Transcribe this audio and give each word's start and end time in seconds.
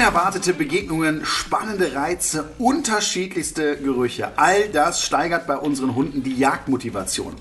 Unerwartete 0.00 0.54
Begegnungen, 0.54 1.26
spannende 1.26 1.94
Reize, 1.94 2.48
unterschiedlichste 2.58 3.76
Gerüche. 3.76 4.32
All 4.36 4.70
das 4.70 5.04
steigert 5.04 5.46
bei 5.46 5.58
unseren 5.58 5.94
Hunden 5.94 6.22
die 6.22 6.38
Jagdmotivation. 6.38 7.34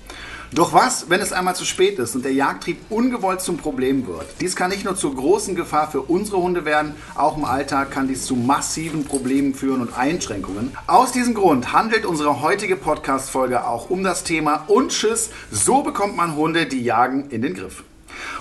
Doch 0.52 0.74
was, 0.74 1.10
wenn 1.10 1.21
es 1.21 1.32
einmal 1.32 1.56
zu 1.56 1.64
spät 1.64 1.98
ist 2.00 2.16
und 2.16 2.25
der 2.25 2.34
Jagdtrieb 2.34 2.80
ungewollt 2.89 3.39
zum 3.39 3.56
Problem 3.56 4.06
wird? 4.07 4.25
Dies 4.42 4.57
kann 4.57 4.71
nicht 4.71 4.84
nur 4.84 4.98
zur 4.98 5.16
großen 5.16 5.56
Gefahr 5.56 5.89
für 5.89 6.02
unsere 6.02 6.42
Hunde 6.42 6.66
werden, 6.66 6.96
auch 7.16 7.38
im 7.38 7.46
Alltag 7.46 7.92
kann 7.92 8.10
dies 8.10 8.25
zu 8.25 8.36
massiven 8.36 9.05
Problemen 9.05 9.54
führen 9.54 9.80
und 9.80 9.98
Einschränkungen. 9.98 10.76
Aus 10.86 11.14
diesem 11.14 11.36
Grund 11.36 11.71
handelt 11.71 12.05
unsere 12.05 12.41
heutige 12.41 12.76
Podcast-Folge 12.76 13.65
auch 13.65 13.89
um 13.89 14.04
das 14.04 14.26
Thema 14.26 14.65
Unschiss. 14.68 15.29
So 15.50 15.82
bekommt 15.82 16.18
man 16.18 16.36
Hunde, 16.36 16.65
die 16.65 16.84
jagen, 16.84 17.29
in 17.29 17.42
den 17.42 17.54
Griff. 17.54 17.86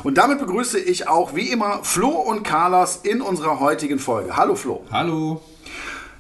Und 0.03 0.19
damit 0.19 0.39
begrüße 0.39 0.79
ich 0.79 1.09
auch 1.09 1.35
wie 1.35 1.51
immer 1.51 1.81
Flo 1.83 2.09
und 2.09 2.43
Carlos 2.43 3.01
in 3.03 3.21
unserer 3.21 3.61
heutigen 3.61 3.99
Folge. 3.99 4.37
Hallo 4.37 4.55
Flo. 4.55 4.85
Hallo. 4.91 5.43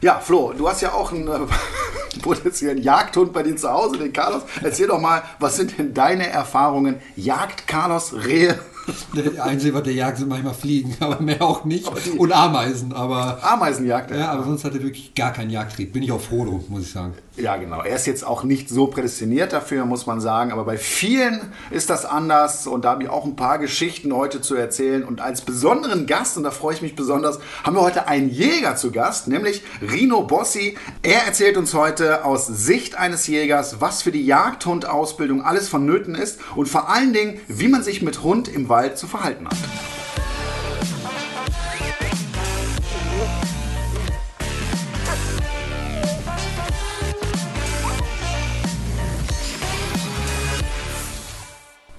Ja, 0.00 0.20
Flo, 0.20 0.52
du 0.56 0.68
hast 0.68 0.80
ja 0.80 0.92
auch 0.92 1.12
einen 1.12 1.26
äh, 1.26 1.40
potenziellen 2.22 2.78
Jagdhund 2.78 3.32
bei 3.32 3.42
dir 3.42 3.56
zu 3.56 3.68
Hause, 3.68 3.98
den 3.98 4.12
Carlos. 4.12 4.42
Erzähl 4.62 4.86
doch 4.86 5.00
mal, 5.00 5.22
was 5.40 5.56
sind 5.56 5.76
denn 5.76 5.92
deine 5.92 6.28
Erfahrungen? 6.28 7.00
Jagt 7.16 7.66
Carlos 7.66 8.14
Rehe? 8.14 8.58
Der 9.14 9.44
Einzige, 9.44 9.74
was 9.74 9.82
der 9.82 9.92
jagt, 9.92 10.18
sind 10.18 10.28
manchmal 10.28 10.54
Fliegen, 10.54 10.96
aber 11.00 11.20
mehr 11.20 11.42
auch 11.42 11.64
nicht. 11.64 11.88
Und 12.16 12.32
Ameisen, 12.32 12.92
aber. 12.92 13.38
Ameisenjagd. 13.42 14.10
Ja, 14.10 14.30
aber 14.32 14.44
sonst 14.44 14.64
hat 14.64 14.74
er 14.74 14.82
wirklich 14.82 15.14
gar 15.14 15.32
keinen 15.32 15.50
Jagdtrieb. 15.50 15.92
Bin 15.92 16.02
ich 16.02 16.12
auch 16.12 16.20
froh 16.20 16.44
drum, 16.44 16.64
muss 16.68 16.82
ich 16.82 16.92
sagen. 16.92 17.14
Ja, 17.36 17.56
genau. 17.56 17.82
Er 17.82 17.94
ist 17.94 18.06
jetzt 18.06 18.26
auch 18.26 18.42
nicht 18.42 18.68
so 18.68 18.88
prädestiniert 18.88 19.52
dafür, 19.52 19.84
muss 19.84 20.06
man 20.06 20.20
sagen. 20.20 20.50
Aber 20.50 20.64
bei 20.64 20.76
vielen 20.76 21.40
ist 21.70 21.88
das 21.88 22.04
anders. 22.04 22.66
Und 22.66 22.84
da 22.84 22.90
habe 22.90 23.04
ich 23.04 23.08
auch 23.08 23.24
ein 23.24 23.36
paar 23.36 23.58
Geschichten 23.58 24.12
heute 24.12 24.40
zu 24.40 24.56
erzählen. 24.56 25.04
Und 25.04 25.20
als 25.20 25.42
besonderen 25.42 26.06
Gast, 26.06 26.36
und 26.36 26.42
da 26.42 26.50
freue 26.50 26.74
ich 26.74 26.82
mich 26.82 26.96
besonders, 26.96 27.38
haben 27.62 27.76
wir 27.76 27.82
heute 27.82 28.08
einen 28.08 28.28
Jäger 28.28 28.76
zu 28.76 28.90
Gast, 28.90 29.28
nämlich 29.28 29.62
Rino 29.80 30.22
Bossi. 30.22 30.76
Er 31.02 31.26
erzählt 31.26 31.56
uns 31.56 31.74
heute 31.74 32.24
aus 32.24 32.46
Sicht 32.46 32.96
eines 32.96 33.26
Jägers, 33.28 33.80
was 33.80 34.02
für 34.02 34.12
die 34.12 34.24
Jagdhundausbildung 34.24 35.42
alles 35.42 35.68
vonnöten 35.68 36.14
ist 36.14 36.40
und 36.56 36.68
vor 36.68 36.88
allen 36.88 37.12
Dingen, 37.12 37.40
wie 37.46 37.68
man 37.68 37.82
sich 37.82 38.02
mit 38.02 38.22
Hund 38.22 38.48
im 38.48 38.68
Wald 38.68 38.77
zu 38.94 39.06
verhalten 39.06 39.46
hat. 39.46 39.56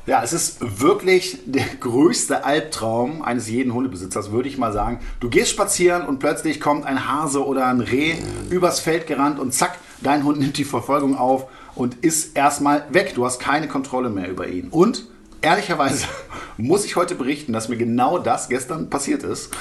Ja, 0.10 0.24
es 0.24 0.34
ist 0.34 0.82
wirklich 0.82 1.38
der 1.46 1.66
größte 1.80 2.44
Albtraum 2.44 3.22
eines 3.22 3.48
jeden 3.48 3.76
Hundebesitzers, 3.76 4.32
würde 4.32 4.50
ich 4.50 4.58
mal 4.58 4.74
sagen. 4.74 5.02
Du 5.20 5.30
gehst 5.30 5.52
spazieren 5.52 6.08
und 6.08 6.18
plötzlich 6.18 6.60
kommt 6.60 6.84
ein 6.84 7.08
Hase 7.08 7.46
oder 7.46 7.68
ein 7.68 7.80
Reh 7.80 8.16
übers 8.50 8.80
Feld 8.80 9.06
gerannt 9.06 9.38
und 9.38 9.54
zack, 9.54 9.78
dein 10.02 10.24
Hund 10.24 10.40
nimmt 10.40 10.58
die 10.58 10.64
Verfolgung 10.64 11.16
auf 11.16 11.46
und 11.76 12.04
ist 12.04 12.36
erstmal 12.36 12.86
weg. 12.90 13.14
Du 13.14 13.24
hast 13.24 13.40
keine 13.40 13.68
Kontrolle 13.68 14.10
mehr 14.10 14.28
über 14.32 14.48
ihn. 14.48 14.70
Und 14.72 15.06
ehrlicherweise 15.42 16.06
muss 16.58 16.86
ich 16.86 16.96
heute 16.96 17.16
berichten, 17.16 17.54
dass 17.54 17.70
mir 17.70 17.78
genau 17.78 18.20
das 18.20 18.50
gestern 18.50 18.90
passiert 18.90 19.24
ist. 19.24 19.54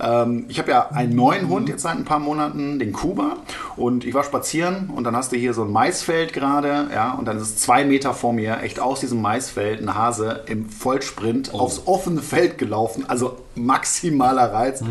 Ähm, 0.00 0.44
ich 0.48 0.58
habe 0.58 0.70
ja 0.70 0.90
einen 0.90 1.14
neuen 1.14 1.48
Hund 1.48 1.68
jetzt 1.68 1.82
seit 1.82 1.96
ein 1.96 2.04
paar 2.04 2.18
Monaten, 2.18 2.78
den 2.78 2.92
Kuba. 2.92 3.36
Und 3.76 4.04
ich 4.04 4.14
war 4.14 4.24
spazieren 4.24 4.90
und 4.94 5.04
dann 5.04 5.16
hast 5.16 5.32
du 5.32 5.36
hier 5.36 5.54
so 5.54 5.64
ein 5.64 5.72
Maisfeld 5.72 6.32
gerade. 6.32 6.88
Ja, 6.92 7.12
und 7.12 7.26
dann 7.26 7.36
ist 7.36 7.42
es 7.42 7.56
zwei 7.56 7.84
Meter 7.84 8.12
vor 8.14 8.32
mir, 8.32 8.60
echt 8.62 8.80
aus 8.80 9.00
diesem 9.00 9.22
Maisfeld, 9.22 9.80
ein 9.80 9.94
Hase 9.94 10.42
im 10.46 10.68
Vollsprint 10.68 11.54
aufs 11.54 11.82
offene 11.86 12.20
Feld 12.20 12.58
gelaufen. 12.58 13.04
Also 13.08 13.38
maximaler 13.54 14.52
Reiz. 14.52 14.82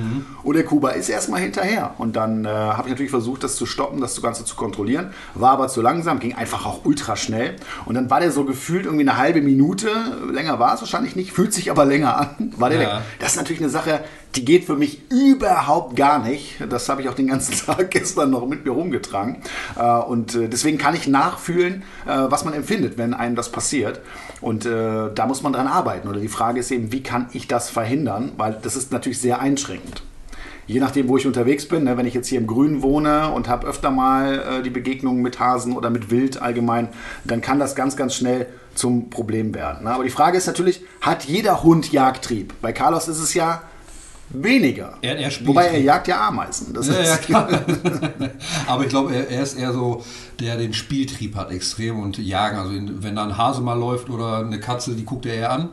Und 0.44 0.56
der 0.56 0.64
Kuba 0.64 0.92
ist 0.92 1.10
erstmal 1.10 1.42
hinterher. 1.42 1.96
Und 1.98 2.16
dann 2.16 2.46
äh, 2.46 2.50
habe 2.50 2.88
ich 2.88 2.92
natürlich 2.92 3.12
versucht, 3.12 3.44
das 3.44 3.56
zu 3.56 3.66
stoppen, 3.66 4.02
das 4.02 4.22
Ganze 4.22 4.46
zu 4.46 4.56
kontrollieren. 4.56 5.14
War 5.36 5.52
aber 5.52 5.68
zu 5.68 5.82
langsam, 5.82 6.20
ging 6.20 6.36
einfach 6.36 6.66
auch 6.66 6.86
ultra 6.86 7.16
schnell. 7.16 7.56
Und 7.86 7.96
dann 7.96 8.10
war 8.10 8.20
der 8.20 8.32
so 8.32 8.46
gefühlt 8.46 8.86
irgendwie 8.86 9.08
eine 9.08 9.18
halbe 9.18 9.42
Minute, 9.42 9.90
länger 10.32 10.60
war 10.60 10.74
es 10.76 10.82
wahrscheinlich 10.82 11.16
nicht, 11.16 11.32
fühlt 11.32 11.54
sich 11.54 11.70
aber 11.72 11.86
länger 11.86 12.18
an, 12.18 12.54
war 12.58 12.70
der 12.70 12.82
Ja. 12.82 12.88
weg. 12.98 13.02
Das 13.20 13.32
ist 13.32 13.38
natürlich 13.38 13.62
eine 13.62 13.70
Sache, 13.70 14.02
die 14.36 14.46
geht 14.46 14.64
für 14.66 14.76
mich 14.76 15.02
überhaupt 15.12 15.96
gar 15.96 16.20
nicht. 16.20 16.56
Das 16.70 16.88
habe 16.90 17.02
ich 17.02 17.10
auch 17.10 17.14
den 17.14 17.28
ganzen 17.28 17.54
Tag 17.66 17.92
gestern 17.92 18.30
noch 18.32 18.48
mit 18.48 18.66
mir 18.66 18.72
rumgetragen. 18.72 19.38
Äh, 19.78 19.84
Und 19.84 20.36
äh, 20.36 20.48
deswegen 20.48 20.78
kann 20.78 20.96
ich 20.96 21.08
nachfühlen, 21.08 21.84
äh, 22.06 22.10
was 22.30 22.46
man 22.46 22.54
empfindet, 22.54 22.98
wenn 22.98 23.14
einem 23.14 23.36
das 23.36 23.50
passiert. 23.52 24.00
Und 24.40 24.66
da 24.66 25.26
muss 25.28 25.44
man 25.44 25.54
dran 25.54 25.68
arbeiten. 25.68 26.08
Oder 26.08 26.20
die 26.20 26.28
Frage 26.28 26.60
ist 26.62 26.72
eben, 26.72 26.92
wie 26.92 27.04
kann 27.04 27.28
ich 27.32 27.48
das 27.48 27.70
verhindern? 27.70 28.32
Weil 28.38 28.58
das 28.60 28.76
ist 28.76 28.92
natürlich 28.92 29.20
sehr 29.22 29.40
einschränkend. 29.40 30.02
Je 30.66 30.80
nachdem, 30.80 31.10
wo 31.10 31.18
ich 31.18 31.28
unterwegs 31.28 31.68
bin, 31.68 31.84
ne, 31.84 31.96
wenn 31.98 32.06
ich 32.08 32.14
jetzt 32.16 32.28
hier 32.28 32.40
im 32.40 32.48
Grün 32.48 32.82
wohne 32.82 33.30
und 33.32 33.48
habe 33.50 33.68
öfter 33.68 33.92
mal 33.92 34.40
äh, 34.60 34.64
die 34.64 34.70
Begegnungen 34.70 35.22
mit 35.22 35.40
Hasen 35.40 35.74
oder 35.76 35.90
mit 35.92 36.10
Wild 36.10 36.42
allgemein, 36.42 36.88
dann 37.24 37.42
kann 37.42 37.60
das 37.60 37.76
ganz, 37.76 37.96
ganz 37.96 38.16
schnell 38.16 38.48
zum 38.76 39.10
Problem 39.10 39.54
werden. 39.54 39.88
Aber 39.88 40.04
die 40.04 40.10
Frage 40.10 40.38
ist 40.38 40.48
natürlich, 40.48 40.82
hat 41.02 41.26
jeder 41.26 41.64
Hund 41.64 41.92
Jagdtrieb? 41.92 42.54
Bei 42.62 42.72
Carlos 42.74 43.08
ist 43.08 43.20
es 43.20 43.34
ja 43.34 43.62
weniger. 44.30 44.94
Er- 45.02 45.18
er 45.18 45.30
Wobei 45.46 45.66
er 45.68 45.82
jagt 45.82 46.08
ja 46.08 46.26
Ameisen. 46.28 46.74
Das 46.74 46.88
Ja, 46.88 47.02
ja, 47.02 47.18
klar. 47.18 47.50
Aber 48.68 48.84
ich 48.84 48.90
glaube, 48.90 49.14
er, 49.14 49.30
er 49.30 49.44
ist 49.44 49.56
eher 49.58 49.74
so, 49.74 50.04
der 50.40 50.58
den 50.58 50.74
Spieltrieb 50.74 51.36
hat 51.36 51.52
extrem 51.52 52.00
und 52.00 52.18
jagen. 52.18 52.58
Also 52.58 52.72
wenn 52.74 53.16
da 53.16 53.24
ein 53.24 53.38
Hase 53.38 53.62
mal 53.62 53.78
läuft 53.78 54.10
oder 54.10 54.38
eine 54.38 54.60
Katze, 54.60 54.94
die 54.96 55.04
guckt 55.06 55.26
er 55.26 55.36
eher 55.36 55.52
an, 55.52 55.70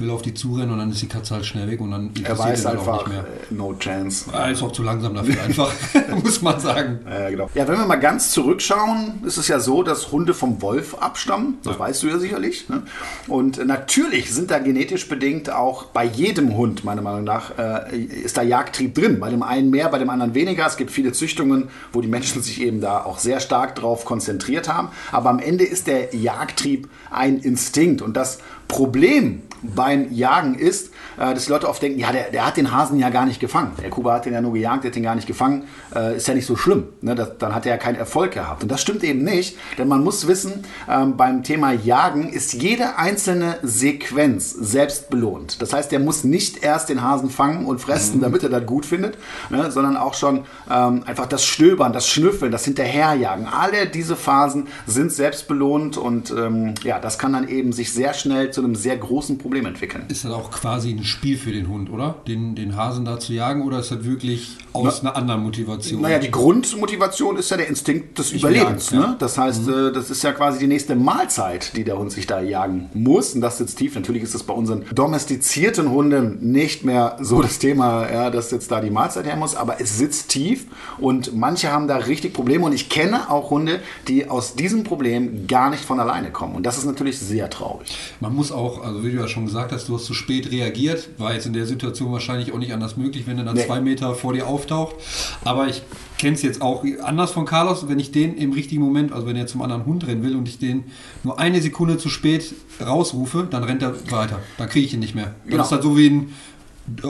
will 0.00 0.10
auf 0.10 0.22
die 0.22 0.34
zurennen 0.34 0.70
und 0.70 0.78
dann 0.78 0.90
ist 0.90 1.02
die 1.02 1.08
Katze 1.08 1.34
halt 1.34 1.46
schnell 1.46 1.70
weg 1.70 1.80
und 1.80 1.90
dann 1.90 2.10
er 2.22 2.38
weiß 2.38 2.62
dann 2.62 2.78
einfach, 2.78 3.06
äh, 3.10 3.22
no 3.50 3.74
chance. 3.78 4.30
Er 4.32 4.50
ist 4.50 4.62
auch 4.62 4.72
zu 4.72 4.82
langsam 4.82 5.14
dafür 5.14 5.42
einfach, 5.44 5.72
muss 6.24 6.42
man 6.42 6.58
sagen. 6.60 7.00
Ja, 7.08 7.30
genau. 7.30 7.50
Ja, 7.54 7.68
wenn 7.68 7.78
wir 7.78 7.86
mal 7.86 7.96
ganz 7.96 8.30
zurückschauen, 8.30 9.22
ist 9.24 9.36
es 9.36 9.48
ja 9.48 9.60
so, 9.60 9.82
dass 9.82 10.12
Hunde 10.12 10.34
vom 10.34 10.62
Wolf 10.62 10.94
abstammen. 10.94 11.58
Das 11.62 11.78
weißt 11.78 12.02
du 12.02 12.08
ja 12.08 12.18
sicherlich. 12.18 12.68
Ne? 12.68 12.82
Und 13.28 13.64
natürlich 13.64 14.32
sind 14.32 14.50
da 14.50 14.58
genetisch 14.58 15.08
bedingt 15.08 15.50
auch 15.50 15.84
bei 15.84 16.04
jedem 16.04 16.56
Hund, 16.56 16.84
meiner 16.84 17.02
Meinung 17.02 17.24
nach, 17.24 17.58
äh, 17.58 17.96
ist 17.96 18.36
da 18.36 18.42
Jagdtrieb 18.42 18.94
drin. 18.94 19.20
Bei 19.20 19.30
dem 19.30 19.42
einen 19.42 19.70
mehr, 19.70 19.88
bei 19.88 19.98
dem 19.98 20.10
anderen 20.10 20.34
weniger. 20.34 20.66
Es 20.66 20.76
gibt 20.76 20.90
viele 20.90 21.12
Züchtungen, 21.12 21.68
wo 21.92 22.00
die 22.00 22.08
Menschen 22.08 22.42
sich 22.42 22.60
eben 22.60 22.80
da 22.80 23.04
auch 23.04 23.18
sehr 23.18 23.40
stark 23.40 23.74
drauf 23.74 24.04
konzentriert 24.04 24.68
haben. 24.68 24.88
Aber 25.12 25.30
am 25.30 25.38
Ende 25.38 25.64
ist 25.64 25.86
der 25.86 26.14
Jagdtrieb 26.14 26.88
ein 27.10 27.38
Instinkt. 27.38 28.02
Und 28.02 28.16
das 28.16 28.38
Problem 28.68 29.42
beim 29.62 30.12
Jagen 30.12 30.54
ist, 30.54 30.92
dass 31.20 31.44
die 31.44 31.52
Leute 31.52 31.68
oft 31.68 31.82
denken, 31.82 31.98
ja, 31.98 32.12
der, 32.12 32.30
der 32.30 32.46
hat 32.46 32.56
den 32.56 32.72
Hasen 32.72 32.98
ja 32.98 33.10
gar 33.10 33.26
nicht 33.26 33.40
gefangen. 33.40 33.72
Der 33.82 33.90
Kuba 33.90 34.14
hat 34.14 34.24
den 34.24 34.32
ja 34.32 34.40
nur 34.40 34.54
gejagt, 34.54 34.84
der 34.84 34.90
hat 34.90 34.96
den 34.96 35.02
gar 35.02 35.14
nicht 35.14 35.26
gefangen. 35.26 35.64
Äh, 35.94 36.16
ist 36.16 36.26
ja 36.28 36.34
nicht 36.34 36.46
so 36.46 36.56
schlimm. 36.56 36.88
Ne? 37.02 37.14
Das, 37.14 37.38
dann 37.38 37.54
hat 37.54 37.66
er 37.66 37.72
ja 37.72 37.78
keinen 37.78 37.96
Erfolg 37.96 38.32
gehabt. 38.32 38.62
Und 38.62 38.70
das 38.70 38.80
stimmt 38.80 39.04
eben 39.04 39.22
nicht, 39.22 39.56
denn 39.78 39.88
man 39.88 40.02
muss 40.02 40.26
wissen, 40.26 40.64
ähm, 40.88 41.16
beim 41.16 41.42
Thema 41.42 41.72
Jagen 41.72 42.28
ist 42.28 42.54
jede 42.54 42.96
einzelne 42.96 43.58
Sequenz 43.62 44.50
selbst 44.50 45.10
belohnt. 45.10 45.60
Das 45.60 45.72
heißt, 45.72 45.92
der 45.92 46.00
muss 46.00 46.24
nicht 46.24 46.62
erst 46.62 46.88
den 46.88 47.02
Hasen 47.02 47.30
fangen 47.30 47.66
und 47.66 47.80
fressen, 47.80 48.20
damit 48.20 48.42
er 48.42 48.48
das 48.48 48.64
gut 48.66 48.86
findet, 48.86 49.18
ne? 49.50 49.70
sondern 49.70 49.96
auch 49.96 50.14
schon 50.14 50.44
ähm, 50.70 51.02
einfach 51.06 51.26
das 51.26 51.44
Stöbern, 51.44 51.92
das 51.92 52.08
Schnüffeln, 52.08 52.52
das 52.52 52.64
Hinterherjagen. 52.64 53.46
Alle 53.46 53.86
diese 53.86 54.16
Phasen 54.16 54.68
sind 54.86 55.12
selbst 55.12 55.48
belohnt 55.48 55.96
und 55.96 56.30
ähm, 56.30 56.74
ja, 56.82 56.98
das 56.98 57.18
kann 57.18 57.32
dann 57.32 57.48
eben 57.48 57.72
sich 57.72 57.92
sehr 57.92 58.14
schnell 58.14 58.50
zu 58.50 58.62
einem 58.62 58.74
sehr 58.74 58.96
großen 58.96 59.38
Problem 59.38 59.66
entwickeln. 59.66 60.04
Ist 60.08 60.24
das 60.24 60.32
auch 60.32 60.50
quasi 60.50 60.90
ein 60.90 61.04
Spiel 61.10 61.36
für 61.36 61.52
den 61.52 61.68
Hund, 61.68 61.90
oder? 61.90 62.16
Den, 62.26 62.54
den 62.54 62.76
Hasen 62.76 63.04
da 63.04 63.18
zu 63.18 63.32
jagen 63.32 63.62
oder 63.62 63.80
ist 63.80 63.90
das 63.90 64.04
wirklich 64.04 64.56
aus 64.72 65.00
einer 65.00 65.16
anderen 65.16 65.42
Motivation? 65.42 66.00
Naja, 66.00 66.18
die 66.18 66.30
Grundmotivation 66.30 67.36
ist 67.36 67.50
ja 67.50 67.56
der 67.56 67.68
Instinkt 67.68 68.18
des 68.18 68.32
Überlebens. 68.32 68.90
jagen, 68.90 69.02
ja. 69.02 69.10
Ne? 69.10 69.16
Das 69.18 69.36
heißt, 69.36 69.68
äh, 69.68 69.92
das 69.92 70.10
ist 70.10 70.22
ja 70.22 70.32
quasi 70.32 70.58
die 70.58 70.66
nächste 70.66 70.96
Mahlzeit, 70.96 71.76
die 71.76 71.84
der 71.84 71.98
Hund 71.98 72.12
sich 72.12 72.26
da 72.26 72.40
jagen 72.40 72.90
muss. 72.94 73.34
Und 73.34 73.40
das 73.40 73.58
sitzt 73.58 73.78
tief. 73.78 73.94
Natürlich 73.94 74.22
ist 74.22 74.34
das 74.34 74.42
bei 74.42 74.54
unseren 74.54 74.84
domestizierten 74.94 75.90
Hunden 75.90 76.52
nicht 76.52 76.84
mehr 76.84 77.16
so 77.20 77.42
das 77.42 77.58
Thema, 77.58 78.10
ja, 78.10 78.30
dass 78.30 78.50
jetzt 78.50 78.70
da 78.70 78.80
die 78.80 78.90
Mahlzeit 78.90 79.26
her 79.26 79.36
muss, 79.36 79.54
aber 79.54 79.80
es 79.80 79.98
sitzt 79.98 80.30
tief 80.30 80.66
und 80.98 81.34
manche 81.36 81.72
haben 81.72 81.88
da 81.88 81.96
richtig 81.96 82.32
Probleme. 82.32 82.64
Und 82.64 82.72
ich 82.72 82.88
kenne 82.88 83.30
auch 83.30 83.50
Hunde, 83.50 83.80
die 84.08 84.28
aus 84.28 84.54
diesem 84.54 84.84
Problem 84.84 85.46
gar 85.46 85.70
nicht 85.70 85.84
von 85.84 86.00
alleine 86.00 86.30
kommen. 86.30 86.54
Und 86.54 86.64
das 86.64 86.78
ist 86.78 86.84
natürlich 86.84 87.18
sehr 87.18 87.50
traurig. 87.50 87.96
Man 88.20 88.34
muss 88.34 88.52
auch, 88.52 88.84
also 88.84 89.04
wie 89.04 89.10
du 89.10 89.18
ja 89.18 89.28
schon 89.28 89.46
gesagt 89.46 89.72
hast, 89.72 89.88
du 89.88 89.94
hast 89.94 90.04
zu 90.04 90.14
spät 90.14 90.50
reagiert, 90.50 90.99
war 91.18 91.34
jetzt 91.34 91.46
in 91.46 91.52
der 91.52 91.66
Situation 91.66 92.12
wahrscheinlich 92.12 92.52
auch 92.52 92.58
nicht 92.58 92.72
anders 92.72 92.96
möglich, 92.96 93.26
wenn 93.26 93.38
er 93.38 93.44
dann 93.44 93.54
Nee. 93.56 93.66
zwei 93.66 93.80
Meter 93.80 94.14
vor 94.14 94.32
dir 94.32 94.46
auftaucht. 94.46 94.94
Aber 95.44 95.68
ich 95.68 95.82
kenne 96.18 96.34
es 96.34 96.42
jetzt 96.42 96.60
auch 96.62 96.84
anders 97.02 97.30
von 97.32 97.44
Carlos, 97.46 97.88
wenn 97.88 97.98
ich 97.98 98.12
den 98.12 98.36
im 98.36 98.52
richtigen 98.52 98.82
Moment, 98.82 99.12
also 99.12 99.26
wenn 99.26 99.36
er 99.36 99.46
zum 99.46 99.62
anderen 99.62 99.86
Hund 99.86 100.06
rennen 100.06 100.22
will 100.22 100.36
und 100.36 100.46
ich 100.48 100.58
den 100.58 100.84
nur 101.24 101.38
eine 101.38 101.60
Sekunde 101.62 101.96
zu 101.98 102.08
spät 102.08 102.52
rausrufe, 102.84 103.46
dann 103.50 103.64
rennt 103.64 103.82
er 103.82 103.94
weiter. 104.10 104.38
Dann 104.58 104.68
kriege 104.68 104.86
ich 104.86 104.94
ihn 104.94 105.00
nicht 105.00 105.14
mehr. 105.14 105.34
Dann 105.44 105.50
Genau. 105.50 105.62
ist 105.62 105.72
das 105.72 105.82
so 105.82 105.96
wie 105.96 106.08
ein 106.08 106.32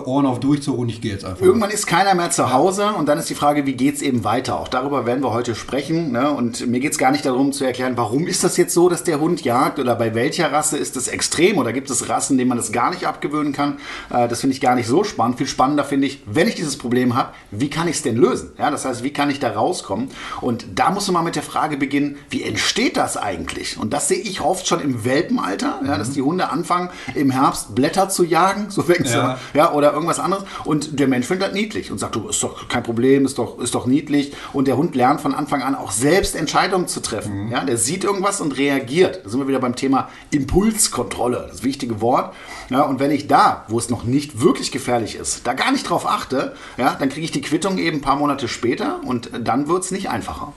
Ohren 0.04 0.26
auf 0.26 0.40
Durchzug 0.40 0.78
und 0.78 0.88
ich 0.88 1.00
gehe 1.00 1.12
jetzt 1.12 1.24
einfach. 1.24 1.44
Irgendwann 1.44 1.70
ist 1.70 1.86
keiner 1.86 2.14
mehr 2.14 2.30
zu 2.30 2.52
Hause 2.52 2.88
und 2.96 3.08
dann 3.08 3.18
ist 3.18 3.30
die 3.30 3.34
Frage, 3.34 3.66
wie 3.66 3.74
geht 3.74 3.96
es 3.96 4.02
eben 4.02 4.24
weiter? 4.24 4.58
Auch 4.58 4.68
darüber 4.68 5.06
werden 5.06 5.22
wir 5.22 5.32
heute 5.32 5.54
sprechen. 5.54 6.12
Ne? 6.12 6.30
Und 6.30 6.66
mir 6.66 6.80
geht 6.80 6.92
es 6.92 6.98
gar 6.98 7.10
nicht 7.10 7.24
darum 7.24 7.52
zu 7.52 7.64
erklären, 7.64 7.96
warum 7.96 8.26
ist 8.26 8.44
das 8.44 8.56
jetzt 8.56 8.74
so, 8.74 8.88
dass 8.88 9.04
der 9.04 9.20
Hund 9.20 9.42
jagt 9.42 9.78
oder 9.78 9.94
bei 9.94 10.14
welcher 10.14 10.52
Rasse 10.52 10.76
ist 10.76 10.96
es 10.96 11.08
extrem 11.08 11.58
oder 11.58 11.72
gibt 11.72 11.90
es 11.90 12.08
Rassen, 12.08 12.38
denen 12.38 12.48
man 12.48 12.58
das 12.58 12.72
gar 12.72 12.90
nicht 12.90 13.06
abgewöhnen 13.06 13.52
kann. 13.52 13.78
Äh, 14.10 14.28
das 14.28 14.40
finde 14.40 14.54
ich 14.54 14.60
gar 14.60 14.74
nicht 14.74 14.86
so 14.86 15.04
spannend. 15.04 15.38
Viel 15.38 15.46
spannender 15.46 15.84
finde 15.84 16.06
ich, 16.06 16.22
wenn 16.26 16.48
ich 16.48 16.54
dieses 16.54 16.76
Problem 16.76 17.14
habe, 17.14 17.30
wie 17.50 17.70
kann 17.70 17.88
ich 17.88 17.96
es 17.96 18.02
denn 18.02 18.16
lösen? 18.16 18.52
Ja, 18.58 18.70
das 18.70 18.84
heißt, 18.84 19.02
wie 19.02 19.12
kann 19.12 19.30
ich 19.30 19.40
da 19.40 19.50
rauskommen? 19.50 20.10
Und 20.40 20.66
da 20.74 20.90
muss 20.90 21.10
man 21.10 21.24
mit 21.24 21.36
der 21.36 21.42
Frage 21.42 21.76
beginnen, 21.76 22.16
wie 22.28 22.42
entsteht 22.42 22.96
das 22.96 23.16
eigentlich? 23.16 23.78
Und 23.78 23.92
das 23.92 24.08
sehe 24.08 24.18
ich 24.18 24.40
oft 24.40 24.66
schon 24.66 24.80
im 24.80 25.04
Welpenalter, 25.04 25.80
ja, 25.84 25.98
dass 25.98 26.10
die 26.10 26.22
Hunde 26.22 26.50
anfangen, 26.50 26.90
im 27.14 27.30
Herbst 27.30 27.74
Blätter 27.74 28.08
zu 28.08 28.24
jagen, 28.24 28.66
so 28.70 28.82
fängt 28.82 29.08
ja. 29.08 29.38
ja, 29.54 29.69
oder 29.74 29.92
irgendwas 29.92 30.18
anderes. 30.18 30.44
Und 30.64 30.98
der 30.98 31.08
Mensch 31.08 31.26
findet 31.26 31.48
das 31.48 31.54
niedlich 31.54 31.90
und 31.90 31.98
sagt, 31.98 32.16
du, 32.16 32.28
ist 32.28 32.42
doch 32.42 32.68
kein 32.68 32.82
Problem, 32.82 33.24
ist 33.24 33.38
doch, 33.38 33.58
ist 33.58 33.74
doch 33.74 33.86
niedlich. 33.86 34.32
Und 34.52 34.68
der 34.68 34.76
Hund 34.76 34.94
lernt 34.94 35.20
von 35.20 35.34
Anfang 35.34 35.62
an 35.62 35.74
auch 35.74 35.90
selbst 35.90 36.36
Entscheidungen 36.36 36.88
zu 36.88 37.00
treffen. 37.00 37.46
Mhm. 37.46 37.52
Ja, 37.52 37.64
der 37.64 37.76
sieht 37.76 38.04
irgendwas 38.04 38.40
und 38.40 38.56
reagiert. 38.56 39.20
Da 39.24 39.30
sind 39.30 39.40
wir 39.40 39.48
wieder 39.48 39.60
beim 39.60 39.76
Thema 39.76 40.08
Impulskontrolle, 40.30 41.46
das 41.50 41.62
wichtige 41.62 42.00
Wort. 42.00 42.34
Ja, 42.70 42.82
und 42.82 43.00
wenn 43.00 43.10
ich 43.10 43.26
da, 43.26 43.64
wo 43.68 43.78
es 43.78 43.90
noch 43.90 44.04
nicht 44.04 44.40
wirklich 44.40 44.70
gefährlich 44.72 45.16
ist, 45.16 45.46
da 45.46 45.54
gar 45.54 45.72
nicht 45.72 45.88
drauf 45.88 46.06
achte, 46.06 46.54
ja, 46.76 46.96
dann 46.98 47.08
kriege 47.08 47.24
ich 47.24 47.32
die 47.32 47.40
Quittung 47.40 47.78
eben 47.78 47.98
ein 47.98 48.02
paar 48.02 48.16
Monate 48.16 48.48
später 48.48 49.00
und 49.04 49.30
dann 49.42 49.68
wird 49.68 49.84
es 49.84 49.90
nicht 49.90 50.08
einfacher. 50.10 50.52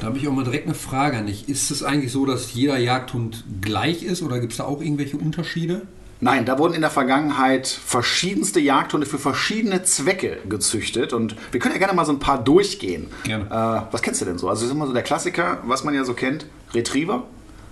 Da 0.00 0.08
habe 0.08 0.18
ich 0.18 0.26
auch 0.26 0.32
mal 0.32 0.42
direkt 0.42 0.66
eine 0.66 0.74
Frage 0.74 1.18
an 1.18 1.26
dich. 1.26 1.48
Ist 1.48 1.70
es 1.70 1.84
eigentlich 1.84 2.10
so, 2.10 2.26
dass 2.26 2.54
jeder 2.54 2.76
Jagdhund 2.76 3.44
gleich 3.60 4.02
ist 4.02 4.22
oder 4.22 4.40
gibt 4.40 4.52
es 4.52 4.58
da 4.58 4.64
auch 4.64 4.80
irgendwelche 4.80 5.16
Unterschiede? 5.16 5.82
Nein, 6.24 6.44
da 6.44 6.56
wurden 6.56 6.74
in 6.74 6.82
der 6.82 6.90
Vergangenheit 6.90 7.66
verschiedenste 7.66 8.60
Jagdhunde 8.60 9.08
für 9.08 9.18
verschiedene 9.18 9.82
Zwecke 9.82 10.38
gezüchtet 10.48 11.12
und 11.12 11.34
wir 11.50 11.58
können 11.58 11.74
ja 11.74 11.80
gerne 11.80 11.94
mal 11.94 12.06
so 12.06 12.12
ein 12.12 12.20
paar 12.20 12.42
durchgehen. 12.42 13.08
Gerne. 13.24 13.46
Äh, 13.46 13.92
was 13.92 14.02
kennst 14.02 14.20
du 14.20 14.24
denn 14.24 14.38
so? 14.38 14.48
Also 14.48 14.60
das 14.60 14.68
ist 14.68 14.76
immer 14.76 14.86
so 14.86 14.92
der 14.92 15.02
Klassiker, 15.02 15.58
was 15.64 15.82
man 15.82 15.94
ja 15.94 16.04
so 16.04 16.14
kennt, 16.14 16.46
Retriever. 16.74 17.24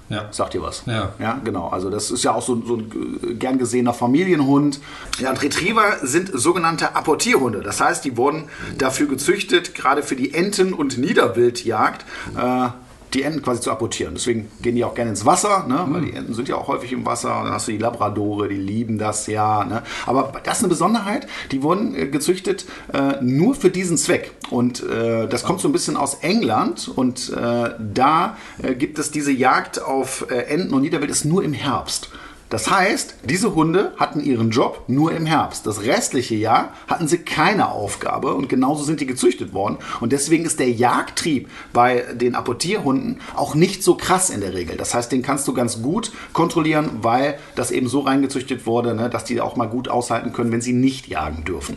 Ja. 0.09 0.27
Sagt 0.33 0.57
ihr 0.57 0.63
was? 0.63 0.83
Ja. 0.87 1.13
Ja, 1.21 1.41
genau. 1.45 1.69
Also 1.69 1.91
das 1.91 2.11
ist 2.11 2.25
ja 2.25 2.33
auch 2.33 2.43
so, 2.43 2.61
so 2.67 2.79
ein 2.79 3.39
gern 3.39 3.59
gesehener 3.59 3.95
Familienhund. 3.95 4.81
Ja, 5.21 5.31
und 5.31 5.41
Retriever 5.41 5.99
sind 6.03 6.33
sogenannte 6.35 6.97
Apportierhunde. 6.97 7.61
Das 7.61 7.81
heißt, 7.81 8.05
die 8.05 8.17
wurden 8.17 8.49
dafür 8.77 9.07
gezüchtet, 9.07 9.77
gerade 9.77 10.03
für 10.03 10.17
die 10.17 10.35
Enten- 10.35 10.73
und 10.73 10.99
Niederwildjagd. 10.99 12.05
Äh, 12.37 12.71
die 13.15 13.23
Enten 13.23 13.43
quasi 13.43 13.61
zu 13.61 13.71
apportieren. 13.71 14.15
Deswegen 14.15 14.51
gehen 14.63 14.77
die 14.77 14.85
auch 14.85 14.95
gerne 14.95 15.11
ins 15.11 15.27
Wasser, 15.27 15.67
ne? 15.67 15.85
weil 15.89 16.03
die 16.03 16.13
Enten 16.13 16.35
sind 16.35 16.49
ja 16.49 16.57
auch 16.57 16.69
häufig 16.69 16.93
im 16.93 17.05
Wasser. 17.07 17.39
Und 17.39 17.45
dann 17.47 17.55
hast 17.55 17.69
du 17.69 17.73
die 17.73 17.79
Labradore, 17.79 18.49
die 18.49 18.57
lieben 18.57 18.99
das 18.99 19.27
ja. 19.27 19.65
Ne? 19.65 19.83
Aber 20.07 20.33
das 20.45 20.59
ist 20.59 20.65
eine 20.65 20.69
Besonderheit. 20.69 21.27
Die 21.51 21.63
wurden 21.63 21.95
äh, 21.95 22.07
gezüchtet 22.07 22.67
äh, 22.93 23.23
nur 23.23 23.55
für 23.55 23.71
diesen 23.71 23.97
Zweck. 23.97 24.33
Und 24.51 24.83
äh, 24.83 25.29
das 25.29 25.45
kommt 25.45 25.61
so 25.61 25.69
ein 25.69 25.73
bisschen 25.73 25.97
aus 25.97 26.15
England. 26.23 26.91
Und 26.95 27.31
äh, 27.31 27.71
da 27.79 28.37
äh, 28.63 28.75
gibt 28.75 28.99
es 28.99 29.11
diese 29.11 29.33
Jagd 29.33 29.83
auf 29.83 30.27
äh, 30.31 30.43
Enten 30.45 30.75
und 30.75 30.83
Niederwild 30.83 31.11
ist 31.11 31.25
nur 31.25 31.43
im 31.43 31.53
Herbst. 31.53 32.11
Das 32.51 32.69
heißt, 32.69 33.15
diese 33.25 33.55
Hunde 33.55 33.93
hatten 33.97 34.21
ihren 34.21 34.51
Job 34.51 34.83
nur 34.89 35.13
im 35.13 35.25
Herbst. 35.25 35.67
Das 35.69 35.85
restliche 35.85 36.35
Jahr 36.35 36.73
hatten 36.89 37.07
sie 37.07 37.19
keine 37.19 37.71
Aufgabe 37.71 38.35
und 38.35 38.49
genauso 38.49 38.83
sind 38.83 39.01
die 39.01 39.07
gezüchtet 39.07 39.55
worden. 39.55 39.79
Und 40.01 40.11
deswegen 40.11 40.45
ist 40.45 40.59
der 40.59 40.69
Jagdtrieb 40.69 41.49
bei 41.73 42.05
den 42.13 42.35
Apportierhunden 42.35 43.21
auch 43.37 43.55
nicht 43.55 43.85
so 43.85 43.95
krass 43.95 44.31
in 44.31 44.41
der 44.41 44.53
Regel. 44.53 44.77
Das 44.77 44.95
heißt, 44.95 45.13
den 45.13 45.23
kannst 45.23 45.47
du 45.47 45.55
ganz 45.55 45.81
gut 45.81 46.11
kontrollieren, 46.33 46.91
weil 47.03 47.39
das 47.55 47.71
eben 47.71 47.89
so 47.89 48.01
reingezüchtet 48.01 48.67
wurde, 48.67 48.97
ne, 48.97 49.09
dass 49.09 49.25
die 49.25 49.41
auch 49.41 49.55
mal 49.55 49.69
gut 49.69 49.89
aushalten 49.89 50.33
können, 50.33 50.51
wenn 50.51 50.61
sie 50.61 50.73
nicht 50.73 51.07
jagen 51.07 51.45
dürfen. 51.45 51.77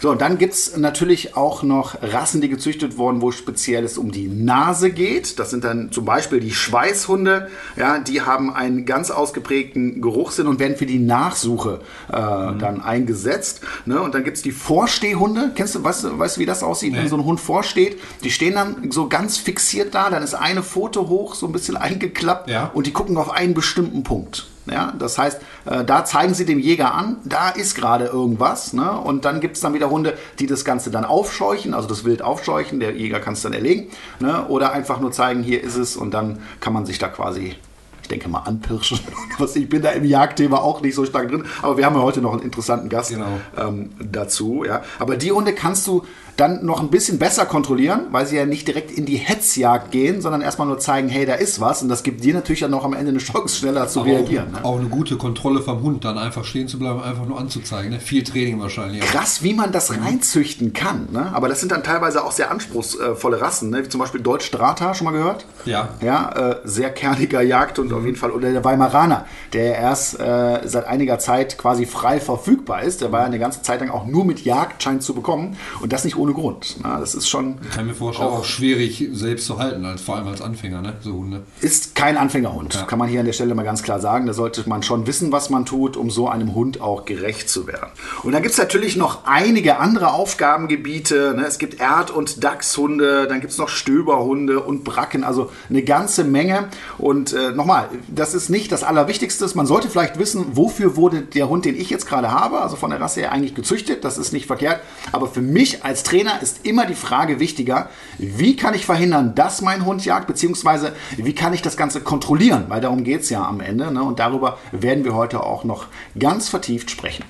So, 0.00 0.10
und 0.10 0.20
dann 0.20 0.38
gibt 0.38 0.54
es 0.54 0.76
natürlich 0.76 1.36
auch 1.36 1.62
noch 1.62 1.96
Rassen, 2.02 2.40
die 2.40 2.48
gezüchtet 2.48 2.98
wurden, 2.98 3.22
wo 3.22 3.32
speziell 3.32 3.84
es 3.84 3.96
um 3.96 4.12
die 4.12 4.28
Nase 4.28 4.90
geht. 4.90 5.38
Das 5.38 5.50
sind 5.50 5.64
dann 5.64 5.90
zum 5.90 6.04
Beispiel 6.04 6.40
die 6.40 6.52
Schweißhunde. 6.52 7.48
Ja, 7.76 7.98
die 7.98 8.20
haben 8.20 8.52
einen 8.52 8.84
ganz 8.84 9.10
ausgeprägten 9.10 10.02
Geruchssinn 10.02 10.46
und 10.46 10.58
werden 10.58 10.76
für 10.76 10.86
die 10.86 10.98
Nachsuche 10.98 11.80
äh, 12.12 12.16
mhm. 12.18 12.58
dann 12.58 12.80
eingesetzt. 12.82 13.62
Ne? 13.86 14.00
Und 14.00 14.14
dann 14.14 14.24
gibt 14.24 14.36
es 14.36 14.42
die 14.42 14.52
Vorstehhunde. 14.52 15.52
Kennst 15.54 15.74
du, 15.74 15.82
weißt, 15.82 16.04
du, 16.04 16.18
weißt 16.18 16.36
du, 16.36 16.40
wie 16.40 16.46
das 16.46 16.62
aussieht, 16.62 16.92
nee. 16.92 16.98
wenn 16.98 17.08
so 17.08 17.16
ein 17.16 17.24
Hund 17.24 17.40
vorsteht? 17.40 17.98
Die 18.22 18.30
stehen 18.30 18.54
dann 18.54 18.90
so 18.90 19.08
ganz 19.08 19.38
fixiert 19.38 19.94
da, 19.94 20.10
dann 20.10 20.22
ist 20.22 20.34
eine 20.34 20.62
Foto 20.62 21.08
hoch, 21.08 21.34
so 21.34 21.46
ein 21.46 21.52
bisschen 21.52 21.76
eingeklappt 21.76 22.50
ja. 22.50 22.70
und 22.74 22.86
die 22.86 22.92
gucken 22.92 23.16
auf 23.16 23.30
einen 23.30 23.54
bestimmten 23.54 24.02
Punkt. 24.02 24.46
Ja, 24.66 24.92
das 24.98 25.16
heißt, 25.16 25.40
äh, 25.66 25.84
da 25.84 26.04
zeigen 26.04 26.34
sie 26.34 26.44
dem 26.44 26.58
Jäger 26.58 26.94
an, 26.94 27.18
da 27.24 27.50
ist 27.50 27.74
gerade 27.74 28.06
irgendwas. 28.06 28.72
Ne? 28.72 28.90
Und 28.90 29.24
dann 29.24 29.40
gibt 29.40 29.56
es 29.56 29.62
dann 29.62 29.74
wieder 29.74 29.90
Hunde, 29.90 30.18
die 30.38 30.46
das 30.46 30.64
Ganze 30.64 30.90
dann 30.90 31.04
aufscheuchen, 31.04 31.72
also 31.72 31.88
das 31.88 32.04
Wild 32.04 32.22
aufscheuchen, 32.22 32.80
der 32.80 32.94
Jäger 32.96 33.20
kann 33.20 33.34
es 33.34 33.42
dann 33.42 33.52
erlegen. 33.52 33.90
Ne? 34.18 34.46
Oder 34.48 34.72
einfach 34.72 35.00
nur 35.00 35.12
zeigen, 35.12 35.42
hier 35.42 35.62
ist 35.62 35.76
es 35.76 35.96
und 35.96 36.12
dann 36.12 36.40
kann 36.60 36.72
man 36.72 36.84
sich 36.84 36.98
da 36.98 37.08
quasi 37.08 37.56
ich 38.02 38.08
denke 38.08 38.28
mal, 38.28 38.40
anpirschen. 38.40 39.00
ich 39.54 39.68
bin 39.68 39.82
da 39.82 39.90
im 39.90 40.04
Jagdthema 40.04 40.58
auch 40.58 40.80
nicht 40.80 40.94
so 40.94 41.04
stark 41.04 41.28
drin, 41.28 41.44
aber 41.60 41.76
wir 41.76 41.84
haben 41.84 41.96
ja 41.96 42.02
heute 42.02 42.20
noch 42.20 42.34
einen 42.34 42.42
interessanten 42.42 42.88
Gast 42.88 43.10
genau. 43.10 43.40
ähm, 43.58 43.90
dazu. 43.98 44.62
Ja. 44.64 44.82
Aber 45.00 45.16
die 45.16 45.32
Hunde 45.32 45.52
kannst 45.52 45.88
du 45.88 46.04
dann 46.36 46.64
noch 46.64 46.80
ein 46.80 46.90
bisschen 46.90 47.18
besser 47.18 47.46
kontrollieren, 47.46 48.08
weil 48.10 48.26
sie 48.26 48.36
ja 48.36 48.44
nicht 48.44 48.68
direkt 48.68 48.90
in 48.90 49.06
die 49.06 49.16
Hetzjagd 49.16 49.90
gehen, 49.90 50.20
sondern 50.20 50.42
erstmal 50.42 50.68
nur 50.68 50.78
zeigen, 50.78 51.08
hey, 51.08 51.24
da 51.24 51.34
ist 51.34 51.60
was. 51.60 51.82
Und 51.82 51.88
das 51.88 52.02
gibt 52.02 52.22
dir 52.22 52.34
natürlich 52.34 52.60
dann 52.60 52.70
noch 52.70 52.84
am 52.84 52.92
Ende 52.92 53.10
eine 53.10 53.18
Chance, 53.18 53.56
schneller 53.56 53.88
zu 53.88 54.00
Aber 54.00 54.10
reagieren. 54.10 54.48
Auch, 54.48 54.60
ne? 54.60 54.64
auch, 54.64 54.78
eine 54.78 54.88
gute 54.88 55.16
Kontrolle 55.16 55.62
vom 55.62 55.82
Hund, 55.82 56.04
dann 56.04 56.18
einfach 56.18 56.44
stehen 56.44 56.68
zu 56.68 56.78
bleiben, 56.78 57.02
einfach 57.02 57.26
nur 57.26 57.38
anzuzeigen. 57.38 57.90
Ne? 57.90 58.00
Viel 58.00 58.22
Training 58.22 58.60
wahrscheinlich. 58.60 59.00
Krass, 59.00 59.42
wie 59.42 59.54
man 59.54 59.72
das 59.72 59.96
reinzüchten 59.98 60.74
kann. 60.74 61.08
Ne? 61.10 61.30
Aber 61.32 61.48
das 61.48 61.60
sind 61.60 61.72
dann 61.72 61.82
teilweise 61.82 62.22
auch 62.22 62.32
sehr 62.32 62.50
anspruchsvolle 62.50 63.40
Rassen, 63.40 63.70
ne? 63.70 63.84
wie 63.84 63.88
zum 63.88 64.00
Beispiel 64.00 64.20
Deutsch 64.20 64.46
Strata, 64.46 64.94
schon 64.94 65.06
mal 65.06 65.12
gehört? 65.12 65.46
Ja. 65.64 65.88
Ja, 66.02 66.30
äh, 66.32 66.56
sehr 66.64 66.90
kerniger 66.90 67.40
Jagd 67.40 67.78
und 67.78 67.88
mhm. 67.88 67.96
auf 67.96 68.04
jeden 68.04 68.16
Fall, 68.16 68.30
oder 68.30 68.52
der 68.52 68.64
Weimaraner, 68.64 69.24
der 69.54 69.76
erst 69.76 70.20
äh, 70.20 70.60
seit 70.64 70.86
einiger 70.86 71.18
Zeit 71.18 71.56
quasi 71.56 71.86
frei 71.86 72.20
verfügbar 72.20 72.82
ist. 72.82 73.00
Der 73.00 73.10
war 73.12 73.20
ja 73.20 73.26
eine 73.26 73.38
ganze 73.38 73.62
Zeit 73.62 73.80
lang 73.80 73.90
auch 73.90 74.06
nur 74.06 74.24
mit 74.24 74.44
Jagdschein 74.44 75.00
zu 75.00 75.14
bekommen 75.14 75.56
und 75.80 75.92
das 75.92 76.04
nicht 76.04 76.16
ohne 76.16 76.25
Grund. 76.34 76.76
Na, 76.82 77.00
das 77.00 77.14
ist 77.14 77.28
schon. 77.28 77.58
Ich 77.62 77.70
kann 77.70 77.86
mir 77.86 77.94
vorstellen, 77.94 78.28
auch, 78.28 78.40
auch, 78.40 78.44
schwierig 78.44 79.08
selbst 79.12 79.46
zu 79.46 79.58
halten, 79.58 79.84
als, 79.84 80.02
vor 80.02 80.16
allem 80.16 80.28
als 80.28 80.40
Anfänger, 80.40 80.82
ne? 80.82 80.94
so 81.00 81.12
Hunde. 81.12 81.42
Ist 81.60 81.94
kein 81.94 82.16
Anfängerhund, 82.16 82.74
ja. 82.74 82.82
kann 82.82 82.98
man 82.98 83.08
hier 83.08 83.20
an 83.20 83.26
der 83.26 83.32
Stelle 83.32 83.54
mal 83.54 83.64
ganz 83.64 83.82
klar 83.82 84.00
sagen. 84.00 84.26
Da 84.26 84.32
sollte 84.32 84.68
man 84.68 84.82
schon 84.82 85.06
wissen, 85.06 85.32
was 85.32 85.50
man 85.50 85.64
tut, 85.64 85.96
um 85.96 86.10
so 86.10 86.28
einem 86.28 86.54
Hund 86.54 86.80
auch 86.80 87.04
gerecht 87.04 87.48
zu 87.48 87.66
werden. 87.66 87.90
Und 88.22 88.32
dann 88.32 88.42
gibt 88.42 88.52
es 88.52 88.58
natürlich 88.58 88.96
noch 88.96 89.24
einige 89.26 89.78
andere 89.78 90.12
Aufgabengebiete. 90.12 91.34
Ne? 91.36 91.46
Es 91.46 91.58
gibt 91.58 91.80
Erd- 91.80 92.10
und 92.10 92.42
Dachshunde, 92.42 93.26
dann 93.28 93.40
gibt 93.40 93.52
es 93.52 93.58
noch 93.58 93.68
Stöberhunde 93.68 94.60
und 94.60 94.84
Bracken, 94.84 95.24
also 95.24 95.50
eine 95.68 95.82
ganze 95.82 96.24
Menge. 96.24 96.68
Und 96.98 97.32
äh, 97.32 97.52
nochmal, 97.52 97.88
das 98.08 98.34
ist 98.34 98.48
nicht 98.48 98.72
das 98.72 98.82
Allerwichtigste. 98.82 99.46
Man 99.54 99.66
sollte 99.66 99.88
vielleicht 99.88 100.18
wissen, 100.18 100.56
wofür 100.56 100.96
wurde 100.96 101.22
der 101.22 101.48
Hund, 101.48 101.64
den 101.64 101.76
ich 101.76 101.90
jetzt 101.90 102.06
gerade 102.06 102.30
habe, 102.32 102.60
also 102.60 102.76
von 102.76 102.90
der 102.90 103.00
Rasse 103.00 103.20
her 103.20 103.32
eigentlich 103.32 103.54
gezüchtet. 103.54 104.04
Das 104.04 104.18
ist 104.18 104.32
nicht 104.32 104.46
verkehrt. 104.46 104.80
Aber 105.12 105.28
für 105.28 105.42
mich 105.42 105.84
als 105.84 106.02
Trainer 106.02 106.15
ist 106.40 106.66
immer 106.66 106.86
die 106.86 106.94
Frage 106.94 107.40
wichtiger, 107.40 107.90
wie 108.18 108.56
kann 108.56 108.74
ich 108.74 108.86
verhindern, 108.86 109.34
dass 109.34 109.60
mein 109.60 109.84
Hund 109.84 110.04
jagt, 110.04 110.26
beziehungsweise 110.26 110.94
wie 111.16 111.34
kann 111.34 111.52
ich 111.52 111.62
das 111.62 111.76
Ganze 111.76 112.00
kontrollieren, 112.00 112.64
weil 112.68 112.80
darum 112.80 113.04
geht 113.04 113.22
es 113.22 113.30
ja 113.30 113.46
am 113.46 113.60
Ende. 113.60 113.92
Ne? 113.92 114.02
Und 114.02 114.18
darüber 114.18 114.58
werden 114.72 115.04
wir 115.04 115.14
heute 115.14 115.42
auch 115.42 115.64
noch 115.64 115.86
ganz 116.18 116.48
vertieft 116.48 116.90
sprechen. 116.90 117.24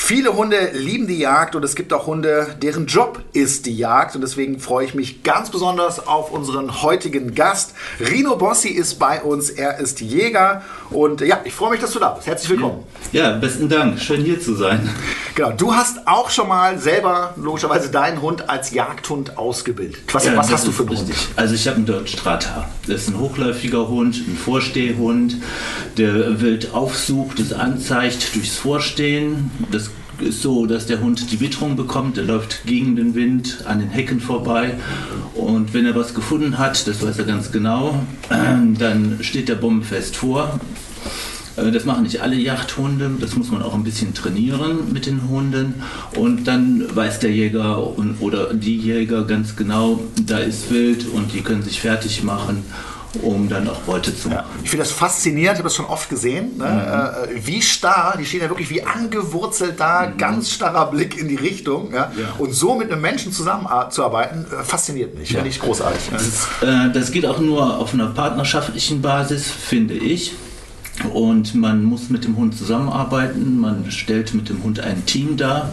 Viele 0.00 0.36
Hunde 0.36 0.70
lieben 0.74 1.08
die 1.08 1.18
Jagd 1.18 1.56
und 1.56 1.64
es 1.64 1.74
gibt 1.74 1.92
auch 1.92 2.06
Hunde, 2.06 2.54
deren 2.62 2.86
Job 2.86 3.20
ist 3.32 3.66
die 3.66 3.76
Jagd. 3.76 4.14
Und 4.14 4.22
deswegen 4.22 4.60
freue 4.60 4.86
ich 4.86 4.94
mich 4.94 5.24
ganz 5.24 5.50
besonders 5.50 6.06
auf 6.06 6.30
unseren 6.30 6.82
heutigen 6.82 7.34
Gast. 7.34 7.74
Rino 8.00 8.36
Bossi 8.36 8.68
ist 8.68 9.00
bei 9.00 9.20
uns. 9.20 9.50
Er 9.50 9.78
ist 9.78 10.00
Jäger. 10.00 10.62
Und 10.90 11.20
ja, 11.20 11.40
ich 11.44 11.52
freue 11.52 11.72
mich, 11.72 11.80
dass 11.80 11.90
du 11.90 11.98
da 11.98 12.10
bist. 12.10 12.28
Herzlich 12.28 12.48
willkommen. 12.48 12.84
Ja, 13.12 13.32
besten 13.32 13.68
Dank. 13.68 13.98
Schön 14.00 14.22
hier 14.22 14.40
zu 14.40 14.54
sein. 14.54 14.88
Genau. 15.34 15.52
Du 15.52 15.74
hast 15.74 16.06
auch 16.06 16.30
schon 16.30 16.48
mal 16.48 16.78
selber 16.78 17.34
logischerweise 17.36 17.90
deinen 17.90 18.22
Hund 18.22 18.48
als 18.48 18.70
Jagdhund 18.70 19.36
ausgebildet. 19.36 20.00
Was, 20.12 20.24
ja, 20.24 20.36
was 20.36 20.50
hast 20.50 20.66
du 20.66 20.72
für 20.72 20.84
einen 20.84 20.96
Hund? 20.96 21.10
Also 21.36 21.54
ich 21.54 21.66
habe 21.66 21.76
einen 21.76 21.86
Dodge 21.86 22.08
Strata. 22.08 22.68
Das 22.86 23.02
ist 23.02 23.08
ein 23.08 23.18
hochläufiger 23.18 23.88
Hund, 23.88 24.16
ein 24.16 24.36
Vorstehhund, 24.36 25.36
der 25.96 26.40
wild 26.40 26.72
aufsucht, 26.72 27.40
es 27.40 27.52
anzeigt 27.52 28.34
durchs 28.34 28.56
Vorstehen. 28.56 29.50
Das 29.70 29.87
ist 30.20 30.42
so, 30.42 30.66
dass 30.66 30.86
der 30.86 31.00
Hund 31.00 31.30
die 31.30 31.40
Witterung 31.40 31.76
bekommt. 31.76 32.18
Er 32.18 32.24
läuft 32.24 32.64
gegen 32.66 32.96
den 32.96 33.14
Wind 33.14 33.64
an 33.66 33.80
den 33.80 33.88
Hecken 33.88 34.20
vorbei. 34.20 34.74
Und 35.34 35.74
wenn 35.74 35.86
er 35.86 35.94
was 35.94 36.14
gefunden 36.14 36.58
hat, 36.58 36.86
das 36.86 37.02
weiß 37.02 37.18
er 37.18 37.24
ganz 37.24 37.52
genau, 37.52 38.02
dann 38.28 39.18
steht 39.22 39.48
der 39.48 39.56
bombenfest 39.56 40.16
vor. 40.16 40.60
Äh, 41.56 41.70
das 41.70 41.84
machen 41.84 42.02
nicht 42.02 42.20
alle 42.20 42.36
Jagdhunde, 42.36 43.10
das 43.20 43.36
muss 43.36 43.50
man 43.50 43.62
auch 43.62 43.74
ein 43.74 43.84
bisschen 43.84 44.14
trainieren 44.14 44.92
mit 44.92 45.06
den 45.06 45.28
Hunden. 45.28 45.74
Und 46.16 46.44
dann 46.46 46.84
weiß 46.94 47.20
der 47.20 47.32
Jäger 47.32 47.96
oder 48.20 48.54
die 48.54 48.76
Jäger 48.76 49.24
ganz 49.24 49.56
genau, 49.56 50.00
da 50.26 50.38
ist 50.38 50.70
Wild 50.70 51.06
und 51.08 51.32
die 51.32 51.40
können 51.40 51.62
sich 51.62 51.80
fertig 51.80 52.22
machen 52.22 52.64
um 53.22 53.48
dann 53.48 53.68
auch 53.68 53.80
Beute 53.80 54.14
zu 54.16 54.28
machen. 54.28 54.46
Ja. 54.54 54.60
Ich 54.62 54.70
finde 54.70 54.84
das 54.84 54.92
faszinierend, 54.92 55.54
ich 55.54 55.58
habe 55.58 55.64
das 55.64 55.74
schon 55.74 55.86
oft 55.86 56.08
gesehen, 56.08 56.58
ne? 56.58 57.24
mhm. 57.26 57.36
äh, 57.36 57.46
wie 57.46 57.62
starr, 57.62 58.16
die 58.18 58.24
stehen 58.24 58.40
ja 58.42 58.48
wirklich 58.48 58.70
wie 58.70 58.82
angewurzelt 58.82 59.80
da, 59.80 60.06
mhm. 60.06 60.18
ganz 60.18 60.50
starrer 60.50 60.90
Blick 60.90 61.18
in 61.18 61.28
die 61.28 61.36
Richtung. 61.36 61.92
Ja? 61.92 62.12
ja? 62.16 62.34
Und 62.38 62.52
so 62.52 62.74
mit 62.74 62.92
einem 62.92 63.00
Menschen 63.00 63.32
zusammenzuarbeiten, 63.32 64.46
äh, 64.52 64.62
fasziniert 64.62 65.18
mich, 65.18 65.30
ja. 65.30 65.36
finde 65.36 65.50
ich 65.50 65.60
großartig. 65.60 66.00
Das, 66.10 66.48
äh, 66.62 66.92
das 66.92 67.10
geht 67.10 67.26
auch 67.26 67.38
nur 67.38 67.78
auf 67.78 67.94
einer 67.94 68.08
partnerschaftlichen 68.08 69.02
Basis, 69.02 69.50
finde 69.50 69.94
ich. 69.94 70.34
Und 71.12 71.54
man 71.54 71.84
muss 71.84 72.10
mit 72.10 72.24
dem 72.24 72.36
Hund 72.36 72.56
zusammenarbeiten, 72.56 73.60
man 73.60 73.90
stellt 73.90 74.34
mit 74.34 74.48
dem 74.48 74.62
Hund 74.62 74.80
ein 74.80 75.06
Team 75.06 75.36
dar. 75.36 75.72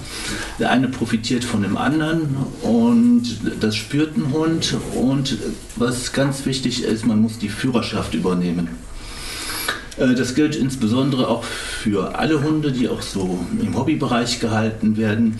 Der 0.60 0.72
eine 0.72 0.88
profitiert 0.88 1.44
von 1.44 1.64
dem 1.64 1.78
anderen 1.78 2.36
und 2.62 3.24
das 3.60 3.76
spürt 3.76 4.18
ein 4.18 4.32
Hund. 4.32 4.76
Und 4.94 5.38
was 5.76 6.14
ganz 6.14 6.46
wichtig 6.46 6.84
ist, 6.84 7.06
man 7.06 7.22
muss 7.22 7.38
die 7.40 7.50
Führerschaft 7.50 8.14
übernehmen. 8.14 8.70
Äh, 9.98 10.16
das 10.16 10.36
gilt 10.36 10.56
insbesondere 10.56 11.28
auch 11.28 11.44
für 11.44 12.18
alle 12.18 12.44
Hunde, 12.44 12.72
die 12.72 12.90
auch 12.90 13.02
so 13.02 13.40
im 13.62 13.76
Hobbybereich 13.76 14.40
gehalten 14.40 14.98
werden. 14.98 15.38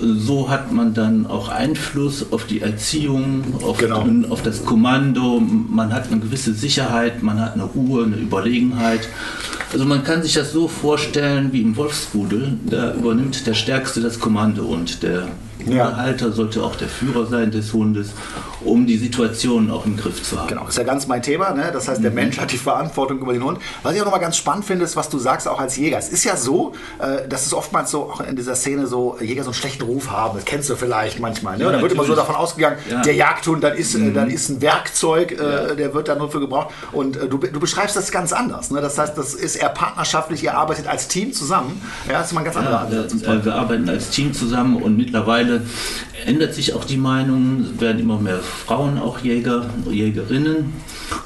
So 0.00 0.50
hat 0.50 0.72
man 0.72 0.94
dann 0.94 1.26
auch 1.26 1.48
Einfluss 1.48 2.32
auf 2.32 2.46
die 2.46 2.60
Erziehung, 2.60 3.44
auf, 3.62 3.78
genau. 3.78 4.06
auf 4.30 4.42
das 4.42 4.64
Kommando. 4.64 5.40
Man 5.40 5.92
hat 5.92 6.10
eine 6.10 6.20
gewisse 6.20 6.54
Sicherheit, 6.54 7.22
man 7.22 7.40
hat 7.40 7.54
eine 7.54 7.64
Ruhe, 7.64 8.04
eine 8.04 8.16
Überlegenheit. 8.16 9.08
Also 9.72 9.86
man 9.86 10.04
kann 10.04 10.22
sich 10.22 10.34
das 10.34 10.52
so 10.52 10.68
vorstellen 10.68 11.52
wie 11.52 11.62
im 11.62 11.76
Wolfsrudel. 11.76 12.58
Da 12.66 12.94
übernimmt 12.94 13.46
der 13.46 13.54
Stärkste 13.54 14.00
das 14.00 14.20
Kommando 14.20 14.64
und 14.64 15.02
der 15.02 15.28
ja. 15.66 15.96
Halter 15.96 16.32
sollte 16.32 16.62
auch 16.62 16.76
der 16.76 16.88
Führer 16.88 17.26
sein 17.26 17.50
des 17.50 17.72
Hundes, 17.72 18.10
um 18.64 18.86
die 18.86 18.96
Situation 18.96 19.70
auch 19.70 19.86
im 19.86 19.96
Griff 19.96 20.22
zu 20.22 20.38
haben. 20.38 20.48
Genau, 20.48 20.62
das 20.62 20.70
ist 20.70 20.78
ja 20.78 20.84
ganz 20.84 21.06
mein 21.06 21.22
Thema. 21.22 21.50
Ne? 21.52 21.70
Das 21.72 21.88
heißt, 21.88 22.02
der 22.02 22.10
mhm. 22.10 22.16
Mensch 22.16 22.38
hat 22.38 22.52
die 22.52 22.58
Verantwortung 22.58 23.18
über 23.18 23.32
den 23.32 23.44
Hund. 23.44 23.58
Was 23.82 23.94
ich 23.94 24.00
auch 24.00 24.04
nochmal 24.04 24.20
ganz 24.20 24.36
spannend 24.36 24.64
finde, 24.64 24.84
ist, 24.84 24.96
was 24.96 25.08
du 25.08 25.18
sagst, 25.18 25.48
auch 25.48 25.60
als 25.60 25.76
Jäger. 25.76 25.98
Es 25.98 26.08
ist 26.08 26.24
ja 26.24 26.36
so, 26.36 26.72
äh, 26.98 27.28
dass 27.28 27.46
es 27.46 27.54
oftmals 27.54 27.90
so, 27.90 28.02
auch 28.02 28.20
in 28.20 28.36
dieser 28.36 28.54
Szene 28.54 28.86
so, 28.86 29.16
Jäger 29.20 29.42
so 29.42 29.50
einen 29.50 29.54
schlechten 29.54 29.84
Ruf 29.84 30.10
haben. 30.10 30.36
Das 30.36 30.44
kennst 30.44 30.70
du 30.70 30.76
vielleicht 30.76 31.20
manchmal. 31.20 31.58
Ne? 31.58 31.64
Ja, 31.64 31.72
da 31.72 31.82
wird 31.82 31.92
immer 31.92 32.04
so 32.04 32.14
davon 32.14 32.34
ausgegangen, 32.34 32.76
ja. 32.90 33.02
der 33.02 33.14
Jagdhund, 33.14 33.62
dann 33.62 33.76
ist, 33.76 33.94
äh, 33.94 33.98
mhm. 33.98 34.14
dann 34.14 34.30
ist 34.30 34.48
ein 34.48 34.60
Werkzeug, 34.60 35.32
äh, 35.32 35.76
der 35.76 35.94
wird 35.94 36.08
da 36.08 36.14
nur 36.14 36.30
für 36.30 36.40
gebraucht. 36.40 36.74
Und 36.92 37.16
äh, 37.16 37.28
du, 37.28 37.38
du 37.38 37.60
beschreibst 37.60 37.96
das 37.96 38.10
ganz 38.10 38.32
anders. 38.32 38.70
Ne? 38.70 38.80
Das 38.80 38.98
heißt, 38.98 39.16
das 39.16 39.34
ist 39.34 39.56
eher 39.56 39.68
partnerschaftlich, 39.70 40.42
ihr 40.44 40.56
arbeitet 40.56 40.86
als 40.86 41.08
Team 41.08 41.32
zusammen. 41.32 41.80
Ja, 42.06 42.18
das 42.18 42.28
ist 42.28 42.32
mal 42.32 42.40
ein 42.40 42.44
ganz 42.44 42.56
anderer 42.56 42.80
Ansatz. 42.80 43.14
Äh, 43.22 43.44
wir 43.44 43.54
arbeiten 43.54 43.88
als 43.88 44.10
Team 44.10 44.34
zusammen 44.34 44.76
und 44.76 44.96
mittlerweile 44.96 45.62
ändert 46.26 46.54
sich 46.54 46.74
auch 46.74 46.84
die 46.84 46.96
Meinung, 46.96 47.80
werden 47.80 48.00
immer 48.00 48.18
mehr 48.18 48.40
Frauen 48.52 48.98
auch 48.98 49.18
Jäger, 49.20 49.66
Jägerinnen 49.90 50.72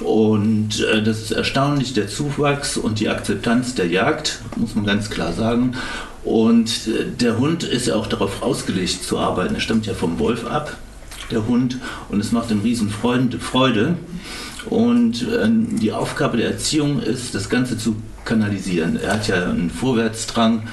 und 0.00 0.80
äh, 0.80 1.02
das 1.02 1.22
ist 1.22 1.30
erstaunlich, 1.32 1.92
der 1.94 2.08
Zuwachs 2.08 2.76
und 2.76 3.00
die 3.00 3.08
Akzeptanz 3.08 3.74
der 3.74 3.86
Jagd, 3.86 4.40
muss 4.56 4.74
man 4.74 4.84
ganz 4.84 5.10
klar 5.10 5.32
sagen. 5.32 5.74
Und 6.24 6.88
äh, 6.88 7.04
der 7.20 7.38
Hund 7.38 7.62
ist 7.62 7.86
ja 7.86 7.94
auch 7.94 8.06
darauf 8.06 8.42
ausgelegt 8.42 9.04
zu 9.04 9.18
arbeiten, 9.18 9.54
er 9.54 9.60
stammt 9.60 9.86
ja 9.86 9.94
vom 9.94 10.18
Wolf 10.18 10.46
ab, 10.46 10.76
der 11.30 11.46
Hund, 11.46 11.78
und 12.08 12.20
es 12.20 12.32
macht 12.32 12.50
ihm 12.50 12.60
riesen 12.60 12.90
Freude. 12.90 13.96
Und 14.68 15.22
äh, 15.22 15.48
die 15.48 15.92
Aufgabe 15.92 16.36
der 16.36 16.50
Erziehung 16.50 17.00
ist, 17.00 17.34
das 17.34 17.48
Ganze 17.48 17.78
zu 17.78 17.96
kanalisieren. 18.24 18.96
Er 18.96 19.14
hat 19.14 19.28
ja 19.28 19.48
einen 19.48 19.70
Vorwärtsdrang 19.70 20.64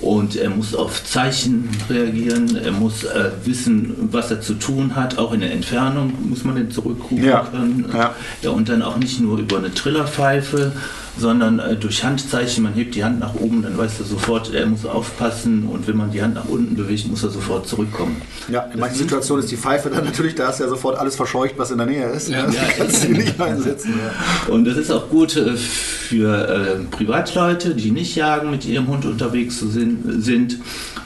und 0.00 0.36
er 0.36 0.50
muss 0.50 0.74
auf 0.74 1.04
Zeichen 1.04 1.68
reagieren, 1.90 2.56
er 2.56 2.72
muss 2.72 3.04
äh, 3.04 3.30
wissen, 3.44 4.08
was 4.12 4.30
er 4.30 4.40
zu 4.40 4.54
tun 4.54 4.94
hat, 4.94 5.18
auch 5.18 5.32
in 5.32 5.40
der 5.40 5.52
Entfernung 5.52 6.12
muss 6.28 6.44
man 6.44 6.54
den 6.54 6.70
zurückrufen 6.70 7.24
ja. 7.24 7.40
können. 7.50 7.86
Ja. 7.92 8.14
ja. 8.42 8.50
und 8.50 8.68
dann 8.68 8.82
auch 8.82 8.96
nicht 8.96 9.20
nur 9.20 9.38
über 9.38 9.58
eine 9.58 9.74
Trillerpfeife, 9.74 10.72
sondern 11.18 11.58
äh, 11.58 11.76
durch 11.76 12.04
Handzeichen, 12.04 12.64
man 12.64 12.74
hebt 12.74 12.94
die 12.94 13.04
Hand 13.04 13.18
nach 13.18 13.34
oben, 13.34 13.62
dann 13.62 13.76
weiß 13.76 13.98
er 14.00 14.06
sofort, 14.06 14.52
er 14.54 14.66
muss 14.66 14.86
aufpassen 14.86 15.64
und 15.64 15.86
wenn 15.88 15.96
man 15.96 16.10
die 16.10 16.22
Hand 16.22 16.34
nach 16.34 16.46
unten 16.46 16.76
bewegt, 16.76 17.08
muss 17.08 17.22
er 17.22 17.30
sofort 17.30 17.66
zurückkommen. 17.66 18.20
Ja, 18.48 18.62
in 18.72 18.80
manchen 18.80 18.98
Situationen 18.98 19.42
ist 19.42 19.50
die 19.50 19.56
Pfeife 19.56 19.90
dann 19.90 20.04
natürlich, 20.04 20.34
da 20.34 20.50
ist 20.50 20.60
ja 20.60 20.68
sofort 20.68 20.98
alles 20.98 21.16
verscheucht, 21.16 21.54
was 21.56 21.70
in 21.70 21.78
der 21.78 21.86
Nähe 21.86 22.08
ist. 22.10 22.28
Ja, 22.28 22.48
ja 22.48 22.62
kannst 22.76 23.04
du 23.04 23.08
nicht 23.08 23.40
einsetzen. 23.40 23.94
Ja. 23.98 24.52
Und 24.52 24.64
das 24.64 24.76
ist 24.76 24.90
auch 24.90 25.08
gut 25.08 25.36
äh, 25.36 25.56
für 25.56 26.48
äh, 26.48 26.76
Privatleute, 26.90 27.74
die 27.74 27.90
nicht 27.90 28.14
jagen, 28.14 28.50
mit 28.50 28.64
ihrem 28.64 28.86
Hund 28.86 29.04
unterwegs 29.04 29.58
sind, 29.58 30.22
sind 30.22 30.58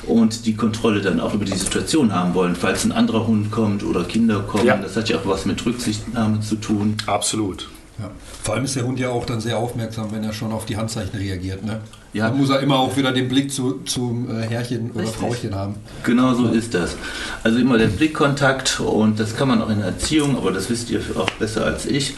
und 0.06 0.46
die 0.46 0.54
Kontrolle 0.54 1.00
dann 1.00 1.20
auch 1.20 1.34
über 1.34 1.44
die 1.44 1.56
Situation 1.56 2.12
haben 2.12 2.34
wollen, 2.34 2.56
falls 2.56 2.84
ein 2.84 2.92
anderer 2.92 3.26
Hund 3.26 3.50
kommt 3.50 3.84
oder 3.84 4.04
Kinder 4.04 4.40
kommen. 4.40 4.66
Ja. 4.66 4.76
Das 4.76 4.96
hat 4.96 5.08
ja 5.08 5.16
auch 5.16 5.26
was 5.26 5.46
mit 5.46 5.64
Rücksichtnahme 5.64 6.40
zu 6.40 6.56
tun. 6.56 6.96
Absolut. 7.06 7.68
Ja. 8.02 8.10
Vor 8.42 8.54
allem 8.54 8.64
ist 8.64 8.74
der 8.74 8.84
Hund 8.84 8.98
ja 8.98 9.10
auch 9.10 9.24
dann 9.24 9.40
sehr 9.40 9.58
aufmerksam, 9.58 10.08
wenn 10.10 10.24
er 10.24 10.32
schon 10.32 10.52
auf 10.52 10.64
die 10.64 10.76
Handzeichen 10.76 11.16
reagiert. 11.18 11.64
Ne? 11.64 11.80
Ja. 12.12 12.28
Dann 12.28 12.38
muss 12.38 12.50
er 12.50 12.60
immer 12.60 12.78
auch 12.78 12.96
wieder 12.96 13.12
den 13.12 13.28
Blick 13.28 13.52
zu, 13.52 13.80
zum 13.84 14.28
äh, 14.28 14.42
Herrchen 14.42 14.90
oder 14.90 15.04
Richtig. 15.04 15.20
Frauchen 15.20 15.54
haben. 15.54 15.74
Genau 16.02 16.34
so 16.34 16.48
ist 16.48 16.74
das. 16.74 16.96
Also 17.44 17.58
immer 17.58 17.78
der 17.78 17.86
Blickkontakt 17.86 18.80
und 18.80 19.20
das 19.20 19.36
kann 19.36 19.48
man 19.48 19.62
auch 19.62 19.70
in 19.70 19.78
der 19.78 19.88
Erziehung, 19.88 20.36
aber 20.36 20.50
das 20.50 20.68
wisst 20.68 20.90
ihr 20.90 21.00
auch 21.16 21.30
besser 21.38 21.64
als 21.64 21.86
ich 21.86 22.14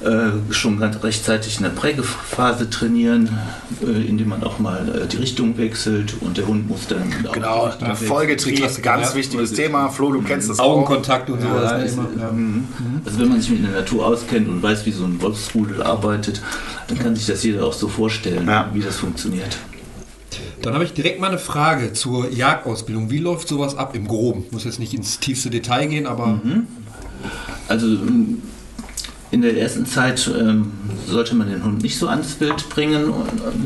äh, 0.00 0.52
schon 0.52 0.78
ganz 0.78 1.02
rechtzeitig 1.02 1.56
in 1.56 1.64
der 1.64 1.70
Prägephase 1.70 2.70
trainieren, 2.70 3.36
äh, 3.82 4.06
indem 4.06 4.28
man 4.28 4.44
auch 4.44 4.60
mal 4.60 5.02
äh, 5.02 5.06
die 5.08 5.16
Richtung 5.16 5.58
wechselt 5.58 6.14
und 6.20 6.36
der 6.36 6.46
Hund 6.46 6.68
muss 6.68 6.86
dann. 6.86 7.12
Genau, 7.32 7.72
Folgetrieb, 7.94 8.60
ganz 8.82 9.08
ja, 9.10 9.14
wichtiges 9.16 9.54
Thema. 9.54 9.88
Flo, 9.88 10.12
du 10.12 10.22
kennst 10.22 10.50
das 10.50 10.60
Augenkontakt 10.60 11.28
auch. 11.28 11.34
und 11.34 11.42
sowas. 11.42 11.72
Ja, 11.72 11.78
ist, 11.78 11.96
ja. 11.96 12.30
Mhm. 12.30 12.68
Also, 13.04 13.18
wenn 13.18 13.28
man 13.28 13.40
sich 13.40 13.50
mit 13.50 13.64
der 13.64 13.72
Natur 13.72 14.06
auskennt 14.06 14.48
und 14.48 14.62
weiß, 14.62 14.86
wie 14.86 14.92
so 14.92 15.04
ein 15.04 15.20
Wolfsrudel 15.20 15.82
arbeitet, 15.82 16.42
dann 16.86 16.98
kann 17.00 17.16
sich 17.16 17.26
das 17.26 17.42
jeder 17.42 17.66
auch 17.66 17.72
so 17.72 17.88
vorstellen, 17.88 18.48
wie 18.74 18.80
das 18.80 18.98
funktioniert. 18.98 19.58
Dann 20.62 20.74
habe 20.74 20.84
ich 20.84 20.92
direkt 20.92 21.20
mal 21.20 21.28
eine 21.28 21.38
Frage 21.38 21.92
zur 21.92 22.30
Jagdausbildung. 22.30 23.10
Wie 23.10 23.18
läuft 23.18 23.48
sowas 23.48 23.76
ab 23.76 23.96
im 23.96 24.06
Groben? 24.06 24.44
Muss 24.52 24.62
jetzt 24.62 24.78
nicht 24.78 24.94
ins 24.94 25.18
tiefste 25.18 25.50
Detail 25.50 25.86
gehen, 25.86 26.06
aber. 26.06 26.40
Mhm. 26.44 26.68
Also 27.66 27.86
in 29.30 29.42
der 29.42 29.58
ersten 29.58 29.84
Zeit 29.84 30.30
ähm, 30.38 30.72
sollte 31.06 31.34
man 31.34 31.50
den 31.50 31.62
Hund 31.62 31.82
nicht 31.82 31.98
so 31.98 32.08
ans 32.08 32.40
Wild 32.40 32.68
bringen, 32.70 33.12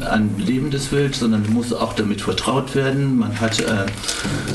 an 0.09 0.31
lebendes 0.39 0.91
Wild, 0.91 1.15
sondern 1.15 1.53
muss 1.53 1.73
auch 1.73 1.93
damit 1.93 2.21
vertraut 2.21 2.75
werden. 2.75 3.19
Man 3.19 3.41
hat 3.41 3.61
äh, 3.61 3.87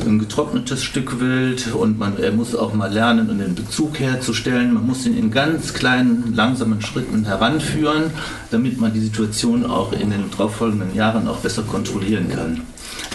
ein 0.05 0.19
getrocknetes 0.19 0.83
Stück 0.83 1.19
Wild 1.19 1.73
und 1.73 1.97
man, 1.97 2.17
er 2.17 2.33
muss 2.33 2.55
auch 2.55 2.73
mal 2.73 2.91
lernen, 2.91 3.29
einen 3.29 3.55
Bezug 3.55 3.99
herzustellen. 3.99 4.73
Man 4.73 4.85
muss 4.85 5.05
ihn 5.05 5.17
in 5.17 5.31
ganz 5.31 5.73
kleinen, 5.73 6.33
langsamen 6.35 6.81
Schritten 6.81 7.25
heranführen, 7.25 8.11
damit 8.51 8.79
man 8.79 8.93
die 8.93 9.01
Situation 9.01 9.65
auch 9.65 9.93
in 9.93 10.09
den 10.09 10.29
darauffolgenden 10.31 10.93
Jahren 10.93 11.27
auch 11.27 11.37
besser 11.37 11.63
kontrollieren 11.63 12.29
kann. 12.29 12.61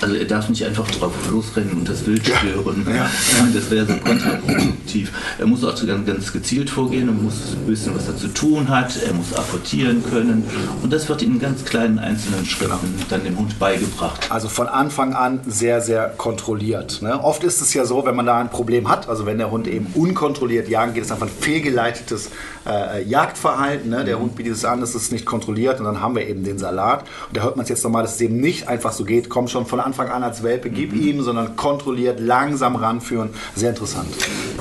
Also 0.01 0.15
er 0.17 0.25
darf 0.25 0.49
nicht 0.49 0.65
einfach 0.65 0.89
drauf 0.91 1.13
losrennen 1.31 1.79
und 1.79 1.89
das 1.89 2.07
Wild 2.07 2.27
stören. 2.27 2.87
Ja. 2.89 2.95
Ja. 2.97 3.11
Das 3.55 3.71
wäre 3.71 3.87
so 3.87 3.95
kontraproduktiv. 3.95 5.13
Er 5.39 5.47
muss 5.47 5.65
auch 5.65 5.75
ganz, 5.87 6.07
ganz 6.07 6.33
gezielt 6.33 6.71
vorgehen 6.71 7.09
und 7.09 7.23
muss 7.23 7.57
wissen, 7.67 7.95
was 7.95 8.09
er 8.09 8.17
zu 8.17 8.29
tun 8.29 8.69
hat. 8.69 8.97
Er 9.03 9.13
muss 9.15 9.33
apportieren 9.33 10.03
können. 10.11 10.45
Und 10.83 10.93
das 10.93 11.09
wird 11.09 11.23
in 11.23 11.39
ganz 11.39 11.65
kleinen 11.65 11.99
einzelnen 11.99 12.45
Schritten 12.45 12.95
dann 13.09 13.25
dem 13.25 13.39
Hund 13.39 13.59
beigebracht. 13.59 14.31
Also 14.31 14.49
von 14.49 14.67
Anfang 14.67 15.15
an 15.15 15.41
sehr, 15.47 15.81
sehr 15.81 16.09
kontrolliert. 16.09 17.03
Ne? 17.03 17.23
Oft 17.23 17.45
ist 17.45 17.61
es 17.61 17.75
ja 17.75 17.85
so, 17.85 18.05
wenn 18.05 18.17
man 18.17 18.27
da 18.27 18.39
ein 18.39 18.51
Problem 18.51 18.89
hat, 18.89 19.09
also 19.09 19.27
wenn 19.27 19.39
der 19.39 19.51
Hund 19.51 19.67
eben 19.67 19.87
unkontrolliert 19.95 20.69
jagen 20.69 20.95
geht, 20.95 21.05
ist 21.05 21.13
einfach 21.13 21.27
ein 21.27 21.33
fehlgeleitetes 21.41 22.31
äh, 22.67 23.05
Jagdverhalten. 23.05 23.91
Ne? 23.91 24.05
Der 24.05 24.19
Hund 24.19 24.37
bietet 24.37 24.55
es 24.55 24.65
an, 24.65 24.83
es 24.83 24.95
ist 24.95 25.13
nicht 25.13 25.27
kontrolliert 25.27 25.79
und 25.79 25.87
dann 25.87 26.01
haben 26.01 26.15
wir 26.15 26.27
eben 26.27 26.45
den 26.45 26.59
Salat. 26.59 27.05
Und 27.29 27.37
da 27.37 27.43
hört 27.43 27.57
man 27.57 27.65
es 27.65 27.69
jetzt 27.69 27.85
nochmal, 27.85 28.03
dass 28.03 28.17
es 28.17 28.21
eben 28.21 28.39
nicht 28.39 28.69
einfach 28.69 28.93
so 28.93 29.05
geht, 29.05 29.29
komm 29.29 29.49
schon 29.49 29.67
von 29.73 29.81
Anfang 29.81 30.11
an 30.11 30.23
als 30.23 30.43
Welpe, 30.43 30.69
gib 30.69 30.93
mhm. 30.93 31.01
ihm, 31.01 31.23
sondern 31.23 31.57
kontrolliert, 31.57 32.21
langsam 32.21 32.77
ranführen. 32.77 33.31
Sehr 33.57 33.71
interessant. 33.71 34.07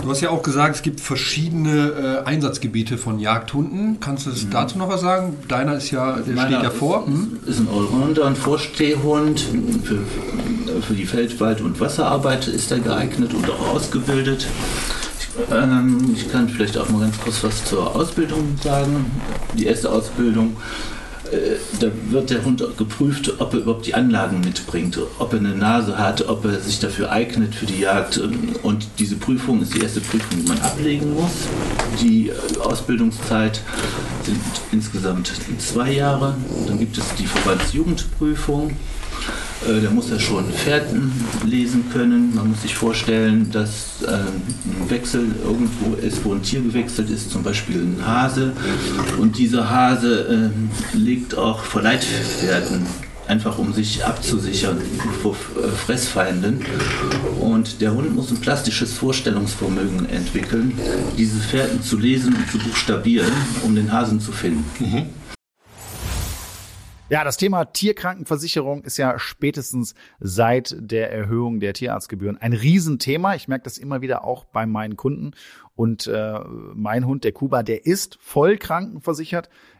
Du 0.01 0.09
hast 0.09 0.21
ja 0.21 0.29
auch 0.29 0.41
gesagt, 0.41 0.77
es 0.77 0.83
gibt 0.83 1.01
verschiedene 1.01 2.21
äh, 2.23 2.25
Einsatzgebiete 2.25 2.97
von 2.97 3.19
Jagdhunden. 3.19 3.99
Kannst 3.99 4.25
du 4.25 4.29
mhm. 4.29 4.49
dazu 4.51 4.77
noch 4.77 4.87
was 4.87 5.01
sagen? 5.01 5.35
Deiner 5.49 5.75
ist 5.75 5.91
ja, 5.91 6.13
der 6.13 6.33
Meiner 6.33 6.47
steht 6.47 6.63
ja 6.63 6.69
vor. 6.69 7.07
Hm? 7.07 7.39
Ist 7.45 7.59
ein 7.59 7.67
Allrounder, 7.67 8.25
ein 8.25 8.37
Vorstehhund. 8.37 9.41
Für, 9.83 9.97
für 10.81 10.93
die 10.93 11.05
Feld-, 11.05 11.41
Wald- 11.41 11.59
und 11.59 11.81
Wasserarbeit 11.81 12.47
ist 12.47 12.71
er 12.71 12.79
geeignet 12.79 13.33
und 13.33 13.49
auch 13.49 13.75
ausgebildet. 13.75 14.47
Ähm, 15.51 16.15
ich 16.15 16.31
kann 16.31 16.47
vielleicht 16.47 16.77
auch 16.77 16.87
mal 16.87 17.01
ganz 17.01 17.19
kurz 17.19 17.43
was 17.43 17.65
zur 17.65 17.93
Ausbildung 17.93 18.55
sagen. 18.63 19.11
Die 19.57 19.65
erste 19.65 19.91
Ausbildung, 19.91 20.55
da 21.79 21.87
wird 22.09 22.29
der 22.29 22.43
Hund 22.43 22.63
geprüft, 22.77 23.39
ob 23.39 23.53
er 23.53 23.61
überhaupt 23.61 23.85
die 23.85 23.93
Anlagen 23.93 24.41
mitbringt, 24.41 24.99
ob 25.19 25.33
er 25.33 25.39
eine 25.39 25.55
Nase 25.55 25.97
hat, 25.97 26.27
ob 26.27 26.45
er 26.45 26.59
sich 26.59 26.79
dafür 26.79 27.11
eignet 27.11 27.55
für 27.55 27.65
die 27.65 27.79
Jagd. 27.79 28.19
Und 28.63 28.87
diese 28.99 29.15
Prüfung 29.15 29.61
ist 29.61 29.73
die 29.73 29.81
erste 29.81 30.01
Prüfung, 30.01 30.41
die 30.41 30.47
man 30.47 30.59
ablegen 30.59 31.13
muss. 31.13 31.31
Die 32.01 32.29
äh, 32.29 32.33
Ausbildungszeit 32.59 33.61
sind 34.23 34.41
insgesamt 34.71 35.31
zwei 35.59 35.91
Jahre. 35.93 36.35
Dann 36.67 36.79
gibt 36.79 36.97
es 36.97 37.05
die 37.15 37.27
Verbandsjugendprüfung. 37.27 38.71
Äh, 39.67 39.81
der 39.81 39.91
muss 39.91 40.09
ja 40.09 40.19
schon 40.19 40.51
Fährten 40.51 41.11
lesen 41.45 41.85
können. 41.91 42.33
Man 42.35 42.49
muss 42.49 42.61
sich 42.61 42.75
vorstellen, 42.75 43.49
dass 43.51 44.01
äh, 44.03 44.11
ein 44.11 44.89
Wechsel 44.89 45.27
irgendwo 45.43 45.95
ist, 45.95 46.23
wo 46.25 46.33
ein 46.33 46.41
Tier 46.41 46.61
gewechselt 46.61 47.09
ist, 47.09 47.31
zum 47.31 47.43
Beispiel 47.43 47.77
ein 47.77 48.05
Hase. 48.05 48.53
Und 49.19 49.37
dieser 49.37 49.69
Hase 49.69 50.51
äh, 50.93 50.97
legt 50.97 51.37
auch 51.37 51.63
Verleitfährten 51.63 52.85
einfach 53.27 53.57
um 53.57 53.71
sich 53.71 54.03
abzusichern 54.03 54.77
vor 55.21 55.35
äh, 55.55 55.67
Fressfeinden. 55.69 56.65
Und 57.39 57.81
der 57.81 57.93
Hund 57.93 58.13
muss 58.13 58.29
ein 58.31 58.41
plastisches 58.41 58.93
Vorstellungsvermögen 58.93 60.09
entwickeln, 60.09 60.77
diese 61.17 61.39
Fährten 61.39 61.81
zu 61.81 61.97
lesen 61.97 62.35
und 62.35 62.51
zu 62.51 62.57
buchstabieren, 62.57 63.31
um 63.63 63.75
den 63.75 63.91
Hasen 63.91 64.19
zu 64.19 64.31
finden. 64.31 64.65
Mhm. 64.79 65.20
Ja, 67.11 67.25
das 67.25 67.35
Thema 67.35 67.65
Tierkrankenversicherung 67.65 68.85
ist 68.85 68.95
ja 68.95 69.19
spätestens 69.19 69.95
seit 70.21 70.73
der 70.79 71.11
Erhöhung 71.11 71.59
der 71.59 71.73
Tierarztgebühren 71.73 72.37
ein 72.37 72.53
Riesenthema. 72.53 73.35
Ich 73.35 73.49
merke 73.49 73.65
das 73.65 73.77
immer 73.77 73.99
wieder 73.99 74.23
auch 74.23 74.45
bei 74.45 74.65
meinen 74.65 74.95
Kunden. 74.95 75.31
Und 75.75 76.07
äh, 76.07 76.39
mein 76.73 77.05
Hund, 77.05 77.25
der 77.25 77.33
Kuba, 77.33 77.63
der 77.63 77.85
ist 77.85 78.17
voll 78.21 78.55
krankenversichert. 78.55 79.49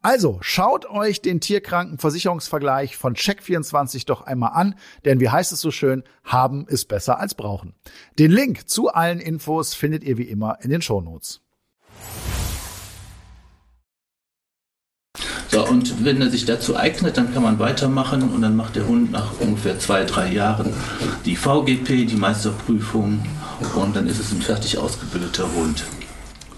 Also 0.00 0.38
schaut 0.42 0.86
euch 0.86 1.22
den 1.22 1.40
Tierkrankenversicherungsvergleich 1.40 2.96
von 2.96 3.14
Check24 3.14 4.06
doch 4.06 4.22
einmal 4.22 4.52
an, 4.54 4.76
denn 5.04 5.18
wie 5.18 5.28
heißt 5.28 5.50
es 5.50 5.60
so 5.60 5.72
schön, 5.72 6.04
haben 6.22 6.68
ist 6.68 6.86
besser 6.86 7.18
als 7.18 7.34
brauchen. 7.34 7.74
Den 8.18 8.30
Link 8.30 8.68
zu 8.68 8.88
allen 8.88 9.18
Infos 9.18 9.74
findet 9.74 10.04
ihr 10.04 10.16
wie 10.16 10.28
immer 10.28 10.58
in 10.62 10.70
den 10.70 10.82
Shownotes. 10.82 11.40
So, 15.48 15.66
und 15.66 16.04
wenn 16.04 16.20
er 16.20 16.30
sich 16.30 16.44
dazu 16.44 16.76
eignet, 16.76 17.16
dann 17.16 17.32
kann 17.32 17.42
man 17.42 17.58
weitermachen 17.58 18.22
und 18.22 18.42
dann 18.42 18.54
macht 18.54 18.76
der 18.76 18.86
Hund 18.86 19.10
nach 19.10 19.40
ungefähr 19.40 19.78
zwei, 19.78 20.04
drei 20.04 20.30
Jahren 20.30 20.72
die 21.24 21.36
VGP, 21.36 22.06
die 22.06 22.16
Meisterprüfung 22.16 23.24
und 23.74 23.96
dann 23.96 24.06
ist 24.06 24.20
es 24.20 24.30
ein 24.30 24.42
fertig 24.42 24.78
ausgebildeter 24.78 25.50
Hund. 25.54 25.84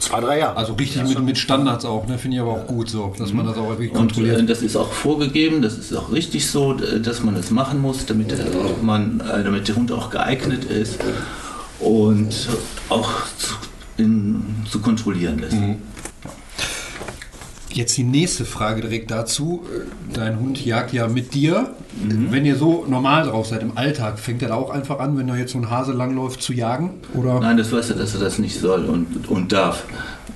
Zwei, 0.00 0.20
drei 0.20 0.38
Jahre. 0.38 0.56
Also 0.56 0.72
richtig 0.72 1.04
mit, 1.04 1.22
mit 1.22 1.38
Standards 1.38 1.84
auch, 1.84 2.06
ne? 2.06 2.18
finde 2.18 2.38
ich 2.38 2.40
aber 2.40 2.52
auch 2.52 2.66
gut 2.66 2.88
so, 2.88 3.14
dass 3.18 3.32
man 3.32 3.46
das 3.46 3.56
auch 3.58 3.68
wirklich 3.68 3.92
kontrolliert. 3.92 4.38
Und 4.38 4.44
äh, 4.44 4.48
das 4.48 4.62
ist 4.62 4.74
auch 4.74 4.90
vorgegeben, 4.90 5.60
das 5.60 5.76
ist 5.76 5.94
auch 5.94 6.10
richtig 6.10 6.50
so, 6.50 6.72
dass 6.72 7.22
man 7.22 7.34
das 7.34 7.50
machen 7.50 7.80
muss, 7.80 8.06
damit, 8.06 8.34
man, 8.82 9.20
äh, 9.20 9.44
damit 9.44 9.68
der 9.68 9.76
Hund 9.76 9.92
auch 9.92 10.10
geeignet 10.10 10.64
ist 10.64 10.98
und 11.80 12.48
auch 12.88 13.10
zu, 13.36 13.54
in, 13.98 14.42
zu 14.68 14.80
kontrollieren 14.80 15.40
ist. 15.40 15.52
Mhm. 15.52 15.76
Jetzt 17.72 17.96
die 17.96 18.04
nächste 18.04 18.44
Frage 18.44 18.80
direkt 18.80 19.10
dazu. 19.10 19.64
Dein 20.12 20.40
Hund 20.40 20.64
jagt 20.64 20.92
ja 20.92 21.06
mit 21.06 21.34
dir. 21.34 21.70
Mhm. 22.02 22.28
Wenn 22.30 22.44
ihr 22.44 22.56
so 22.56 22.84
normal 22.88 23.24
drauf 23.24 23.46
seid 23.46 23.62
im 23.62 23.76
Alltag, 23.76 24.18
fängt 24.18 24.42
er 24.42 24.48
da 24.48 24.54
auch 24.54 24.70
einfach 24.70 24.98
an, 24.98 25.16
wenn 25.16 25.28
da 25.28 25.36
jetzt 25.36 25.52
so 25.52 25.58
ein 25.58 25.70
Hase 25.70 25.92
langläuft, 25.92 26.42
zu 26.42 26.52
jagen? 26.52 27.00
Oder? 27.14 27.40
Nein, 27.40 27.56
das 27.56 27.72
weiß 27.72 27.90
er, 27.90 27.96
dass 27.96 28.14
er 28.14 28.20
das 28.20 28.38
nicht 28.38 28.58
soll 28.58 28.84
und, 28.86 29.28
und 29.28 29.52
darf. 29.52 29.84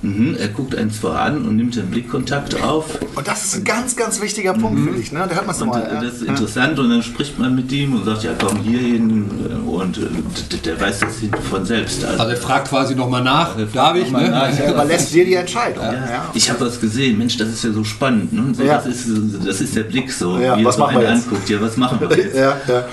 Mhm, 0.05 0.37
er 0.39 0.49
guckt 0.49 0.75
einen 0.75 0.91
zwar 0.91 1.19
an 1.21 1.45
und 1.45 1.55
nimmt 1.55 1.75
den 1.75 1.87
Blickkontakt 1.87 2.61
auf. 2.61 2.85
Und 3.15 3.27
das 3.27 3.43
ist 3.43 3.55
ein 3.55 3.63
ganz, 3.63 3.95
ganz 3.95 4.21
wichtiger 4.21 4.53
Punkt, 4.53 4.79
mhm. 4.79 4.85
finde 4.85 4.99
ich. 4.99 5.11
Ne? 5.11 5.25
Da 5.27 5.33
hört 5.33 5.47
man 5.47 5.55
es 5.55 5.61
nochmal. 5.61 5.81
Ja. 5.81 6.01
Das 6.01 6.15
ist 6.15 6.21
interessant 6.23 6.77
und 6.77 6.89
dann 6.89 7.01
spricht 7.01 7.39
man 7.39 7.55
mit 7.55 7.71
ihm 7.71 7.95
und 7.95 8.05
sagt, 8.05 8.23
ja 8.23 8.31
komm 8.39 8.59
hier 8.59 8.79
hin 8.79 9.25
und 9.65 9.97
äh, 9.97 10.57
der 10.63 10.79
weiß 10.79 10.99
das 10.99 11.15
von 11.49 11.65
selbst. 11.65 12.05
Also, 12.05 12.19
also 12.19 12.31
er 12.31 12.37
fragt 12.37 12.69
quasi 12.69 12.93
nochmal 12.93 13.23
nach, 13.23 13.55
darf 13.73 13.97
ich? 13.97 14.11
Ne? 14.11 14.29
Nach, 14.29 14.47
er 14.47 14.73
überlässt 14.73 15.13
dir 15.13 15.25
die 15.25 15.33
Entscheidung. 15.33 15.83
Ja. 15.83 15.93
Ja. 15.93 16.31
Ich 16.33 16.49
habe 16.49 16.61
was 16.61 16.79
gesehen, 16.79 17.17
Mensch, 17.17 17.37
das 17.37 17.49
ist 17.49 17.63
ja 17.63 17.71
so 17.71 17.83
spannend. 17.83 18.31
Ne? 18.31 18.53
So, 18.53 18.63
das, 18.63 18.85
ist, 18.85 19.07
das 19.43 19.61
ist 19.61 19.75
der 19.75 19.83
Blick 19.83 20.11
so, 20.11 20.39
wie 20.39 20.43
er 20.43 20.71
so 20.71 20.85
einen 20.85 21.05
anguckt. 21.05 21.49
Ja, 21.49 21.59
was 21.61 21.77
machen 21.77 21.99
wir 21.99 22.15
jetzt? 22.17 22.35
ja, 22.35 22.57
ja. 22.67 22.85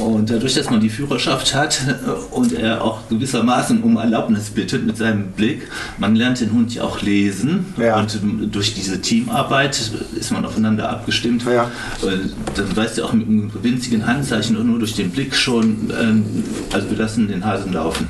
Und 0.00 0.30
dadurch, 0.30 0.54
dass 0.54 0.70
man 0.70 0.80
die 0.80 0.88
Führerschaft 0.88 1.54
hat 1.54 1.80
und 2.30 2.52
er 2.52 2.82
auch 2.82 3.08
gewissermaßen 3.08 3.82
um 3.82 3.96
Erlaubnis 3.96 4.50
bittet 4.50 4.86
mit 4.86 4.96
seinem 4.96 5.28
Blick, 5.32 5.68
man 5.98 6.16
lernt 6.16 6.40
den 6.40 6.52
Hund 6.52 6.74
ja 6.74 6.84
auch 6.84 7.02
lesen. 7.02 7.66
Ja. 7.76 7.98
Und 7.98 8.18
durch 8.50 8.74
diese 8.74 9.00
Teamarbeit 9.00 9.78
ist 10.18 10.32
man 10.32 10.44
aufeinander 10.44 10.90
abgestimmt. 10.90 11.44
Ja. 11.44 11.70
Dann 12.02 12.76
weißt 12.76 12.98
du 12.98 13.04
auch 13.04 13.12
mit 13.12 13.28
einem 13.28 13.50
winzigen 13.62 14.06
Handzeichen 14.06 14.56
und 14.56 14.66
nur 14.66 14.78
durch 14.78 14.94
den 14.94 15.10
Blick 15.10 15.34
schon, 15.34 15.92
ähm, 16.00 16.24
also 16.72 16.90
wir 16.90 16.96
lassen 16.96 17.28
den 17.28 17.44
Hasen 17.44 17.72
laufen. 17.72 18.08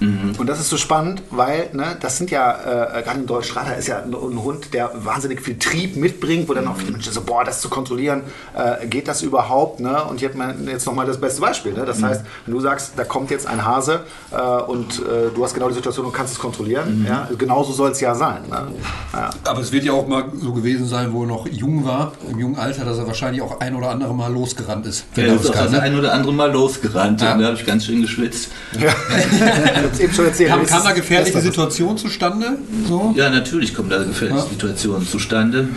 Mhm. 0.00 0.34
Und 0.38 0.46
das 0.46 0.60
ist 0.60 0.68
so 0.68 0.76
spannend, 0.76 1.22
weil 1.30 1.70
ne, 1.72 1.96
das 2.00 2.18
sind 2.18 2.30
ja, 2.30 2.96
äh, 2.98 3.02
gerade 3.02 3.20
in 3.20 3.26
Deutschstrater 3.26 3.76
ist 3.76 3.88
ja 3.88 3.98
ein, 3.98 4.14
ein, 4.14 4.42
Hund, 4.42 4.72
der 4.74 4.90
wahnsinnig 4.94 5.40
viel 5.40 5.58
Trieb 5.58 5.96
mitbringt, 5.96 6.48
wo 6.48 6.54
dann 6.54 6.66
auch 6.68 6.76
viele 6.76 6.92
Menschen 6.92 7.12
so, 7.12 7.22
boah, 7.22 7.44
das 7.44 7.60
zu 7.60 7.68
kontrollieren, 7.68 8.22
äh, 8.54 8.86
geht 8.86 9.08
das 9.08 9.22
überhaupt? 9.22 9.80
Ne? 9.80 10.02
Und 10.04 10.20
hier 10.20 10.28
hat 10.28 10.36
man 10.36 10.66
jetzt 10.66 10.86
nochmal 10.86 11.06
das 11.06 11.20
beste 11.20 11.40
Beispiel. 11.40 11.72
Ne? 11.72 11.84
Das 11.84 11.98
mhm. 11.98 12.06
heißt, 12.06 12.22
wenn 12.44 12.54
du 12.54 12.60
sagst, 12.60 12.92
da 12.96 13.04
kommt 13.04 13.30
jetzt 13.30 13.46
ein 13.46 13.64
Hase 13.64 14.00
äh, 14.30 14.36
und 14.36 14.98
äh, 14.98 15.34
du 15.34 15.44
hast 15.44 15.54
genau 15.54 15.68
die 15.68 15.74
Situation 15.74 16.06
und 16.06 16.12
kannst 16.12 16.34
es 16.34 16.38
kontrollieren, 16.38 17.00
mhm. 17.00 17.06
ja? 17.06 17.28
genauso 17.36 17.72
soll 17.72 17.90
es 17.90 18.00
ja 18.00 18.14
sein. 18.14 18.42
Ne? 18.48 18.68
Ja. 19.12 19.30
Aber 19.44 19.60
es 19.60 19.72
wird 19.72 19.84
ja 19.84 19.92
auch 19.92 20.06
mal 20.06 20.24
so 20.34 20.52
gewesen 20.52 20.86
sein, 20.86 21.12
wo 21.12 21.22
er 21.22 21.28
noch 21.28 21.46
jung 21.48 21.84
war, 21.84 22.12
im 22.30 22.38
jungen 22.38 22.56
Alter, 22.56 22.84
dass 22.84 22.98
er 22.98 23.06
wahrscheinlich 23.06 23.42
auch 23.42 23.60
ein 23.60 23.74
oder 23.74 23.90
andere 23.90 24.14
Mal 24.14 24.32
losgerannt 24.32 24.86
ist. 24.86 25.04
Ja, 25.16 25.24
er 25.24 25.34
ist 25.36 25.48
auch 25.48 25.54
das 25.54 25.72
ne? 25.72 25.80
ein 25.80 25.98
oder 25.98 26.12
andere 26.12 26.32
Mal 26.32 26.52
losgerannt. 26.52 27.20
Ja. 27.20 27.36
Da 27.36 27.46
habe 27.46 27.56
ich 27.56 27.66
ganz 27.66 27.84
schön 27.86 28.02
geschwitzt. 28.02 28.50
Ja. 28.78 28.92
jetzt 29.86 30.00
eben 30.00 30.12
schon 30.12 30.26
erzählt. 30.26 30.50
Kam, 30.50 30.66
kam 30.66 30.84
da 30.84 30.92
gefährliche 30.92 31.40
Situationen 31.40 31.96
zustande? 31.96 32.58
So? 32.88 33.14
Ja, 33.16 33.30
natürlich 33.30 33.74
kommen 33.74 33.90
da 33.90 33.98
gefährliche 34.02 34.44
ja. 34.44 34.50
Situationen 34.50 35.06
zustande. 35.06 35.68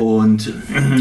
Und 0.00 0.52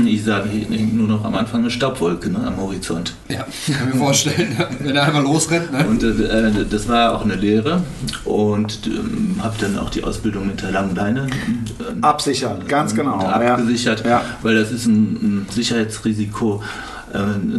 ich 0.06 0.24
sage 0.24 0.50
nur 0.94 1.08
noch 1.08 1.24
am 1.26 1.36
Anfang 1.36 1.62
eine 1.62 1.72
Staubwolke 1.72 2.30
ne, 2.30 2.46
am 2.46 2.58
Horizont. 2.58 3.14
Ja, 3.30 3.46
kann 3.78 3.90
mir 3.90 3.96
vorstellen, 3.96 4.58
wenn 4.80 4.96
er 4.96 5.04
einmal 5.04 5.24
losrennt. 5.24 5.72
Ne? 5.72 5.86
Und 5.88 6.04
äh, 6.04 6.66
das 6.70 6.88
war 6.88 7.16
auch 7.16 7.24
eine 7.24 7.36
Lehre. 7.36 7.84
Und 8.26 8.88
äh, 8.88 9.42
habe 9.42 9.56
dann 9.60 9.78
auch 9.78 9.90
die 9.90 10.04
Ausbildung 10.04 10.48
mit 10.48 10.62
der 10.62 10.72
langen 10.72 10.96
Leine. 10.96 11.28
Äh, 11.28 12.02
Absichern, 12.02 12.68
ganz 12.68 12.94
genau. 12.94 13.18
Abgesichert, 13.20 14.06
ja. 14.06 14.22
weil 14.42 14.56
das 14.56 14.72
ist 14.72 14.86
ein, 14.86 15.46
ein 15.46 15.48
Sicherheitsrisiko 15.50 16.62
Äh, 16.62 16.97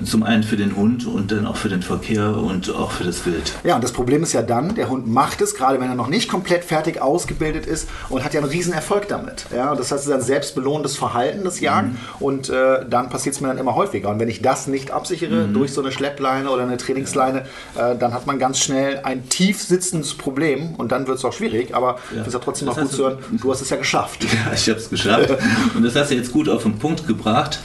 zum 0.05 0.23
einen 0.23 0.43
für 0.43 0.57
den 0.57 0.77
Hund 0.77 1.07
und 1.07 1.33
dann 1.33 1.47
auch 1.47 1.57
für 1.57 1.69
den 1.69 1.83
Verkehr 1.83 2.37
und 2.37 2.75
auch 2.75 2.93
für 2.93 3.05
das 3.05 3.25
Wild. 3.27 3.55
Ja, 3.65 3.77
und 3.77 3.85
das 3.85 3.93
Problem 3.93 4.23
ist 4.23 4.33
ja 4.33 4.43
dann, 4.43 4.75
der 4.75 4.89
Hund 4.89 5.07
macht 5.07 5.41
es, 5.41 5.55
gerade 5.55 5.81
wenn 5.81 5.89
er 5.89 5.95
noch 5.95 6.09
nicht 6.09 6.29
komplett 6.29 6.65
fertig 6.65 7.01
ausgebildet 7.01 7.67
ist 7.67 7.89
und 8.09 8.25
hat 8.25 8.35
ja 8.35 8.41
einen 8.41 8.51
riesen 8.51 8.73
Erfolg 8.73 9.09
damit. 9.09 9.47
Ja, 9.55 9.75
das 9.75 9.93
heißt, 9.93 10.03
es 10.03 10.09
ist 10.09 10.13
ein 10.13 10.21
selbstbelohnendes 10.21 10.97
Verhalten, 10.97 11.45
das 11.45 11.61
Jagen. 11.61 11.91
Mhm. 11.91 11.97
Und 12.21 12.51
äh, 12.51 12.85
dann 12.89 13.11
passiert 13.11 13.35
es 13.35 13.41
mir 13.41 13.49
dann 13.49 13.59
immer 13.59 13.75
häufiger. 13.75 14.11
Und 14.11 14.19
wenn 14.19 14.29
ich 14.29 14.43
das 14.43 14.67
nicht 14.67 14.91
absichere 14.91 15.47
mhm. 15.47 15.55
durch 15.55 15.73
so 15.73 15.81
eine 15.81 15.93
Schleppleine 15.93 16.51
oder 16.51 16.63
eine 16.63 16.77
Trainingsleine, 16.77 17.45
äh, 17.77 17.97
dann 17.97 18.13
hat 18.13 18.27
man 18.27 18.39
ganz 18.39 18.59
schnell 18.59 19.01
ein 19.03 19.29
tief 19.29 19.63
sitzendes 19.63 20.15
Problem 20.15 20.75
und 20.77 20.93
dann 20.93 21.07
wird 21.07 21.19
es 21.19 21.25
auch 21.25 21.33
schwierig. 21.33 21.75
Aber 21.75 21.99
ja. 22.15 22.23
es 22.27 22.33
ja 22.33 22.39
trotzdem 22.39 22.69
das 22.69 22.77
mal 22.77 22.83
gut 22.83 22.93
zu 22.93 23.03
hören, 23.05 23.19
du 23.31 23.51
hast 23.51 23.61
es 23.61 23.71
ja 23.71 23.77
geschafft. 23.77 24.27
Ja, 24.39 24.53
ich 24.55 24.69
habe 24.69 24.79
es 24.79 24.91
geschafft. 24.91 25.31
und 25.75 25.83
das 25.83 25.97
hast 25.97 26.11
du 26.11 26.15
jetzt 26.15 26.33
gut 26.33 26.49
auf 26.49 26.63
den 26.63 26.79
Punkt 26.79 27.07
gebracht. 27.07 27.59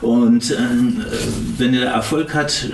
Und 0.00 0.50
ähm, 0.52 1.04
wenn 1.58 1.74
er 1.74 1.90
Erfolg 1.90 2.34
hat, 2.34 2.68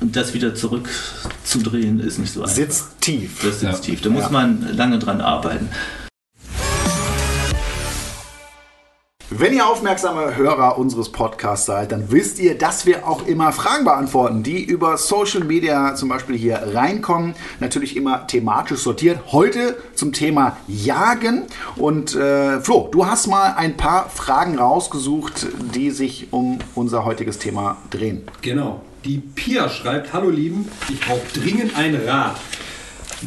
das 0.00 0.34
wieder 0.34 0.54
zurückzudrehen, 0.54 2.00
ist 2.00 2.18
nicht 2.18 2.32
so 2.32 2.42
einfach. 2.42 2.54
Sitzt 2.54 3.00
tief. 3.00 3.42
Das 3.42 3.60
sitzt 3.60 3.86
ja. 3.86 3.92
tief. 3.92 4.00
Da 4.00 4.10
muss 4.10 4.30
man 4.30 4.76
lange 4.76 4.98
dran 4.98 5.20
arbeiten. 5.20 5.68
Wenn 9.30 9.52
ihr 9.52 9.66
aufmerksame 9.66 10.36
Hörer 10.36 10.78
unseres 10.78 11.12
Podcasts 11.12 11.66
seid, 11.66 11.92
dann 11.92 12.10
wisst 12.10 12.38
ihr, 12.38 12.56
dass 12.56 12.86
wir 12.86 13.06
auch 13.06 13.26
immer 13.26 13.52
Fragen 13.52 13.84
beantworten, 13.84 14.42
die 14.42 14.64
über 14.64 14.96
Social 14.96 15.44
Media 15.44 15.94
zum 15.96 16.08
Beispiel 16.08 16.34
hier 16.34 16.62
reinkommen. 16.72 17.34
Natürlich 17.60 17.94
immer 17.94 18.26
thematisch 18.26 18.80
sortiert. 18.80 19.20
Heute 19.30 19.76
zum 19.94 20.14
Thema 20.14 20.56
Jagen. 20.66 21.42
Und 21.76 22.14
äh, 22.14 22.58
Flo, 22.62 22.88
du 22.90 23.04
hast 23.04 23.26
mal 23.26 23.52
ein 23.54 23.76
paar 23.76 24.08
Fragen 24.08 24.58
rausgesucht, 24.58 25.46
die 25.74 25.90
sich 25.90 26.28
um 26.30 26.60
unser 26.74 27.04
heutiges 27.04 27.38
Thema 27.38 27.76
drehen. 27.90 28.22
Genau. 28.40 28.80
Die 29.04 29.18
Pia 29.18 29.68
schreibt, 29.68 30.14
hallo 30.14 30.30
Lieben, 30.30 30.70
ich 30.88 31.00
brauche 31.00 31.20
dringend 31.38 31.76
einen 31.76 32.08
Rat. 32.08 32.36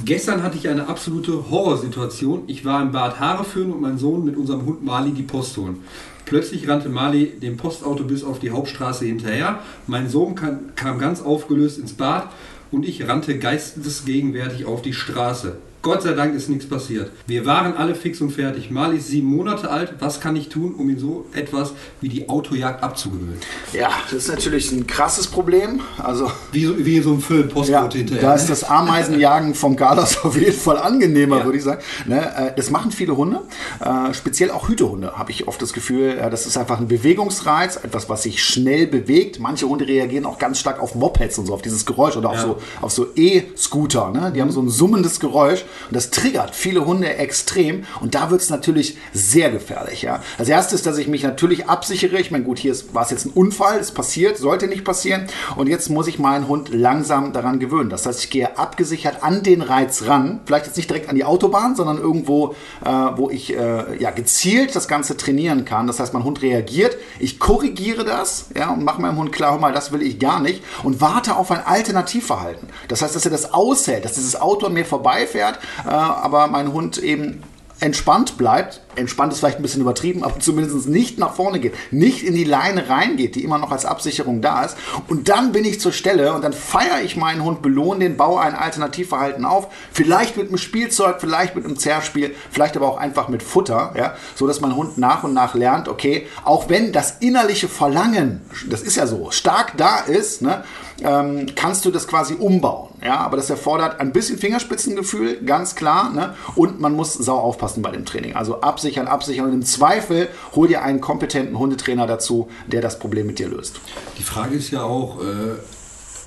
Gestern 0.05 0.41
hatte 0.41 0.57
ich 0.57 0.69
eine 0.69 0.87
absolute 0.87 1.49
Horrorsituation. 1.49 2.43
Ich 2.47 2.63
war 2.63 2.81
im 2.81 2.93
Bad 2.93 3.19
Haare 3.19 3.43
führen 3.43 3.73
und 3.73 3.81
mein 3.81 3.97
Sohn 3.97 4.23
mit 4.23 4.37
unserem 4.37 4.65
Hund 4.65 4.85
Mali 4.85 5.11
die 5.11 5.23
Post 5.23 5.57
holen. 5.57 5.83
Plötzlich 6.23 6.69
rannte 6.69 6.87
Mali 6.87 7.25
dem 7.41 7.57
Postauto 7.57 8.05
bis 8.05 8.23
auf 8.23 8.39
die 8.39 8.51
Hauptstraße 8.51 9.03
hinterher. 9.03 9.59
Mein 9.87 10.09
Sohn 10.09 10.35
kam, 10.35 10.73
kam 10.75 10.97
ganz 10.97 11.21
aufgelöst 11.21 11.77
ins 11.77 11.91
Bad 11.91 12.29
und 12.71 12.85
ich 12.85 13.05
rannte 13.05 13.37
geistesgegenwärtig 13.37 14.65
auf 14.65 14.81
die 14.81 14.93
Straße. 14.93 15.57
Gott 15.81 16.03
sei 16.03 16.13
Dank 16.13 16.35
ist 16.35 16.47
nichts 16.47 16.67
passiert. 16.67 17.11
Wir 17.25 17.47
waren 17.47 17.75
alle 17.75 17.95
fix 17.95 18.21
und 18.21 18.29
fertig. 18.29 18.69
Mali 18.69 18.97
ist 18.97 19.07
sieben 19.07 19.27
Monate 19.27 19.71
alt. 19.71 19.95
Was 19.99 20.19
kann 20.19 20.35
ich 20.35 20.49
tun, 20.49 20.75
um 20.75 20.87
ihn 20.91 20.99
so 20.99 21.25
etwas 21.33 21.73
wie 22.01 22.09
die 22.09 22.29
Autojagd 22.29 22.83
abzugewöhnen? 22.83 23.39
Ja, 23.73 23.89
das 24.03 24.25
ist 24.25 24.27
natürlich 24.27 24.71
ein 24.71 24.85
krasses 24.85 25.25
Problem. 25.25 25.81
Also, 25.97 26.31
wie, 26.51 26.85
wie 26.85 26.99
so 26.99 27.13
ein 27.13 27.19
Film, 27.19 27.49
Postbote 27.49 27.71
ja, 27.71 27.91
hinterher. 27.91 28.21
Da 28.21 28.35
ist 28.35 28.47
das 28.47 28.63
Ameisenjagen 28.63 29.55
vom 29.55 29.75
Carlos 29.75 30.19
auf 30.23 30.37
jeden 30.37 30.53
Fall 30.53 30.77
angenehmer, 30.77 31.39
ja. 31.39 31.45
würde 31.45 31.57
ich 31.57 31.63
sagen. 31.63 31.81
Ne, 32.05 32.31
äh, 32.35 32.55
das 32.55 32.69
machen 32.69 32.91
viele 32.91 33.17
Hunde, 33.17 33.41
äh, 33.79 34.13
speziell 34.13 34.51
auch 34.51 34.69
Hütehunde, 34.69 35.17
habe 35.17 35.31
ich 35.31 35.47
oft 35.47 35.59
das 35.63 35.73
Gefühl. 35.73 36.15
Das 36.29 36.45
ist 36.45 36.57
einfach 36.57 36.79
ein 36.79 36.89
Bewegungsreiz, 36.89 37.77
etwas, 37.77 38.07
was 38.07 38.21
sich 38.21 38.43
schnell 38.43 38.85
bewegt. 38.85 39.39
Manche 39.39 39.67
Hunde 39.67 39.87
reagieren 39.87 40.27
auch 40.27 40.37
ganz 40.37 40.59
stark 40.59 40.79
auf 40.79 40.93
Mopeds 40.93 41.39
und 41.39 41.47
so, 41.47 41.55
auf 41.55 41.63
dieses 41.63 41.87
Geräusch 41.87 42.17
oder 42.17 42.31
ja. 42.33 42.55
auf 42.81 42.91
so 42.91 43.07
E-Scooter. 43.15 44.11
Ne? 44.11 44.31
Die 44.35 44.41
haben 44.41 44.51
so 44.51 44.61
ein 44.61 44.69
summendes 44.69 45.19
Geräusch. 45.19 45.65
Und 45.87 45.95
das 45.95 46.11
triggert 46.11 46.55
viele 46.55 46.85
Hunde 46.85 47.15
extrem 47.15 47.85
und 47.99 48.15
da 48.15 48.29
wird 48.29 48.41
es 48.41 48.49
natürlich 48.49 48.97
sehr 49.13 49.51
gefährlich. 49.51 50.01
Ja. 50.01 50.21
Als 50.37 50.49
erstes, 50.49 50.83
dass 50.83 50.97
ich 50.97 51.07
mich 51.07 51.23
natürlich 51.23 51.67
absichere. 51.67 52.19
Ich 52.19 52.31
meine, 52.31 52.43
gut, 52.43 52.59
hier 52.59 52.75
war 52.93 53.03
es 53.03 53.11
jetzt 53.11 53.25
ein 53.25 53.31
Unfall, 53.31 53.79
es 53.79 53.91
passiert, 53.91 54.37
sollte 54.37 54.67
nicht 54.67 54.83
passieren. 54.83 55.27
Und 55.55 55.67
jetzt 55.67 55.89
muss 55.89 56.07
ich 56.07 56.19
meinen 56.19 56.47
Hund 56.47 56.69
langsam 56.69 57.33
daran 57.33 57.59
gewöhnen. 57.59 57.89
Das 57.89 58.05
heißt, 58.05 58.23
ich 58.23 58.29
gehe 58.29 58.57
abgesichert 58.57 59.23
an 59.23 59.43
den 59.43 59.61
Reiz 59.61 60.03
ran. 60.03 60.39
Vielleicht 60.45 60.67
jetzt 60.67 60.77
nicht 60.77 60.89
direkt 60.89 61.09
an 61.09 61.15
die 61.15 61.23
Autobahn, 61.23 61.75
sondern 61.75 61.97
irgendwo, 61.97 62.55
äh, 62.83 62.89
wo 62.89 63.29
ich 63.29 63.55
äh, 63.55 64.01
ja, 64.01 64.11
gezielt 64.11 64.75
das 64.75 64.87
Ganze 64.87 65.17
trainieren 65.17 65.65
kann. 65.65 65.87
Das 65.87 65.99
heißt, 65.99 66.13
mein 66.13 66.23
Hund 66.23 66.41
reagiert. 66.41 66.97
Ich 67.19 67.39
korrigiere 67.39 68.03
das 68.03 68.47
ja, 68.55 68.69
und 68.71 68.83
mache 68.83 69.01
meinem 69.01 69.17
Hund 69.17 69.31
klar, 69.31 69.53
hör 69.53 69.59
mal, 69.59 69.73
das 69.73 69.91
will 69.91 70.01
ich 70.01 70.19
gar 70.19 70.39
nicht. 70.39 70.63
Und 70.83 71.01
warte 71.01 71.35
auf 71.35 71.51
ein 71.51 71.65
Alternativverhalten. 71.65 72.69
Das 72.87 73.01
heißt, 73.01 73.15
dass 73.15 73.25
er 73.25 73.31
das 73.31 73.53
aushält, 73.53 74.05
dass 74.05 74.13
dieses 74.13 74.39
Auto 74.39 74.67
an 74.67 74.73
mir 74.73 74.85
vorbeifährt, 74.85 75.57
äh, 75.57 75.60
aber 75.83 76.47
mein 76.47 76.73
Hund 76.73 76.97
eben 76.97 77.43
entspannt 77.79 78.37
bleibt, 78.37 78.81
entspannt 78.95 79.33
ist 79.33 79.39
vielleicht 79.39 79.59
ein 79.59 79.61
bisschen 79.61 79.81
übertrieben, 79.81 80.23
aber 80.23 80.39
zumindest 80.39 80.87
nicht 80.87 81.17
nach 81.17 81.33
vorne 81.33 81.59
geht, 81.59 81.73
nicht 81.91 82.23
in 82.23 82.33
die 82.33 82.43
Leine 82.43 82.89
reingeht, 82.89 83.35
die 83.35 83.43
immer 83.43 83.57
noch 83.57 83.71
als 83.71 83.85
Absicherung 83.85 84.41
da 84.41 84.63
ist. 84.63 84.77
Und 85.07 85.29
dann 85.29 85.51
bin 85.51 85.65
ich 85.65 85.79
zur 85.79 85.91
Stelle 85.91 86.33
und 86.33 86.43
dann 86.43 86.53
feiere 86.53 87.01
ich 87.03 87.15
meinen 87.15 87.43
Hund, 87.43 87.61
belohne 87.61 88.01
den, 88.01 88.17
baue 88.17 88.41
ein 88.41 88.55
Alternativverhalten 88.55 89.45
auf, 89.45 89.67
vielleicht 89.91 90.37
mit 90.37 90.47
einem 90.47 90.57
Spielzeug, 90.57 91.17
vielleicht 91.19 91.55
mit 91.55 91.65
einem 91.65 91.77
Zerrspiel, 91.77 92.35
vielleicht 92.49 92.75
aber 92.77 92.87
auch 92.87 92.97
einfach 92.97 93.27
mit 93.27 93.43
Futter, 93.43 93.93
ja, 93.97 94.15
so 94.35 94.47
dass 94.47 94.61
mein 94.61 94.75
Hund 94.75 94.97
nach 94.97 95.23
und 95.23 95.33
nach 95.33 95.55
lernt, 95.55 95.87
okay, 95.87 96.27
auch 96.43 96.69
wenn 96.69 96.91
das 96.91 97.17
innerliche 97.19 97.67
Verlangen, 97.67 98.41
das 98.69 98.81
ist 98.81 98.95
ja 98.95 99.07
so, 99.07 99.31
stark 99.31 99.77
da 99.77 99.99
ist, 99.99 100.41
ne, 100.41 100.63
ähm, 101.03 101.47
kannst 101.55 101.85
du 101.85 101.91
das 101.91 102.07
quasi 102.07 102.35
umbauen. 102.35 102.89
Ja, 103.03 103.17
aber 103.17 103.37
das 103.37 103.49
erfordert 103.49 103.99
ein 103.99 104.11
bisschen 104.11 104.37
Fingerspitzengefühl, 104.37 105.41
ganz 105.43 105.75
klar. 105.75 106.11
Ne? 106.11 106.35
Und 106.55 106.79
man 106.79 106.95
muss 106.95 107.13
sau 107.13 107.37
aufpassen 107.37 107.81
bei 107.81 107.91
dem 107.91 108.05
Training. 108.05 108.35
Also 108.35 108.61
absichern, 108.81 109.07
absichern. 109.07 109.45
Und 109.45 109.53
im 109.53 109.63
Zweifel 109.63 110.29
hol 110.55 110.67
dir 110.67 110.81
einen 110.81 111.01
kompetenten 111.01 111.57
Hundetrainer 111.57 112.07
dazu, 112.07 112.49
der 112.67 112.81
das 112.81 112.97
Problem 112.97 113.27
mit 113.27 113.37
dir 113.37 113.47
löst. 113.47 113.79
Die 114.17 114.23
Frage 114.23 114.55
ist 114.55 114.71
ja 114.71 114.83
auch, 114.83 115.21
äh 115.21 115.55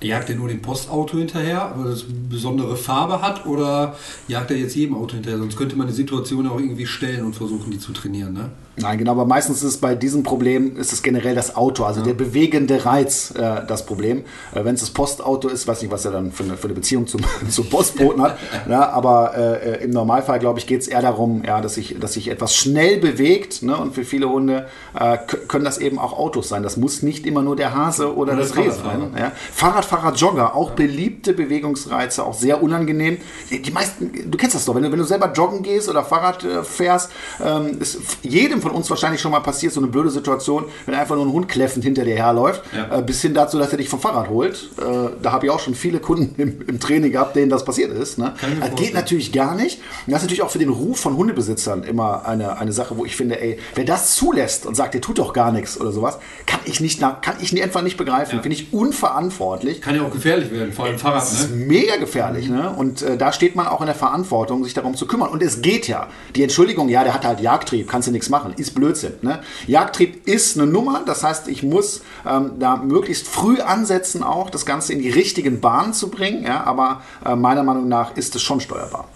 Jagt 0.02 0.28
er 0.28 0.36
nur 0.36 0.48
dem 0.48 0.60
Postauto 0.60 1.16
hinterher, 1.16 1.72
weil 1.76 1.92
es 1.92 2.04
besondere 2.28 2.76
Farbe 2.76 3.22
hat, 3.22 3.46
oder 3.46 3.96
jagt 4.28 4.50
er 4.50 4.58
jetzt 4.58 4.76
jedem 4.76 4.96
Auto 4.96 5.14
hinterher? 5.14 5.38
Sonst 5.38 5.56
könnte 5.56 5.76
man 5.76 5.86
die 5.86 5.94
Situation 5.94 6.46
auch 6.46 6.58
irgendwie 6.58 6.84
stellen 6.84 7.24
und 7.24 7.34
versuchen, 7.34 7.70
die 7.70 7.78
zu 7.78 7.92
trainieren. 7.92 8.34
Ne? 8.34 8.50
Nein, 8.76 8.98
genau, 8.98 9.12
aber 9.12 9.24
meistens 9.24 9.58
ist 9.58 9.74
es 9.74 9.76
bei 9.78 9.94
diesem 9.94 10.24
Problem 10.24 10.76
ist 10.76 10.92
es 10.92 11.02
generell 11.02 11.34
das 11.34 11.54
Auto, 11.54 11.84
also 11.84 12.00
ja. 12.00 12.06
der 12.06 12.14
bewegende 12.14 12.84
Reiz 12.84 13.32
äh, 13.37 13.64
das 13.66 13.87
Problem. 13.87 14.24
Äh, 14.52 14.64
Wenn 14.64 14.74
es 14.74 14.80
das 14.80 14.90
Postauto 14.90 15.48
ist, 15.48 15.68
weiß 15.68 15.82
nicht, 15.82 15.92
was 15.92 16.04
er 16.04 16.10
dann 16.10 16.32
für 16.32 16.42
eine, 16.42 16.56
für 16.56 16.64
eine 16.64 16.74
Beziehung 16.74 17.06
zum, 17.06 17.20
zum 17.48 17.68
Postboten 17.70 18.20
hat. 18.20 18.37
ja, 18.68 18.88
aber 18.92 19.37
äh, 19.37 19.84
im 19.84 19.90
Normalfall, 19.90 20.40
glaube 20.40 20.58
ich, 20.58 20.66
geht 20.66 20.80
es 20.80 20.88
eher 20.88 21.02
darum, 21.02 21.44
ja, 21.46 21.60
dass, 21.60 21.74
sich, 21.74 21.96
dass 22.00 22.14
sich 22.14 22.28
etwas 22.28 22.56
schnell 22.56 22.98
bewegt. 22.98 23.62
Ne? 23.62 23.76
Und 23.76 23.94
für 23.94 24.04
viele 24.04 24.28
Hunde 24.28 24.66
äh, 24.98 25.18
können 25.46 25.64
das 25.64 25.78
eben 25.78 26.00
auch 26.00 26.12
Autos 26.12 26.48
sein. 26.48 26.64
Das 26.64 26.76
muss 26.76 27.02
nicht 27.02 27.26
immer 27.26 27.42
nur 27.42 27.54
der 27.54 27.74
Hase 27.74 28.16
oder, 28.16 28.32
oder 28.32 28.42
das 28.42 28.56
Reh 28.56 28.70
sein. 28.70 29.12
Ja? 29.16 29.30
Fahrradfahrer, 29.52 30.14
Jogger, 30.14 30.56
auch 30.56 30.72
beliebte 30.72 31.32
Bewegungsreize, 31.32 32.24
auch 32.24 32.34
sehr 32.34 32.60
unangenehm. 32.60 33.18
Die 33.50 33.70
meisten, 33.70 34.30
du 34.30 34.37
kennst 34.37 34.56
das 34.56 34.64
doch, 34.64 34.74
wenn 34.74 34.82
du, 34.82 34.90
wenn 34.90 34.98
du 34.98 35.04
selber 35.04 35.32
joggen 35.32 35.62
gehst 35.62 35.88
oder 35.88 36.02
Fahrrad 36.02 36.42
äh, 36.42 36.64
fährst, 36.64 37.12
ähm, 37.44 37.78
ist 37.80 37.98
jedem 38.22 38.63
von 38.64 38.72
uns 38.72 38.90
wahrscheinlich 38.90 39.20
schon 39.20 39.31
mal 39.31 39.40
passiert, 39.40 39.72
so 39.72 39.81
eine 39.81 39.88
blöde 39.88 40.11
Situation, 40.11 40.64
wenn 40.87 40.94
einfach 40.94 41.14
nur 41.14 41.27
ein 41.27 41.33
Hund 41.33 41.48
kläffend 41.48 41.85
hinter 41.85 42.05
dir 42.05 42.16
herläuft, 42.16 42.62
ja. 42.74 42.98
äh, 42.98 43.03
bis 43.03 43.20
hin 43.20 43.35
dazu, 43.35 43.59
dass 43.59 43.70
er 43.70 43.79
dich 43.79 43.88
vom 43.88 44.00
Fahrrad 44.00 44.29
holt. 44.29 44.70
Äh, 44.79 45.11
da 45.22 45.33
habe 45.33 45.46
ich 45.46 45.53
auch 45.53 45.61
schon 45.61 45.74
viele 45.74 46.00
Kunden 46.00 46.40
im, 46.40 46.66
im, 46.66 46.81
Training 46.81 47.12
gehabt, 47.12 47.37
denen 47.37 47.50
das 47.50 47.64
passiert 47.64 47.92
ist. 47.92 48.18
Ne? 48.18 48.35
Das 48.61 48.74
geht 48.74 48.94
natürlich 48.94 49.33
gar 49.33 49.55
nicht. 49.55 49.81
Und 50.07 50.12
das 50.12 50.22
ist 50.22 50.24
natürlich 50.24 50.42
auch 50.42 50.50
für 50.50 50.59
den 50.59 50.70
Ruf 50.70 50.98
von 50.98 51.16
Hundebesitzern 51.16 51.85
immer 51.85 52.27
eine, 52.27 52.59
eine 52.59 52.72
Sache, 52.72 52.96
wo 52.96 53.05
ich 53.05 53.16
finde, 53.16 53.40
ey, 53.40 53.59
wer 53.74 53.85
das 53.85 54.16
zulässt 54.16 54.66
und 54.66 54.74
sagt, 54.74 54.94
der 54.94 55.00
tut 55.00 55.18
doch 55.18 55.33
gar 55.33 55.53
nichts 55.53 55.81
oder 55.81 55.92
sowas, 55.92 56.18
kann 56.46 56.61
ich 56.64 56.81
nicht, 56.81 57.00
kann 57.00 57.37
ich 57.40 57.62
einfach 57.62 57.83
nicht 57.83 57.96
begreifen. 57.96 58.37
Ja. 58.37 58.42
Finde 58.42 58.57
ich 58.57 58.72
unverantwortlich. 58.72 59.83
Kann 59.83 59.94
ja 59.94 60.03
auch 60.03 60.11
gefährlich 60.11 60.50
werden, 60.50 60.72
vor 60.72 60.87
allem 60.87 60.98
Fahrrad. 60.98 61.22
Das 61.22 61.33
ist 61.33 61.50
ne? 61.50 61.57
mega 61.57 61.96
gefährlich. 61.96 62.48
Ne? 62.48 62.70
Und 62.70 63.03
äh, 63.03 63.16
da 63.16 63.33
steht 63.33 63.57
man 63.57 63.66
auch 63.66 63.81
in 63.81 63.87
der 63.87 63.94
Verantwortung, 63.94 64.64
sich 64.64 64.74
darum 64.74 64.94
zu 64.94 65.07
kümmern. 65.07 65.29
Und 65.29 65.42
es 65.42 65.61
geht 65.62 65.87
ja. 65.87 66.09
Die 66.35 66.42
Entschuldigung, 66.42 66.88
ja, 66.88 67.05
der 67.05 67.14
hat 67.14 67.24
halt 67.24 67.40
Jagdtrieb, 67.40 67.88
kannst 67.88 68.09
du 68.09 68.12
nichts 68.12 68.31
machen 68.31 68.53
ist 68.58 68.74
Blödsinn. 68.74 69.14
Ne? 69.22 69.40
Jagdtrieb 69.66 70.26
ist 70.26 70.58
eine 70.58 70.66
Nummer, 70.70 71.02
das 71.04 71.22
heißt, 71.22 71.48
ich 71.48 71.62
muss 71.62 72.02
ähm, 72.26 72.52
da 72.58 72.76
möglichst 72.76 73.28
früh 73.28 73.60
ansetzen, 73.60 74.22
auch 74.22 74.50
das 74.50 74.66
Ganze 74.66 74.92
in 74.92 75.00
die 75.00 75.10
richtigen 75.10 75.60
Bahnen 75.60 75.92
zu 75.92 76.10
bringen, 76.10 76.44
ja? 76.44 76.64
aber 76.64 77.02
äh, 77.24 77.34
meiner 77.34 77.62
Meinung 77.62 77.88
nach 77.88 78.16
ist 78.16 78.34
es 78.34 78.42
schon 78.42 78.60
steuerbar. 78.60 79.08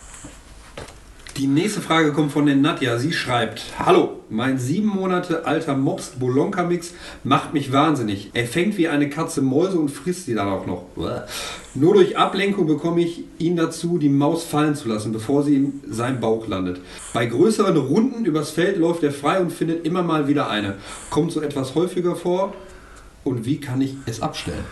Die 1.38 1.46
nächste 1.46 1.80
Frage 1.80 2.12
kommt 2.12 2.32
von 2.32 2.46
der 2.46 2.56
Nadja. 2.56 2.98
Sie 2.98 3.12
schreibt: 3.12 3.62
Hallo, 3.78 4.18
mein 4.28 4.58
sieben 4.58 4.88
Monate 4.88 5.46
alter 5.46 5.76
Mops 5.76 6.14
Bolonka 6.18 6.64
Mix 6.64 6.94
macht 7.22 7.54
mich 7.54 7.70
wahnsinnig. 7.70 8.32
Er 8.34 8.44
fängt 8.44 8.76
wie 8.76 8.88
eine 8.88 9.08
Katze 9.08 9.40
Mäuse 9.40 9.78
und 9.78 9.88
frisst 9.88 10.26
sie 10.26 10.34
dann 10.34 10.48
auch 10.48 10.66
noch. 10.66 10.86
Nur 11.74 11.94
durch 11.94 12.18
Ablenkung 12.18 12.66
bekomme 12.66 13.02
ich 13.02 13.22
ihn 13.38 13.54
dazu, 13.54 13.98
die 13.98 14.08
Maus 14.08 14.42
fallen 14.42 14.74
zu 14.74 14.88
lassen, 14.88 15.12
bevor 15.12 15.44
sie 15.44 15.54
in 15.54 15.80
seinem 15.88 16.18
Bauch 16.18 16.48
landet. 16.48 16.80
Bei 17.12 17.26
größeren 17.26 17.76
Runden 17.76 18.24
übers 18.24 18.50
Feld 18.50 18.76
läuft 18.76 19.04
er 19.04 19.12
frei 19.12 19.38
und 19.38 19.52
findet 19.52 19.86
immer 19.86 20.02
mal 20.02 20.26
wieder 20.26 20.50
eine. 20.50 20.74
Kommt 21.08 21.30
so 21.30 21.40
etwas 21.40 21.76
häufiger 21.76 22.16
vor? 22.16 22.52
Und 23.22 23.46
wie 23.46 23.60
kann 23.60 23.80
ich 23.80 23.94
es 24.06 24.20
abstellen? 24.20 24.64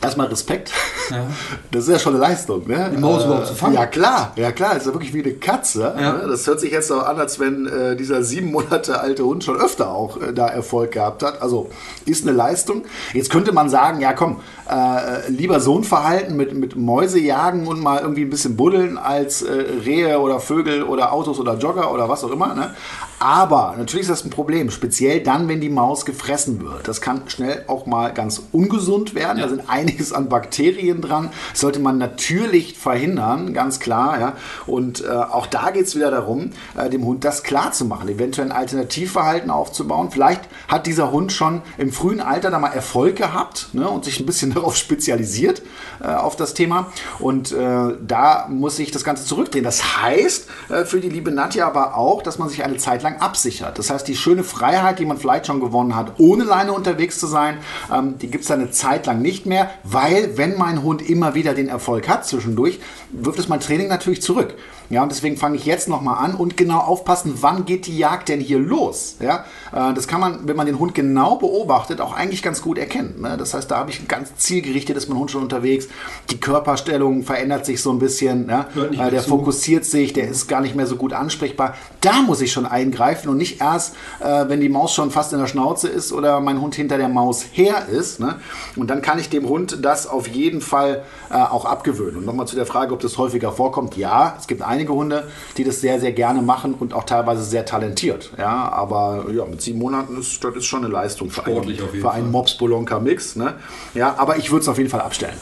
Erstmal 0.00 0.26
Respekt 0.26 0.72
Ja. 1.12 1.26
Das 1.70 1.84
ist 1.84 1.90
ja 1.90 1.98
schon 1.98 2.14
eine 2.14 2.22
Leistung. 2.22 2.66
Ne? 2.66 2.90
Die 2.94 2.98
Maus 3.00 3.24
überhaupt 3.24 3.46
zu 3.46 3.54
fangen? 3.54 3.74
Ja 3.74 3.86
klar, 3.86 4.32
ja 4.36 4.52
klar. 4.52 4.76
ist 4.76 4.86
ja 4.86 4.92
wirklich 4.92 5.14
wie 5.14 5.22
eine 5.22 5.34
Katze. 5.34 5.94
Ja. 5.98 6.12
Ne? 6.12 6.24
Das 6.28 6.46
hört 6.46 6.60
sich 6.60 6.72
jetzt 6.72 6.90
auch 6.90 7.06
an, 7.06 7.18
als 7.18 7.38
wenn 7.38 7.66
äh, 7.66 7.96
dieser 7.96 8.22
sieben 8.22 8.50
Monate 8.52 9.00
alte 9.00 9.24
Hund 9.24 9.44
schon 9.44 9.60
öfter 9.60 9.90
auch 9.90 10.20
äh, 10.20 10.32
da 10.32 10.48
Erfolg 10.48 10.92
gehabt 10.92 11.22
hat. 11.22 11.42
Also 11.42 11.70
ist 12.06 12.26
eine 12.26 12.36
Leistung. 12.36 12.84
Jetzt 13.12 13.30
könnte 13.30 13.52
man 13.52 13.68
sagen, 13.68 14.00
ja 14.00 14.12
komm, 14.12 14.40
äh, 14.68 15.30
lieber 15.30 15.60
so 15.60 15.78
ein 15.78 15.84
Verhalten 15.84 16.36
mit, 16.36 16.54
mit 16.54 16.76
Mäuse 16.76 17.18
jagen 17.18 17.66
und 17.66 17.80
mal 17.80 18.00
irgendwie 18.00 18.22
ein 18.22 18.30
bisschen 18.30 18.56
buddeln 18.56 18.98
als 18.98 19.42
äh, 19.42 19.52
Rehe 19.84 20.18
oder 20.20 20.40
Vögel 20.40 20.82
oder 20.82 21.12
Autos 21.12 21.38
oder 21.38 21.56
Jogger 21.58 21.92
oder 21.92 22.08
was 22.08 22.24
auch 22.24 22.30
immer. 22.30 22.54
Ne? 22.54 22.74
Aber 23.22 23.76
natürlich 23.78 24.08
ist 24.08 24.10
das 24.10 24.24
ein 24.24 24.30
Problem, 24.30 24.72
speziell 24.72 25.20
dann, 25.20 25.46
wenn 25.46 25.60
die 25.60 25.68
Maus 25.68 26.04
gefressen 26.04 26.60
wird. 26.60 26.88
Das 26.88 27.00
kann 27.00 27.22
schnell 27.28 27.62
auch 27.68 27.86
mal 27.86 28.12
ganz 28.12 28.42
ungesund 28.50 29.14
werden. 29.14 29.38
Ja. 29.38 29.44
Da 29.44 29.50
sind 29.50 29.70
einiges 29.70 30.12
an 30.12 30.28
Bakterien 30.28 31.00
dran. 31.00 31.30
Das 31.52 31.60
sollte 31.60 31.78
man 31.78 31.98
natürlich 31.98 32.76
verhindern, 32.76 33.54
ganz 33.54 33.78
klar. 33.78 34.18
Ja? 34.18 34.36
Und 34.66 35.04
äh, 35.04 35.08
auch 35.08 35.46
da 35.46 35.70
geht 35.70 35.86
es 35.86 35.94
wieder 35.94 36.10
darum, 36.10 36.50
äh, 36.76 36.90
dem 36.90 37.04
Hund 37.04 37.24
das 37.24 37.44
klar 37.44 37.70
zu 37.70 37.84
machen, 37.84 38.08
eventuell 38.08 38.48
ein 38.48 38.56
Alternativverhalten 38.56 39.52
aufzubauen. 39.52 40.10
Vielleicht 40.10 40.42
hat 40.66 40.88
dieser 40.88 41.12
Hund 41.12 41.30
schon 41.30 41.62
im 41.78 41.92
frühen 41.92 42.20
Alter 42.20 42.50
da 42.50 42.58
mal 42.58 42.72
Erfolg 42.72 43.14
gehabt 43.14 43.68
ne? 43.72 43.88
und 43.88 44.04
sich 44.04 44.18
ein 44.18 44.26
bisschen 44.26 44.52
darauf 44.54 44.74
spezialisiert 44.74 45.62
äh, 46.00 46.08
auf 46.08 46.34
das 46.34 46.54
Thema. 46.54 46.90
Und 47.20 47.52
äh, 47.52 47.94
da 48.04 48.48
muss 48.48 48.80
ich 48.80 48.90
das 48.90 49.04
Ganze 49.04 49.24
zurückdrehen. 49.24 49.62
Das 49.62 50.02
heißt 50.02 50.48
äh, 50.70 50.84
für 50.84 50.98
die 50.98 51.08
liebe 51.08 51.30
Nadja 51.30 51.68
aber 51.68 51.96
auch, 51.96 52.20
dass 52.20 52.40
man 52.40 52.48
sich 52.48 52.64
eine 52.64 52.78
Zeit 52.78 53.04
lang 53.04 53.11
lang 53.12 53.20
absichert. 53.20 53.78
Das 53.78 53.90
heißt, 53.90 54.06
die 54.08 54.16
schöne 54.16 54.44
Freiheit, 54.44 54.98
die 54.98 55.04
man 55.04 55.18
vielleicht 55.18 55.46
schon 55.46 55.60
gewonnen 55.60 55.94
hat, 55.94 56.14
ohne 56.18 56.44
Leine 56.44 56.72
unterwegs 56.72 57.18
zu 57.18 57.26
sein, 57.26 57.58
ähm, 57.92 58.18
die 58.18 58.28
gibt 58.28 58.44
es 58.44 58.50
eine 58.50 58.70
Zeit 58.70 59.06
lang 59.06 59.22
nicht 59.22 59.46
mehr, 59.46 59.70
weil 59.84 60.36
wenn 60.36 60.56
mein 60.56 60.82
Hund 60.82 61.02
immer 61.08 61.34
wieder 61.34 61.54
den 61.54 61.68
Erfolg 61.68 62.08
hat 62.08 62.26
zwischendurch, 62.26 62.80
wirft 63.10 63.38
es 63.38 63.48
mein 63.48 63.60
Training 63.60 63.88
natürlich 63.88 64.22
zurück. 64.22 64.54
Ja, 64.92 65.02
und 65.02 65.10
deswegen 65.10 65.38
fange 65.38 65.56
ich 65.56 65.64
jetzt 65.64 65.88
nochmal 65.88 66.22
an 66.22 66.34
und 66.34 66.58
genau 66.58 66.80
aufpassen, 66.80 67.38
wann 67.40 67.64
geht 67.64 67.86
die 67.86 67.96
Jagd 67.96 68.28
denn 68.28 68.40
hier 68.40 68.58
los? 68.58 69.16
Ja, 69.20 69.46
äh, 69.72 69.94
das 69.94 70.06
kann 70.06 70.20
man, 70.20 70.46
wenn 70.46 70.54
man 70.54 70.66
den 70.66 70.78
Hund 70.78 70.94
genau 70.94 71.36
beobachtet, 71.36 72.02
auch 72.02 72.12
eigentlich 72.12 72.42
ganz 72.42 72.60
gut 72.60 72.76
erkennen. 72.76 73.22
Ne? 73.22 73.38
Das 73.38 73.54
heißt, 73.54 73.70
da 73.70 73.78
habe 73.78 73.90
ich 73.90 74.06
ganz 74.06 74.36
zielgerichtet, 74.36 74.98
ist 74.98 75.08
mein 75.08 75.18
Hund 75.18 75.30
schon 75.30 75.42
unterwegs. 75.42 75.88
Die 76.28 76.38
Körperstellung 76.38 77.22
verändert 77.22 77.64
sich 77.64 77.80
so 77.80 77.90
ein 77.90 77.98
bisschen. 77.98 78.50
Ja? 78.50 78.66
Äh, 78.76 79.10
der 79.10 79.22
zu. 79.22 79.30
fokussiert 79.30 79.86
sich, 79.86 80.12
der 80.12 80.28
ist 80.28 80.46
gar 80.46 80.60
nicht 80.60 80.74
mehr 80.74 80.86
so 80.86 80.96
gut 80.96 81.14
ansprechbar. 81.14 81.74
Da 82.02 82.20
muss 82.20 82.42
ich 82.42 82.52
schon 82.52 82.66
eingreifen 82.66 83.30
und 83.30 83.38
nicht 83.38 83.62
erst, 83.62 83.94
äh, 84.20 84.44
wenn 84.48 84.60
die 84.60 84.68
Maus 84.68 84.92
schon 84.92 85.10
fast 85.10 85.32
in 85.32 85.38
der 85.38 85.46
Schnauze 85.46 85.88
ist 85.88 86.12
oder 86.12 86.38
mein 86.40 86.60
Hund 86.60 86.74
hinter 86.74 86.98
der 86.98 87.08
Maus 87.08 87.46
her 87.52 87.86
ist. 87.88 88.20
Ne? 88.20 88.34
Und 88.76 88.90
dann 88.90 89.00
kann 89.00 89.18
ich 89.18 89.30
dem 89.30 89.48
Hund 89.48 89.78
das 89.80 90.06
auf 90.06 90.28
jeden 90.28 90.60
Fall 90.60 91.02
äh, 91.30 91.36
auch 91.36 91.64
abgewöhnen. 91.64 92.18
Und 92.18 92.26
nochmal 92.26 92.46
zu 92.46 92.56
der 92.56 92.66
Frage, 92.66 92.92
ob 92.92 93.00
das 93.00 93.16
häufiger 93.16 93.52
vorkommt. 93.52 93.96
Ja, 93.96 94.36
es 94.38 94.46
gibt 94.46 94.60
einige 94.60 94.81
einige 94.82 94.94
Hunde, 94.94 95.28
die 95.56 95.64
das 95.64 95.80
sehr, 95.80 96.00
sehr 96.00 96.12
gerne 96.12 96.42
machen 96.42 96.74
und 96.74 96.92
auch 96.92 97.04
teilweise 97.04 97.44
sehr 97.44 97.64
talentiert. 97.64 98.30
Ja, 98.36 98.68
aber 98.70 99.26
ja, 99.32 99.44
mit 99.44 99.62
sieben 99.62 99.78
Monaten 99.78 100.18
ist 100.18 100.42
das 100.42 100.56
ist 100.56 100.64
schon 100.64 100.84
eine 100.84 100.92
Leistung 100.92 101.30
für 101.30 101.42
Sportlich 101.42 101.80
einen, 101.80 102.00
für 102.00 102.10
einen 102.10 102.30
Mops 102.30 102.58
Bolonka 102.58 102.98
Mix. 102.98 103.36
Ne? 103.36 103.54
Ja, 103.94 104.16
aber 104.18 104.36
ich 104.38 104.50
würde 104.50 104.62
es 104.62 104.68
auf 104.68 104.78
jeden 104.78 104.90
Fall 104.90 105.00
abstellen. 105.00 105.36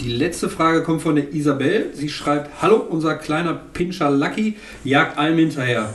Die 0.00 0.12
letzte 0.12 0.50
Frage 0.50 0.82
kommt 0.82 1.00
von 1.00 1.16
der 1.16 1.32
Isabel. 1.32 1.90
Sie 1.94 2.10
schreibt: 2.10 2.50
Hallo, 2.60 2.76
unser 2.76 3.14
kleiner 3.14 3.54
Pinscher 3.54 4.10
Lucky 4.10 4.56
jagt 4.84 5.16
allem 5.16 5.38
hinterher. 5.38 5.94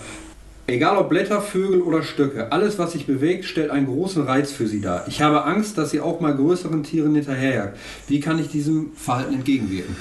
Egal 0.67 0.97
ob 0.97 1.09
Blätter, 1.09 1.41
Vögel 1.41 1.81
oder 1.81 2.01
Stöcke, 2.01 2.51
alles 2.51 2.79
was 2.79 2.93
sich 2.93 3.05
bewegt, 3.05 3.45
stellt 3.45 3.71
einen 3.71 3.87
großen 3.87 4.23
Reiz 4.23 4.51
für 4.51 4.67
sie 4.67 4.79
dar. 4.79 5.05
Ich 5.07 5.21
habe 5.21 5.43
Angst, 5.43 5.77
dass 5.77 5.91
sie 5.91 5.99
auch 5.99 6.21
mal 6.21 6.33
größeren 6.33 6.83
Tieren 6.83 7.13
hinterherjagt. 7.13 7.77
Wie 8.07 8.21
kann 8.21 8.39
ich 8.39 8.47
diesem 8.47 8.91
Verhalten 8.95 9.33
entgegenwirken? 9.33 9.95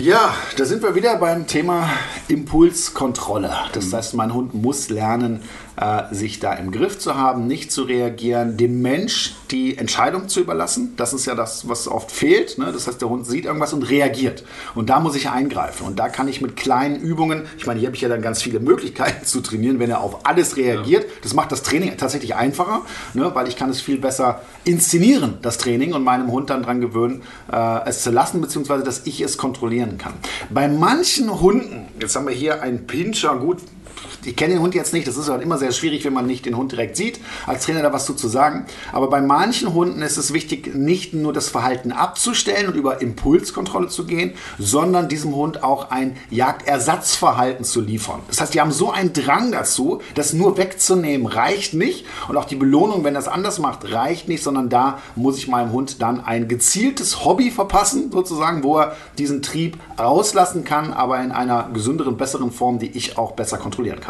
Ja, 0.00 0.34
da 0.56 0.64
sind 0.64 0.82
wir 0.82 0.94
wieder 0.94 1.16
beim 1.16 1.46
Thema 1.46 1.90
Impulskontrolle. 2.28 3.54
Das 3.74 3.92
heißt, 3.92 4.14
mein 4.14 4.32
Hund 4.32 4.54
muss 4.54 4.88
lernen, 4.88 5.42
äh, 5.76 6.14
sich 6.14 6.40
da 6.40 6.52
im 6.54 6.70
Griff 6.70 6.98
zu 6.98 7.16
haben, 7.16 7.46
nicht 7.46 7.72
zu 7.72 7.82
reagieren, 7.82 8.56
dem 8.56 8.82
Mensch 8.82 9.34
die 9.50 9.76
Entscheidung 9.78 10.28
zu 10.28 10.40
überlassen. 10.40 10.94
Das 10.96 11.12
ist 11.12 11.26
ja 11.26 11.34
das, 11.34 11.68
was 11.68 11.88
oft 11.88 12.10
fehlt. 12.10 12.58
Ne? 12.58 12.70
Das 12.72 12.86
heißt, 12.86 13.00
der 13.00 13.08
Hund 13.08 13.26
sieht 13.26 13.44
irgendwas 13.44 13.72
und 13.72 13.82
reagiert. 13.82 14.44
Und 14.74 14.90
da 14.90 15.00
muss 15.00 15.16
ich 15.16 15.30
eingreifen. 15.30 15.86
Und 15.86 15.98
da 15.98 16.08
kann 16.08 16.28
ich 16.28 16.40
mit 16.40 16.56
kleinen 16.56 16.96
Übungen, 16.96 17.46
ich 17.58 17.66
meine, 17.66 17.80
hier 17.80 17.88
habe 17.88 17.96
ich 17.96 18.02
ja 18.02 18.08
dann 18.08 18.22
ganz 18.22 18.42
viele 18.42 18.60
Möglichkeiten 18.60 19.24
zu 19.24 19.40
trainieren, 19.40 19.78
wenn 19.78 19.90
er 19.90 20.00
auf 20.00 20.26
alles 20.26 20.56
reagiert. 20.56 21.04
Ja. 21.04 21.10
Das 21.22 21.34
macht 21.34 21.52
das 21.52 21.62
Training 21.62 21.96
tatsächlich 21.96 22.34
einfacher, 22.34 22.82
ne? 23.14 23.30
weil 23.34 23.48
ich 23.48 23.56
kann 23.56 23.70
es 23.70 23.80
viel 23.80 23.98
besser 23.98 24.42
inszenieren, 24.64 25.38
das 25.42 25.58
Training, 25.58 25.94
und 25.94 26.04
meinem 26.04 26.30
Hund 26.30 26.50
dann 26.50 26.62
daran 26.62 26.80
gewöhnen, 26.80 27.22
äh, 27.50 27.88
es 27.88 28.02
zu 28.02 28.10
lassen, 28.10 28.40
beziehungsweise 28.40 28.84
dass 28.84 29.06
ich 29.06 29.20
es 29.20 29.36
kontrollieren 29.36 29.98
kann. 29.98 30.14
Bei 30.50 30.68
manchen 30.68 31.40
Hunden, 31.40 31.88
jetzt 32.00 32.16
haben 32.16 32.26
wir 32.26 32.34
hier 32.34 32.62
einen 32.62 32.86
Pinscher, 32.86 33.36
gut, 33.36 33.58
ich 34.24 34.36
kenne 34.36 34.54
den 34.54 34.62
Hund 34.62 34.74
jetzt 34.74 34.92
nicht, 34.92 35.06
das 35.06 35.16
ist 35.16 35.28
halt 35.28 35.42
immer 35.42 35.58
sehr 35.58 35.72
schwierig, 35.72 36.04
wenn 36.04 36.12
man 36.12 36.26
nicht 36.26 36.46
den 36.46 36.56
Hund 36.56 36.72
direkt 36.72 36.96
sieht, 36.96 37.20
als 37.46 37.64
Trainer 37.64 37.82
da 37.82 37.92
was 37.92 38.06
zu, 38.06 38.28
sagen. 38.28 38.66
Aber 38.92 39.08
bei 39.08 39.20
manchen 39.20 39.72
Hunden 39.74 40.02
ist 40.02 40.16
es 40.16 40.32
wichtig, 40.32 40.74
nicht 40.74 41.14
nur 41.14 41.32
das 41.32 41.48
Verhalten 41.48 41.92
abzustellen 41.92 42.68
und 42.68 42.74
über 42.74 43.00
Impulskontrolle 43.00 43.88
zu 43.88 44.04
gehen, 44.04 44.34
sondern 44.58 45.08
diesem 45.08 45.34
Hund 45.34 45.62
auch 45.62 45.90
ein 45.90 46.16
Jagdersatzverhalten 46.30 47.64
zu 47.64 47.80
liefern. 47.80 48.20
Das 48.28 48.40
heißt, 48.40 48.54
die 48.54 48.60
haben 48.60 48.72
so 48.72 48.90
einen 48.90 49.12
Drang 49.12 49.52
dazu, 49.52 50.00
das 50.14 50.32
nur 50.32 50.56
wegzunehmen 50.58 51.26
reicht 51.26 51.74
nicht. 51.74 52.06
Und 52.28 52.36
auch 52.36 52.44
die 52.44 52.56
Belohnung, 52.56 53.04
wenn 53.04 53.14
das 53.14 53.28
anders 53.28 53.58
macht, 53.58 53.90
reicht 53.90 54.28
nicht, 54.28 54.42
sondern 54.42 54.68
da 54.68 54.98
muss 55.16 55.38
ich 55.38 55.48
meinem 55.48 55.72
Hund 55.72 56.02
dann 56.02 56.20
ein 56.20 56.48
gezieltes 56.48 57.24
Hobby 57.24 57.50
verpassen, 57.50 58.10
sozusagen, 58.12 58.62
wo 58.62 58.78
er 58.78 58.96
diesen 59.18 59.42
Trieb 59.42 59.78
rauslassen 59.98 60.64
kann, 60.64 60.92
aber 60.92 61.20
in 61.20 61.32
einer 61.32 61.70
gesünderen, 61.72 62.16
besseren 62.16 62.52
Form, 62.52 62.78
die 62.78 62.90
ich 62.90 63.18
auch 63.18 63.32
besser 63.32 63.58
kontrollieren 63.58 64.00
kann. 64.00 64.09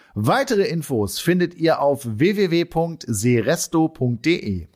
Weitere 0.13 0.63
Infos 0.63 1.19
findet 1.19 1.55
ihr 1.55 1.81
auf 1.81 2.05
www.seresto.de. 2.05 4.67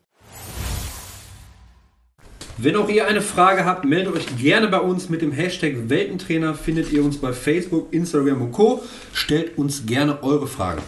Wenn 2.57 2.77
auch 2.77 2.87
ihr 2.87 3.05
eine 3.05 3.21
Frage 3.21 3.65
habt, 3.65 3.83
meldet 3.83 4.15
euch 4.15 4.37
gerne 4.37 4.69
bei 4.69 4.79
uns 4.79 5.09
mit 5.09 5.21
dem 5.21 5.33
Hashtag 5.33 5.89
Weltentrainer. 5.89 6.55
Findet 6.55 6.93
ihr 6.93 7.03
uns 7.03 7.17
bei 7.17 7.33
Facebook, 7.33 7.91
Instagram 7.91 8.43
und 8.43 8.53
Co. 8.53 8.81
Stellt 9.11 9.57
uns 9.57 9.85
gerne 9.85 10.23
eure 10.23 10.47
Fragen. 10.47 10.81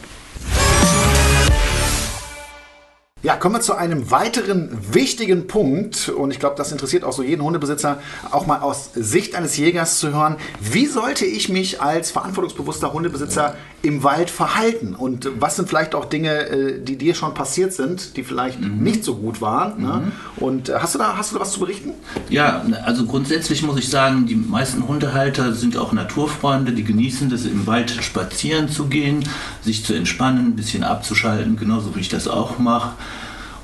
Ja, 3.24 3.36
kommen 3.36 3.56
wir 3.56 3.62
zu 3.62 3.74
einem 3.74 4.12
weiteren 4.12 4.78
wichtigen 4.94 5.48
Punkt 5.48 6.08
und 6.08 6.30
ich 6.30 6.40
glaube, 6.40 6.56
das 6.56 6.72
interessiert 6.72 7.04
auch 7.04 7.14
so 7.14 7.24
jeden 7.24 7.42
Hundebesitzer, 7.42 8.00
auch 8.32 8.46
mal 8.46 8.60
aus 8.60 8.92
Sicht 8.94 9.36
eines 9.36 9.58
Jägers 9.58 9.98
zu 9.98 10.14
hören. 10.14 10.36
Wie 10.62 10.86
sollte 10.86 11.26
ich 11.26 11.50
mich 11.50 11.82
als 11.82 12.12
verantwortungsbewusster 12.12 12.94
Hundebesitzer 12.94 13.56
im 13.84 14.04
Wald 14.04 14.30
verhalten 14.32 14.96
und 14.96 15.30
was 15.40 15.56
sind 15.56 15.70
vielleicht 15.70 15.94
auch 15.94 16.06
Dinge, 16.06 16.50
äh, 16.50 16.84
die 16.84 16.98
dir 16.98 17.14
schon 17.14 17.34
passiert 17.36 17.74
sind, 17.74 18.18
die 18.18 18.24
vielleicht 18.24 18.60
mhm. 18.60 18.82
nicht 18.82 19.04
so 19.04 19.16
gut 19.16 19.40
waren? 19.40 19.82
Ne? 19.82 20.02
Mhm. 20.06 20.44
Und 20.44 20.70
äh, 20.70 20.76
hast 20.80 20.96
du, 20.96 21.00
da, 21.00 21.16
hast 21.16 21.32
du 21.32 21.36
da 21.36 21.42
was 21.42 21.52
zu 21.52 21.60
berichten? 21.60 21.92
Ja, 22.30 22.66
also 22.86 23.06
grundsätzlich 23.06 23.62
muss 23.62 23.78
ich 23.78 23.90
sagen, 23.90 24.26
die 24.26 24.36
meisten 24.36 24.88
Hundehalter 24.88 25.54
sind 25.54 25.78
auch 25.78 25.94
Naturfreunde, 25.94 26.72
die 26.72 26.84
genießen 26.84 27.32
es, 27.32 27.46
im 27.46 27.68
Wald 27.68 27.92
spazieren 27.92 28.68
zu 28.68 28.88
gehen, 28.88 29.24
sich 29.62 29.86
zu 29.86 29.94
entspannen, 29.94 30.48
ein 30.48 30.56
bisschen 30.56 30.84
abzuschalten, 30.84 31.56
genauso 31.56 31.96
wie 31.96 32.00
ich 32.00 32.10
das 32.10 32.28
auch 32.28 32.58
mache. 32.58 32.94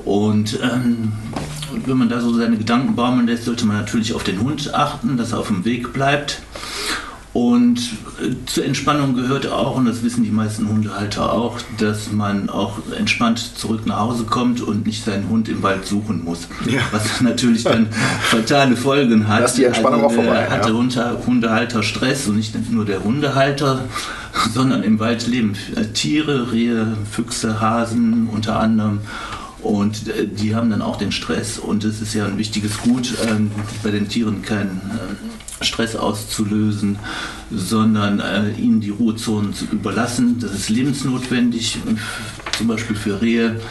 Und 0.05 0.59
ähm, 0.61 1.13
wenn 1.85 1.97
man 1.97 2.09
da 2.09 2.19
so 2.19 2.33
seine 2.33 2.57
Gedanken 2.57 2.95
baumeln 2.95 3.27
lässt, 3.27 3.45
sollte 3.45 3.65
man 3.65 3.77
natürlich 3.77 4.13
auf 4.13 4.23
den 4.23 4.41
Hund 4.41 4.73
achten, 4.73 5.17
dass 5.17 5.31
er 5.31 5.39
auf 5.39 5.47
dem 5.47 5.65
Weg 5.65 5.93
bleibt. 5.93 6.41
Und 7.33 7.79
äh, 8.21 8.35
zur 8.45 8.63
Entspannung 8.63 9.15
gehört 9.15 9.47
auch, 9.47 9.75
und 9.75 9.85
das 9.85 10.03
wissen 10.03 10.23
die 10.23 10.29
meisten 10.29 10.69
Hundehalter 10.69 11.33
auch, 11.33 11.57
dass 11.79 12.11
man 12.11 12.47
auch 12.47 12.77
entspannt 12.95 13.57
zurück 13.57 13.87
nach 13.87 13.99
Hause 14.01 14.25
kommt 14.25 14.61
und 14.61 14.85
nicht 14.85 15.03
seinen 15.03 15.27
Hund 15.29 15.49
im 15.49 15.63
Wald 15.63 15.85
suchen 15.85 16.23
muss. 16.23 16.47
Ja. 16.69 16.81
Was 16.91 17.21
natürlich 17.21 17.63
dann 17.63 17.87
fatale 18.21 18.75
Folgen 18.75 19.27
hat. 19.27 19.41
Das 19.41 19.51
ist 19.51 19.57
die 19.57 19.63
Entspannung 19.63 20.03
also, 20.03 20.19
auch 20.19 20.23
vorbei. 20.23 20.47
Hat 20.47 20.67
ja. 20.67 20.71
der 20.71 21.25
Hundehalter 21.25 21.81
Stress 21.81 22.27
und 22.27 22.35
nicht 22.35 22.53
nur 22.71 22.85
der 22.85 23.03
Hundehalter, 23.03 23.85
sondern 24.53 24.83
im 24.83 24.99
Wald 24.99 25.25
leben 25.25 25.53
Tiere, 25.95 26.51
Rehe, 26.51 26.95
Füchse, 27.09 27.59
Hasen 27.59 28.29
unter 28.31 28.59
anderem. 28.59 28.99
Und 29.63 30.09
äh, 30.09 30.27
die 30.27 30.55
haben 30.55 30.69
dann 30.69 30.81
auch 30.81 30.97
den 30.97 31.11
Stress 31.11 31.57
und 31.57 31.83
es 31.85 32.01
ist 32.01 32.13
ja 32.13 32.25
ein 32.25 32.37
wichtiges 32.37 32.77
Gut, 32.79 33.13
ähm, 33.27 33.49
bei 33.81 33.91
den 33.91 34.09
Tieren 34.09 34.41
keinen 34.41 34.81
äh, 34.91 35.63
Stress 35.63 35.95
auszulösen, 35.95 36.99
sondern 37.49 38.19
äh, 38.19 38.51
ihnen 38.51 38.81
die 38.81 38.89
Ruhezonen 38.89 39.53
zu 39.53 39.65
überlassen. 39.65 40.37
Das 40.39 40.51
ist 40.51 40.69
lebensnotwendig, 40.69 41.77
zum 42.57 42.67
Beispiel 42.67 42.95
für 42.95 43.21
Rehe, 43.21 43.61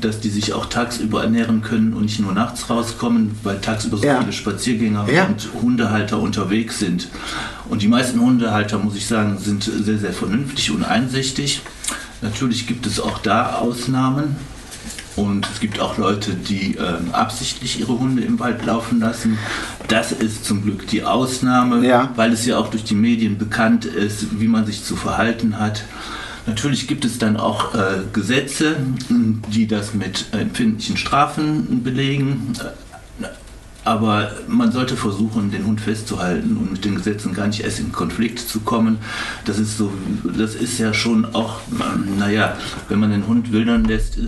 dass 0.00 0.20
die 0.20 0.30
sich 0.30 0.52
auch 0.54 0.66
tagsüber 0.66 1.22
ernähren 1.22 1.62
können 1.62 1.92
und 1.92 2.04
nicht 2.04 2.20
nur 2.20 2.32
nachts 2.32 2.70
rauskommen, 2.70 3.32
weil 3.42 3.60
tagsüber 3.60 3.98
so 3.98 4.04
ja. 4.04 4.20
viele 4.20 4.32
Spaziergänger 4.32 5.06
ja. 5.12 5.26
und 5.26 5.48
Hundehalter 5.60 6.18
unterwegs 6.18 6.78
sind. 6.78 7.08
Und 7.68 7.82
die 7.82 7.88
meisten 7.88 8.20
Hundehalter, 8.20 8.78
muss 8.78 8.96
ich 8.96 9.06
sagen, 9.06 9.38
sind 9.38 9.64
sehr, 9.64 9.98
sehr 9.98 10.12
vernünftig 10.12 10.70
und 10.70 10.82
einsichtig. 10.82 11.60
Natürlich 12.22 12.66
gibt 12.66 12.86
es 12.86 13.00
auch 13.00 13.18
da 13.18 13.56
Ausnahmen, 13.56 14.36
und 15.16 15.48
es 15.52 15.60
gibt 15.60 15.80
auch 15.80 15.98
Leute, 15.98 16.34
die 16.34 16.76
äh, 16.76 16.94
absichtlich 17.12 17.80
ihre 17.80 17.98
Hunde 17.98 18.22
im 18.22 18.38
Wald 18.38 18.64
laufen 18.64 19.00
lassen. 19.00 19.38
Das 19.88 20.12
ist 20.12 20.44
zum 20.44 20.62
Glück 20.62 20.86
die 20.86 21.04
Ausnahme, 21.04 21.86
ja. 21.86 22.10
weil 22.16 22.32
es 22.32 22.46
ja 22.46 22.58
auch 22.58 22.68
durch 22.68 22.84
die 22.84 22.94
Medien 22.94 23.38
bekannt 23.38 23.84
ist, 23.84 24.40
wie 24.40 24.48
man 24.48 24.64
sich 24.64 24.84
zu 24.84 24.96
verhalten 24.96 25.58
hat. 25.58 25.84
Natürlich 26.46 26.88
gibt 26.88 27.04
es 27.04 27.18
dann 27.18 27.36
auch 27.36 27.74
äh, 27.74 28.00
Gesetze, 28.12 28.76
die 29.08 29.66
das 29.66 29.94
mit 29.94 30.26
empfindlichen 30.32 30.96
Strafen 30.96 31.82
belegen. 31.84 32.54
Aber 33.84 34.30
man 34.46 34.70
sollte 34.70 34.96
versuchen, 34.96 35.50
den 35.50 35.66
Hund 35.66 35.80
festzuhalten 35.80 36.56
und 36.56 36.72
mit 36.72 36.84
den 36.84 36.94
Gesetzen 36.94 37.34
gar 37.34 37.48
nicht 37.48 37.64
erst 37.64 37.80
in 37.80 37.90
Konflikt 37.90 38.38
zu 38.38 38.60
kommen. 38.60 38.98
Das 39.44 39.58
ist 39.58 39.76
so, 39.76 39.92
das 40.36 40.54
ist 40.54 40.78
ja 40.78 40.94
schon 40.94 41.24
auch, 41.34 41.60
naja, 42.18 42.56
wenn 42.88 43.00
man 43.00 43.10
den 43.10 43.26
Hund 43.26 43.52
wildern 43.52 43.84
lässt, 43.84 44.18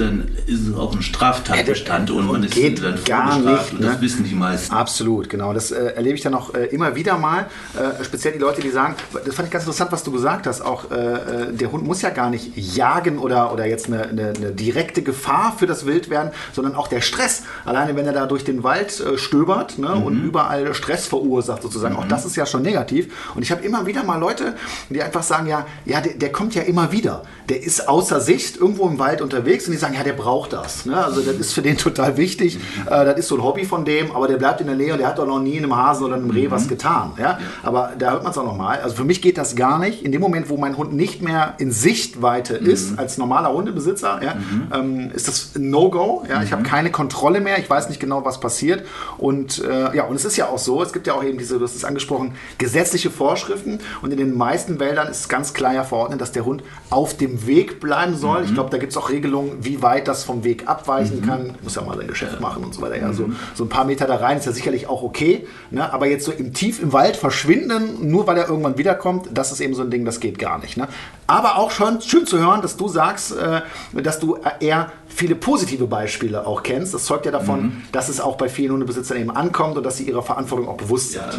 dann 0.00 0.28
ist 0.46 0.68
es 0.68 0.74
auch 0.74 0.94
ein 0.94 1.02
Straftatbestand 1.02 2.10
und 2.10 2.26
man 2.26 2.42
ist 2.42 2.54
geht 2.54 2.82
dann 2.82 3.02
gar 3.04 3.38
nicht. 3.38 3.72
Und 3.72 3.82
das 3.82 3.96
ne? 3.96 4.00
wissen 4.00 4.24
die 4.24 4.34
meisten. 4.34 4.74
Absolut, 4.74 5.28
genau. 5.28 5.52
Das 5.52 5.70
äh, 5.70 5.94
erlebe 5.94 6.14
ich 6.14 6.22
dann 6.22 6.34
auch 6.34 6.54
äh, 6.54 6.66
immer 6.66 6.94
wieder 6.94 7.18
mal. 7.18 7.46
Äh, 7.74 8.04
speziell 8.04 8.32
die 8.32 8.38
Leute, 8.38 8.60
die 8.60 8.70
sagen, 8.70 8.94
das 9.12 9.34
fand 9.34 9.48
ich 9.48 9.52
ganz 9.52 9.64
interessant, 9.64 9.92
was 9.92 10.02
du 10.02 10.12
gesagt 10.12 10.46
hast. 10.46 10.60
Auch 10.60 10.90
äh, 10.90 10.94
äh, 10.94 11.52
der 11.52 11.72
Hund 11.72 11.84
muss 11.84 12.02
ja 12.02 12.10
gar 12.10 12.30
nicht 12.30 12.56
jagen 12.56 13.18
oder, 13.18 13.52
oder 13.52 13.66
jetzt 13.66 13.86
eine, 13.86 14.08
eine, 14.08 14.32
eine, 14.36 14.52
direkte 14.52 15.02
Gefahr 15.02 15.54
für 15.58 15.66
das 15.66 15.86
Wild 15.86 16.10
werden, 16.10 16.30
sondern 16.52 16.74
auch 16.74 16.88
der 16.88 17.00
Stress. 17.00 17.42
Alleine 17.64 17.96
wenn 17.96 18.06
er 18.06 18.12
da 18.12 18.26
durch 18.26 18.44
den 18.44 18.62
Wald 18.62 19.00
äh, 19.00 19.18
stöbert 19.18 19.78
ne, 19.78 19.94
mhm. 19.94 20.02
und 20.02 20.22
überall 20.22 20.74
Stress 20.74 21.06
verursacht 21.06 21.62
sozusagen. 21.62 21.94
Mhm. 21.94 22.00
Auch 22.00 22.08
das 22.08 22.24
ist 22.24 22.36
ja 22.36 22.46
schon 22.46 22.62
negativ. 22.62 23.32
Und 23.34 23.42
ich 23.42 23.50
habe 23.50 23.64
immer 23.64 23.86
wieder 23.86 24.04
mal 24.04 24.18
Leute, 24.18 24.54
die 24.90 25.02
einfach 25.02 25.22
sagen, 25.22 25.46
ja, 25.46 25.66
ja, 25.84 26.00
der, 26.00 26.14
der 26.14 26.32
kommt 26.32 26.54
ja 26.54 26.62
immer 26.62 26.92
wieder. 26.92 27.22
Der 27.48 27.62
ist 27.62 27.88
außer 27.88 28.20
Sicht 28.20 28.56
irgendwo 28.56 28.88
im 28.88 28.98
Wald 28.98 29.20
unterwegs 29.20 29.66
und 29.66 29.72
die 29.72 29.78
sagen, 29.78 29.85
ja, 29.94 30.02
der 30.02 30.12
braucht 30.12 30.52
das. 30.52 30.86
Ne? 30.86 30.96
Also 30.96 31.20
das 31.20 31.36
ist 31.36 31.52
für 31.52 31.62
den 31.62 31.76
total 31.86 32.16
wichtig. 32.16 32.58
Äh, 32.86 33.04
das 33.04 33.18
ist 33.18 33.28
so 33.28 33.36
ein 33.36 33.42
Hobby 33.42 33.64
von 33.64 33.84
dem, 33.84 34.14
aber 34.14 34.28
der 34.28 34.36
bleibt 34.36 34.60
in 34.60 34.66
der 34.66 34.76
Nähe 34.76 34.92
und 34.92 34.98
der 34.98 35.08
hat 35.08 35.18
doch 35.18 35.26
noch 35.26 35.40
nie 35.40 35.58
einem 35.58 35.76
Hasen 35.76 36.04
oder 36.04 36.16
einem 36.16 36.30
Reh 36.30 36.46
mhm. 36.46 36.50
was 36.50 36.68
getan. 36.68 37.12
Ja? 37.18 37.38
Aber 37.62 37.92
da 37.98 38.12
hört 38.12 38.22
man 38.22 38.32
es 38.32 38.38
auch 38.38 38.44
nochmal. 38.44 38.80
Also 38.80 38.96
für 38.96 39.04
mich 39.04 39.22
geht 39.22 39.38
das 39.38 39.56
gar 39.56 39.78
nicht. 39.78 40.02
In 40.02 40.12
dem 40.12 40.20
Moment, 40.20 40.48
wo 40.48 40.56
mein 40.56 40.76
Hund 40.76 40.92
nicht 40.92 41.22
mehr 41.22 41.54
in 41.58 41.70
Sichtweite 41.72 42.60
mhm. 42.60 42.66
ist, 42.66 42.98
als 42.98 43.18
normaler 43.18 43.52
Hundebesitzer, 43.52 44.20
ja, 44.22 44.34
mhm. 44.34 44.72
ähm, 44.72 45.10
ist 45.12 45.28
das 45.28 45.56
ein 45.56 45.70
No-Go. 45.70 46.24
Ja? 46.28 46.42
Ich 46.42 46.52
habe 46.52 46.62
mhm. 46.62 46.66
keine 46.66 46.90
Kontrolle 46.90 47.40
mehr. 47.40 47.58
Ich 47.58 47.68
weiß 47.68 47.88
nicht 47.88 48.00
genau, 48.00 48.24
was 48.24 48.40
passiert. 48.40 48.84
Und 49.18 49.62
äh, 49.64 49.96
ja, 49.96 50.04
und 50.04 50.16
es 50.16 50.24
ist 50.24 50.36
ja 50.36 50.48
auch 50.48 50.58
so, 50.58 50.82
es 50.82 50.92
gibt 50.92 51.06
ja 51.06 51.14
auch 51.14 51.24
eben 51.24 51.38
diese, 51.38 51.58
du 51.58 51.64
hast 51.64 51.76
es 51.76 51.84
angesprochen, 51.84 52.32
gesetzliche 52.58 53.10
Vorschriften. 53.10 53.80
Und 54.02 54.12
in 54.12 54.18
den 54.18 54.36
meisten 54.36 54.78
Wäldern 54.78 55.08
ist 55.08 55.20
es 55.20 55.28
ganz 55.28 55.54
klar 55.54 55.74
ja 55.74 55.84
verordnet, 55.84 56.20
dass 56.20 56.32
der 56.32 56.44
Hund 56.44 56.62
auf 56.90 57.16
dem 57.16 57.46
Weg 57.46 57.80
bleiben 57.80 58.16
soll. 58.16 58.44
Ich 58.44 58.54
glaube, 58.54 58.70
da 58.70 58.78
gibt 58.78 58.92
es 58.92 58.96
auch 58.96 59.10
Regelungen, 59.10 59.58
wie 59.60 59.75
weit 59.82 60.08
das 60.08 60.24
vom 60.24 60.44
Weg 60.44 60.68
abweichen 60.68 61.20
mhm. 61.20 61.26
kann. 61.26 61.54
Muss 61.62 61.74
ja 61.74 61.82
mal 61.82 61.96
sein 61.96 62.06
Geschäft 62.06 62.40
machen 62.40 62.64
und 62.64 62.74
so 62.74 62.82
weiter. 62.82 62.96
Ja, 62.96 63.12
so, 63.12 63.28
mhm. 63.28 63.36
so 63.54 63.64
ein 63.64 63.68
paar 63.68 63.84
Meter 63.84 64.06
da 64.06 64.16
rein 64.16 64.38
ist 64.38 64.46
ja 64.46 64.52
sicherlich 64.52 64.88
auch 64.88 65.02
okay. 65.02 65.46
Ne? 65.70 65.92
Aber 65.92 66.06
jetzt 66.06 66.24
so 66.24 66.32
im 66.32 66.52
tief 66.52 66.82
im 66.82 66.92
Wald 66.92 67.16
verschwinden, 67.16 68.10
nur 68.10 68.26
weil 68.26 68.38
er 68.38 68.48
irgendwann 68.48 68.78
wiederkommt, 68.78 69.28
das 69.32 69.52
ist 69.52 69.60
eben 69.60 69.74
so 69.74 69.82
ein 69.82 69.90
Ding, 69.90 70.04
das 70.04 70.20
geht 70.20 70.38
gar 70.38 70.58
nicht. 70.58 70.76
Ne? 70.76 70.88
Aber 71.26 71.58
auch 71.58 71.70
schon 71.70 72.00
schön 72.00 72.26
zu 72.26 72.38
hören, 72.38 72.62
dass 72.62 72.76
du 72.76 72.88
sagst, 72.88 73.36
äh, 73.36 73.62
dass 73.92 74.18
du 74.18 74.38
eher 74.60 74.92
viele 75.16 75.34
positive 75.34 75.86
Beispiele 75.86 76.46
auch 76.46 76.62
kennst. 76.62 76.92
Das 76.92 77.06
zeugt 77.06 77.24
ja 77.24 77.32
davon, 77.32 77.62
mhm. 77.62 77.72
dass 77.90 78.10
es 78.10 78.20
auch 78.20 78.36
bei 78.36 78.50
vielen 78.50 78.72
Hundebesitzern 78.72 79.16
eben 79.16 79.30
ankommt 79.30 79.78
und 79.78 79.82
dass 79.82 79.96
sie 79.96 80.04
ihrer 80.04 80.22
Verantwortung 80.22 80.68
auch 80.68 80.76
bewusst 80.76 81.12
sind. 81.12 81.22
Ja, 81.22 81.38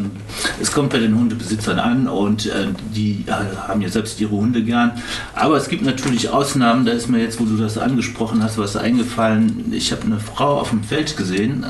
es 0.59 0.71
kommt 0.71 0.89
bei 0.89 0.97
den 0.97 1.15
Hundebesitzern 1.15 1.77
an 1.77 2.07
und 2.07 2.47
äh, 2.47 2.69
die 2.95 3.23
äh, 3.27 3.31
haben 3.67 3.81
ja 3.81 3.89
selbst 3.89 4.19
ihre 4.19 4.31
Hunde 4.31 4.63
gern. 4.63 4.99
Aber 5.35 5.57
es 5.57 5.69
gibt 5.69 5.83
natürlich 5.83 6.29
Ausnahmen, 6.31 6.87
da 6.87 6.91
ist 6.91 7.07
mir 7.07 7.19
jetzt, 7.19 7.39
wo 7.39 7.45
du 7.45 7.55
das 7.55 7.77
angesprochen 7.77 8.43
hast, 8.43 8.57
was 8.57 8.75
eingefallen. 8.75 9.71
Ich 9.71 9.91
habe 9.91 10.01
eine 10.03 10.19
Frau 10.19 10.59
auf 10.59 10.71
dem 10.71 10.83
Feld 10.83 11.15
gesehen, 11.15 11.63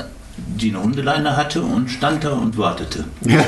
die 0.58 0.70
eine 0.70 0.82
Hundeleine 0.82 1.36
hatte 1.36 1.62
und 1.62 1.88
stand 1.88 2.24
da 2.24 2.32
und 2.32 2.56
wartete. 2.58 3.04
Ja, 3.24 3.44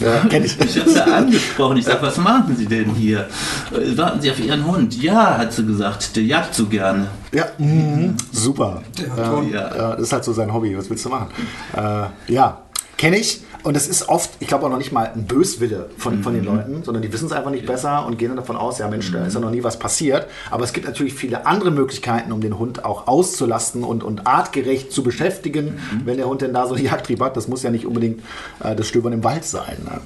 ja, 0.00 0.26
ja 0.30 0.38
ich. 0.38 0.58
Ich 0.60 0.78
habe 0.78 0.90
sie 0.90 1.04
angesprochen. 1.04 1.76
Ich 1.76 1.84
sage, 1.84 2.02
was 2.02 2.16
machen 2.16 2.56
Sie 2.56 2.66
denn 2.66 2.94
hier? 2.94 3.28
Äh, 3.70 3.96
warten 3.96 4.20
Sie 4.20 4.30
auf 4.30 4.40
Ihren 4.40 4.66
Hund? 4.66 5.00
Ja, 5.00 5.38
hat 5.38 5.52
sie 5.52 5.64
gesagt, 5.64 6.16
der 6.16 6.24
jagt 6.24 6.54
so 6.54 6.66
gerne. 6.66 7.08
Ja, 7.32 7.46
mhm. 7.58 8.16
super. 8.32 8.82
Äh, 8.98 9.52
ja. 9.52 9.92
das 9.92 10.02
ist 10.02 10.12
halt 10.12 10.24
so 10.24 10.32
sein 10.32 10.52
Hobby. 10.52 10.76
Was 10.76 10.88
willst 10.90 11.04
du 11.04 11.10
machen? 11.10 11.28
Äh, 11.76 12.32
ja, 12.32 12.62
kenne 12.96 13.18
ich. 13.18 13.42
Und 13.62 13.76
es 13.76 13.86
ist 13.86 14.08
oft, 14.08 14.30
ich 14.40 14.48
glaube 14.48 14.66
auch 14.66 14.70
noch 14.70 14.78
nicht 14.78 14.90
mal 14.90 15.12
ein 15.14 15.24
Böswille 15.26 15.90
von, 15.96 16.18
mhm. 16.18 16.22
von 16.22 16.34
den 16.34 16.42
mhm. 16.42 16.56
Leuten, 16.56 16.82
sondern 16.82 17.02
die 17.02 17.12
wissen 17.12 17.26
es 17.26 17.32
einfach 17.32 17.50
nicht 17.52 17.64
besser 17.64 18.04
und 18.06 18.18
gehen 18.18 18.34
davon 18.34 18.56
aus, 18.56 18.78
ja 18.78 18.88
Mensch, 18.88 19.10
mhm. 19.10 19.14
da 19.14 19.26
ist 19.26 19.34
ja 19.34 19.40
noch 19.40 19.50
nie 19.50 19.62
was 19.62 19.78
passiert. 19.78 20.26
Aber 20.50 20.64
es 20.64 20.72
gibt 20.72 20.86
natürlich 20.86 21.14
viele 21.14 21.46
andere 21.46 21.70
Möglichkeiten, 21.70 22.32
um 22.32 22.40
den 22.40 22.58
Hund 22.58 22.84
auch 22.84 23.06
auszulasten 23.06 23.84
und, 23.84 24.02
und 24.02 24.26
artgerecht 24.26 24.92
zu 24.92 25.04
beschäftigen, 25.04 25.74
mhm. 25.74 26.06
wenn 26.06 26.16
der 26.16 26.26
Hund 26.26 26.42
denn 26.42 26.52
da 26.52 26.66
so 26.66 26.74
einen 26.74 26.84
Jagdtrieb 26.84 27.20
hat. 27.20 27.36
Das 27.36 27.46
muss 27.46 27.62
ja 27.62 27.70
nicht 27.70 27.86
unbedingt 27.86 28.22
äh, 28.62 28.74
das 28.74 28.88
Stöbern 28.88 29.12
im 29.12 29.22
Wald 29.22 29.44
sein. 29.44 29.76
Ne? 29.84 30.00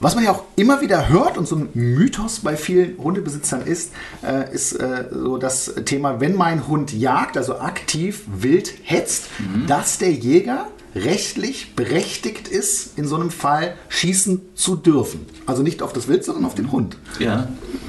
Was 0.00 0.14
man 0.14 0.24
ja 0.24 0.32
auch 0.32 0.44
immer 0.56 0.80
wieder 0.80 1.08
hört 1.08 1.36
und 1.38 1.48
so 1.48 1.56
ein 1.56 1.68
Mythos 1.74 2.40
bei 2.40 2.56
vielen 2.56 2.98
Hundebesitzern 2.98 3.62
ist, 3.62 3.92
äh, 4.22 4.52
ist 4.52 4.72
äh, 4.72 5.06
so 5.10 5.38
das 5.38 5.74
Thema, 5.84 6.20
wenn 6.20 6.36
mein 6.36 6.68
Hund 6.68 6.92
jagt, 6.92 7.36
also 7.36 7.58
aktiv 7.58 8.24
wild 8.32 8.72
hetzt, 8.84 9.28
mhm. 9.38 9.66
dass 9.66 9.98
der 9.98 10.12
Jäger 10.12 10.68
rechtlich 10.94 11.74
berechtigt 11.74 12.48
ist, 12.48 12.98
in 12.98 13.06
so 13.06 13.16
einem 13.16 13.30
Fall 13.30 13.74
schießen 13.88 14.40
zu 14.54 14.76
dürfen. 14.76 15.26
Also 15.46 15.62
nicht 15.62 15.82
auf 15.82 15.92
das 15.92 16.08
Wild, 16.08 16.24
sondern 16.24 16.44
auf 16.44 16.54
den 16.54 16.70
Hund. 16.70 16.96
Ja. 17.18 17.48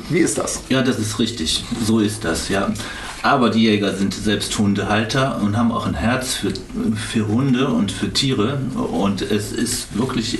Wie 0.09 0.19
ist 0.19 0.37
das? 0.37 0.61
Ja, 0.69 0.81
das 0.81 0.99
ist 0.99 1.19
richtig. 1.19 1.63
So 1.85 1.99
ist 1.99 2.23
das, 2.23 2.49
ja. 2.49 2.73
Aber 3.21 3.49
die 3.49 3.63
Jäger 3.63 3.95
sind 3.95 4.13
selbst 4.13 4.57
Hundehalter 4.57 5.41
und 5.41 5.57
haben 5.57 5.71
auch 5.71 5.85
ein 5.85 5.93
Herz 5.93 6.33
für, 6.33 6.51
für 6.95 7.27
Hunde 7.27 7.69
und 7.69 7.91
für 7.91 8.11
Tiere. 8.11 8.59
Und 8.75 9.21
es 9.21 9.53
ist 9.53 9.97
wirklich, 9.97 10.39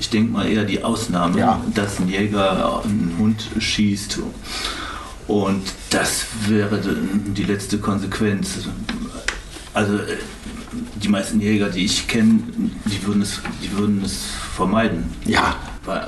ich 0.00 0.10
denke 0.10 0.32
mal, 0.32 0.48
eher 0.48 0.64
die 0.64 0.82
Ausnahme, 0.82 1.38
ja. 1.38 1.60
dass 1.74 2.00
ein 2.00 2.08
Jäger 2.08 2.82
einen 2.84 3.14
Hund 3.18 3.48
schießt. 3.58 4.18
Und 5.28 5.62
das 5.90 6.26
wäre 6.48 6.80
die 6.80 7.44
letzte 7.44 7.78
Konsequenz. 7.78 8.68
Also 9.74 10.00
die 11.02 11.08
meisten 11.08 11.40
Jäger, 11.40 11.68
die 11.68 11.84
ich 11.84 12.08
kenne, 12.08 12.40
die 12.86 13.06
würden 13.06 13.22
es, 13.22 13.40
die 13.62 13.72
würden 13.76 14.02
es 14.04 14.24
vermeiden. 14.54 15.12
Ja. 15.24 15.56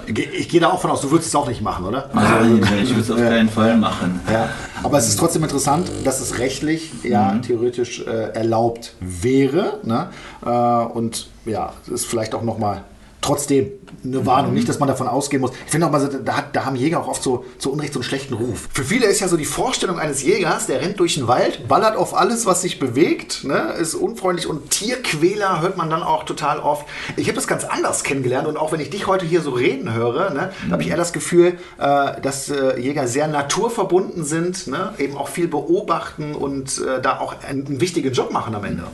Ich 0.06 0.50
gehe 0.50 0.60
da 0.60 0.68
auch 0.68 0.80
von 0.80 0.90
aus, 0.90 1.00
du 1.00 1.10
würdest 1.10 1.28
es 1.28 1.34
auch 1.34 1.48
nicht 1.48 1.62
machen, 1.62 1.86
oder? 1.86 2.10
Nein, 2.12 2.62
also, 2.62 2.74
ich 2.74 2.90
würde 2.90 3.00
es 3.00 3.10
auf 3.10 3.16
keinen 3.16 3.48
Fall 3.48 3.78
machen. 3.78 4.20
Ja. 4.30 4.50
Aber 4.82 4.98
es 4.98 5.08
ist 5.08 5.18
trotzdem 5.18 5.42
interessant, 5.42 5.90
dass 6.04 6.20
es 6.20 6.38
rechtlich 6.38 6.92
ja 7.02 7.32
mhm. 7.32 7.42
theoretisch 7.42 8.00
äh, 8.00 8.34
erlaubt 8.34 8.94
wäre. 9.00 9.80
Ne? 9.82 10.10
Äh, 10.44 10.48
und 10.50 11.28
ja, 11.46 11.72
es 11.86 11.92
ist 11.92 12.06
vielleicht 12.06 12.34
auch 12.34 12.42
nochmal 12.42 12.84
trotzdem 13.20 13.70
eine 14.04 14.24
Warnung. 14.24 14.54
Nicht, 14.54 14.68
dass 14.68 14.78
man 14.78 14.88
davon 14.88 15.08
ausgehen 15.08 15.40
muss. 15.40 15.52
Ich 15.66 15.70
finde 15.70 15.86
auch 15.86 15.90
mal, 15.90 16.08
da, 16.24 16.44
da, 16.52 16.64
haben 16.64 16.76
Jäger 16.76 17.00
auch 17.00 17.08
oft 17.08 17.22
so 17.22 17.44
zu 17.58 17.70
Unrecht 17.72 17.92
so 17.92 18.00
einen 18.00 18.04
schlechten 18.04 18.34
Ruf. 18.34 18.68
Für 18.72 18.84
viele 18.84 19.06
ist 19.06 19.20
ja 19.20 19.28
so 19.28 19.36
die 19.36 19.44
Vorstellung 19.44 19.98
eines 19.98 20.22
Jägers, 20.22 20.66
der 20.66 20.80
rennt 20.80 20.98
durch 21.00 21.14
den 21.14 21.28
Wald, 21.28 21.68
ballert 21.68 21.96
auf 21.96 22.16
alles, 22.16 22.46
was 22.46 22.62
sich 22.62 22.78
bewegt, 22.78 23.44
ne, 23.44 23.74
ist 23.78 23.94
unfreundlich 23.94 24.46
und 24.46 24.70
Tierquäler 24.70 25.60
hört 25.60 25.76
man 25.76 25.90
dann 25.90 26.02
auch 26.02 26.24
total 26.24 26.60
oft. 26.60 26.86
Ich 27.16 27.26
habe 27.26 27.34
das 27.34 27.46
ganz 27.46 27.64
anders 27.64 28.04
kennengelernt 28.04 28.48
und 28.48 28.56
auch 28.56 28.72
wenn 28.72 28.80
ich 28.80 28.90
dich 28.90 29.06
heute 29.06 29.26
hier 29.26 29.42
so 29.42 29.50
reden 29.50 29.92
höre, 29.92 30.30
ne, 30.30 30.52
mhm. 30.66 30.72
habe 30.72 30.82
ich 30.82 30.88
eher 30.88 30.96
das 30.96 31.12
Gefühl, 31.12 31.58
äh, 31.78 32.20
dass 32.20 32.48
äh, 32.48 32.80
Jäger 32.80 33.06
sehr 33.06 33.28
naturverbunden 33.28 34.24
sind, 34.24 34.66
ne, 34.66 34.94
eben 34.98 35.16
auch 35.16 35.28
viel 35.28 35.48
beobachten 35.48 36.34
und 36.34 36.78
äh, 36.78 37.02
da 37.02 37.18
auch 37.20 37.34
einen, 37.42 37.66
einen 37.66 37.80
wichtigen 37.80 38.12
Job 38.12 38.32
machen 38.32 38.54
am 38.54 38.64
Ende. 38.64 38.84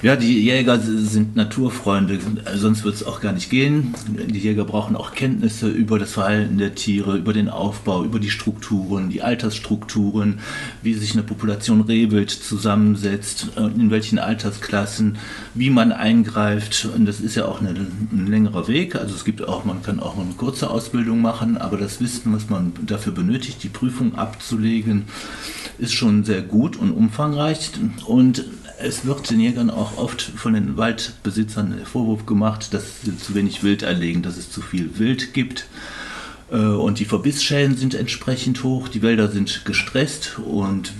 Ja, 0.00 0.16
die 0.16 0.44
Jäger 0.44 0.78
sind 0.78 1.36
Naturfreunde, 1.36 2.18
sonst 2.54 2.84
wird 2.84 2.94
es 2.94 3.04
auch 3.04 3.20
gar 3.20 3.32
nicht 3.32 3.50
gehen. 3.50 3.57
Die 3.66 4.38
Jäger 4.38 4.64
brauchen 4.64 4.94
auch 4.94 5.12
Kenntnisse 5.12 5.68
über 5.68 5.98
das 5.98 6.12
Verhalten 6.12 6.58
der 6.58 6.74
Tiere, 6.74 7.16
über 7.16 7.32
den 7.32 7.48
Aufbau, 7.48 8.04
über 8.04 8.20
die 8.20 8.30
Strukturen, 8.30 9.08
die 9.08 9.22
Altersstrukturen, 9.22 10.40
wie 10.82 10.94
sich 10.94 11.12
eine 11.12 11.22
Population 11.22 11.80
Rehwild 11.80 12.30
zusammensetzt, 12.30 13.48
äh, 13.56 13.62
in 13.62 13.90
welchen 13.90 14.18
Altersklassen, 14.18 15.18
wie 15.54 15.70
man 15.70 15.92
eingreift. 15.92 16.88
Und 16.94 17.06
das 17.06 17.20
ist 17.20 17.34
ja 17.34 17.46
auch 17.46 17.60
eine, 17.60 17.70
ein 17.70 18.26
längerer 18.28 18.68
Weg. 18.68 18.94
Also 18.94 19.14
es 19.14 19.24
gibt 19.24 19.46
auch, 19.46 19.64
man 19.64 19.82
kann 19.82 20.00
auch 20.00 20.16
eine 20.16 20.34
kurze 20.36 20.70
Ausbildung 20.70 21.20
machen, 21.20 21.56
aber 21.56 21.76
das 21.76 22.00
Wissen, 22.00 22.32
was 22.34 22.48
man 22.48 22.72
dafür 22.86 23.12
benötigt, 23.12 23.62
die 23.62 23.68
Prüfung 23.68 24.14
abzulegen, 24.14 25.04
ist 25.78 25.94
schon 25.94 26.24
sehr 26.24 26.42
gut 26.42 26.76
und 26.76 26.92
umfangreich. 26.92 27.70
Und 28.06 28.44
es 28.80 29.04
wird 29.04 29.30
den 29.30 29.40
Jägern 29.40 29.70
auch 29.70 29.96
oft 29.96 30.22
von 30.22 30.54
den 30.54 30.76
Waldbesitzern 30.76 31.76
der 31.76 31.86
Vorwurf 31.86 32.26
gemacht, 32.26 32.72
dass 32.72 33.02
sie 33.02 33.16
zu 33.16 33.34
wenig 33.34 33.62
Wild 33.62 33.82
erlegen, 33.82 34.22
dass 34.22 34.36
es 34.36 34.50
zu 34.50 34.62
viel 34.62 34.98
Wild 34.98 35.34
gibt. 35.34 35.66
Äh, 36.50 36.56
und 36.56 36.98
die 36.98 37.04
Verbissschäden 37.04 37.76
sind 37.76 37.94
entsprechend 37.94 38.62
hoch, 38.62 38.88
die 38.88 39.02
Wälder 39.02 39.28
sind 39.28 39.64
gestresst 39.64 40.38
und 40.38 40.92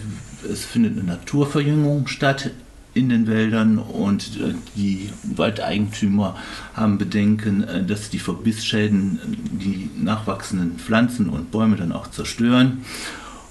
es 0.51 0.65
findet 0.65 0.93
eine 0.93 1.05
Naturverjüngung 1.05 2.09
statt 2.09 2.51
in 2.95 3.11
den 3.11 3.27
Wäldern 3.27 3.79
und 3.79 4.41
äh, 4.41 4.55
die 4.75 5.11
Waldeigentümer 5.23 6.37
haben 6.75 6.99
Bedenken, 6.99 7.63
äh, 7.63 7.85
dass 7.85 8.11
die 8.11 8.19
Verbissschäden 8.19 9.21
die 9.53 9.91
nachwachsenden 9.97 10.79
Pflanzen 10.79 11.29
und 11.29 11.51
Bäume 11.53 11.77
dann 11.77 11.93
auch 11.93 12.09
zerstören. 12.09 12.85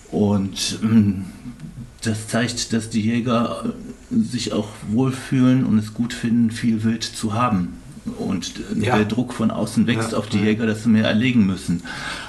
Und 0.10 0.80
das 2.02 2.30
zeigt, 2.30 2.72
dass 2.72 2.90
die 2.90 3.02
Jäger 3.02 3.74
sich 4.10 4.54
auch 4.54 4.70
wohlfühlen 4.90 5.66
und 5.66 5.78
es 5.78 5.94
gut 5.94 6.14
finden, 6.14 6.52
viel 6.52 6.84
Wild 6.84 7.04
zu 7.04 7.34
haben. 7.34 7.74
Und 8.18 8.54
ja. 8.80 8.96
der 8.96 9.06
Druck 9.06 9.34
von 9.34 9.52
außen 9.52 9.86
wächst 9.86 10.14
ja, 10.14 10.18
auf 10.18 10.28
die 10.28 10.40
Jäger, 10.40 10.66
dass 10.66 10.84
sie 10.84 10.90
mehr 10.90 11.06
erlegen 11.06 11.46
müssen. 11.46 11.84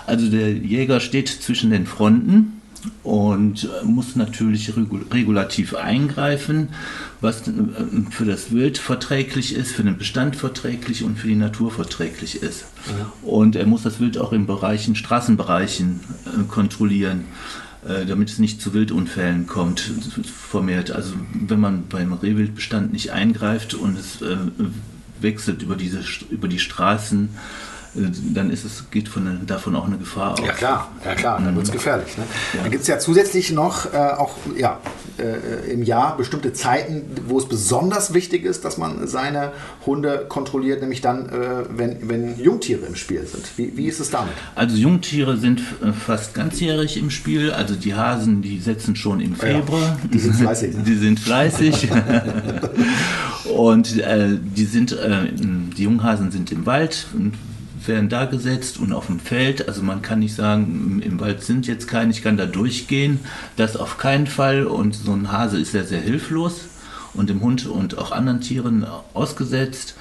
Also 0.07 0.29
der 0.29 0.53
Jäger 0.53 0.99
steht 1.01 1.29
zwischen 1.29 1.71
den 1.71 1.87
Fronten 1.87 2.61
und 3.03 3.69
muss 3.85 4.17
natürlich 4.17 4.73
regulativ 4.77 5.75
eingreifen, 5.75 6.69
was 7.21 7.47
äh, 7.49 7.53
für 8.11 8.25
das 8.25 8.53
Wild 8.53 8.79
verträglich 8.79 9.55
ist, 9.55 9.73
für 9.73 9.83
den 9.83 9.99
Bestand 9.99 10.37
verträglich 10.37 11.05
und 11.05 11.19
für 11.19 11.29
die 11.29 11.35
Natur 11.35 11.71
verträglich 11.71 12.43
ist. 12.43 12.65
Ja. 12.87 13.13
Und 13.23 13.57
er 13.57 13.67
muss 13.67 13.83
das 13.83 14.01
Wild 14.01 14.19
auch 14.19 14.33
in 14.33 14.47
Bereichen, 14.47 14.95
Straßenbereichen 14.95 16.01
äh, 16.27 16.45
kontrollieren. 16.49 17.25
Äh, 17.89 18.05
damit 18.05 18.29
es 18.29 18.39
nicht 18.39 18.61
zu 18.61 18.75
Wildunfällen 18.75 19.47
kommt, 19.47 19.81
vermehrt. 20.51 20.91
Also 20.91 21.15
wenn 21.33 21.59
man 21.59 21.89
beim 21.89 22.13
Rehwildbestand 22.13 22.93
nicht 22.93 23.13
eingreift 23.13 23.73
und 23.73 23.99
es 23.99 24.21
äh, 24.21 24.37
wechselt 25.21 25.63
über, 25.63 25.75
diese, 25.75 26.01
über 26.29 26.49
die 26.49 26.59
Straßen, 26.59 27.31
dann 27.95 28.51
ist 28.51 28.65
es, 28.65 28.85
geht 28.91 29.09
von, 29.09 29.41
davon 29.47 29.75
auch 29.77 29.87
eine 29.87 29.99
Gefahr 29.99 30.33
aus. 30.33 30.41
Ja 30.41 30.53
klar, 30.53 30.91
ja 31.05 31.15
klar, 31.15 31.41
dann 31.43 31.55
wird 31.55 31.67
es 31.67 31.73
gefährlich. 31.73 32.17
Ne? 32.17 32.25
Ja. 32.55 32.63
Dann 32.63 32.71
gibt 32.71 32.83
es 32.83 32.89
ja 32.89 32.99
zusätzlich 32.99 33.51
noch 33.53 33.93
äh, 33.93 33.97
auch 33.97 34.35
ja, 34.57 34.81
äh, 35.19 35.73
im 35.73 35.83
Jahr 35.83 36.17
bestimmte 36.17 36.53
Zeiten, 36.53 37.03
wo 37.27 37.39
es 37.39 37.49
besonders 37.49 38.15
wichtig 38.15 38.45
ist, 38.45 38.65
dass 38.65 38.79
man 38.79 39.07
seine 39.09 39.53
Hunde 39.87 40.27
kontrolliert, 40.29 40.81
nämlich 40.81 41.01
dann, 41.01 41.29
äh, 41.29 41.65
wenn, 41.71 42.09
wenn 42.09 42.39
Jungtiere 42.39 42.87
im 42.87 42.95
Spiel 42.95 43.27
sind. 43.27 43.45
Wie, 43.57 43.77
wie 43.77 43.87
ist 43.87 44.01
es 44.01 44.11
damit? 44.11 44.35
Also 44.55 44.77
Jungtiere 44.77 45.37
sind 45.37 45.61
äh, 45.83 45.93
fast 45.93 46.35
ganzjährig 46.35 46.97
im 46.97 47.11
Spiel. 47.11 47.51
Also 47.51 47.75
die 47.75 47.95
Hasen, 47.95 48.43
die 48.43 48.61
setzen 48.61 48.97
schon 48.97 49.21
im 49.21 49.35
Februar. 49.35 49.81
Ja, 49.81 50.09
die 50.13 50.19
sind 50.19 50.35
fleißig. 50.37 50.77
Ne? 50.77 50.83
Die 50.89 50.97
sind 50.97 51.21
fleißig. 51.21 51.89
und 53.57 53.99
äh, 53.99 54.39
die 54.41 54.65
sind, 54.65 54.93
äh, 54.93 55.29
die 55.33 55.83
Junghasen 55.83 56.31
sind 56.31 56.53
im 56.53 56.67
Wald 56.67 57.07
und 57.15 57.35
werden 57.89 58.09
da 58.09 58.27
gesetzt 58.27 58.79
und 58.79 58.93
auf 58.93 59.07
dem 59.07 59.19
Feld. 59.19 59.67
Also 59.67 59.83
man 59.83 60.03
kann 60.03 60.21
nicht 60.21 60.35
sagen, 60.35 61.03
im 61.05 61.19
Wald 61.21 61.43
sind 61.43 61.67
jetzt 61.67 61.89
keine, 61.89 62.13
ich 62.13 62.23
kann 62.23 62.37
da 62.37 62.47
durchgehen. 62.47 63.21
Das 63.57 63.77
auf 63.77 63.99
keinen 63.99 64.27
Fall. 64.27 64.67
Und 64.67 64.95
so 64.95 65.13
ein 65.13 65.33
Hase 65.33 65.59
ist 65.59 65.73
sehr, 65.73 65.85
sehr 65.85 66.01
hilflos 66.01 66.67
und 67.15 67.31
dem 67.31 67.41
Hund 67.41 67.67
und 67.67 67.99
auch 67.99 68.13
anderen 68.13 68.41
Tieren 68.41 68.87
ausgesetzt. 69.15 69.97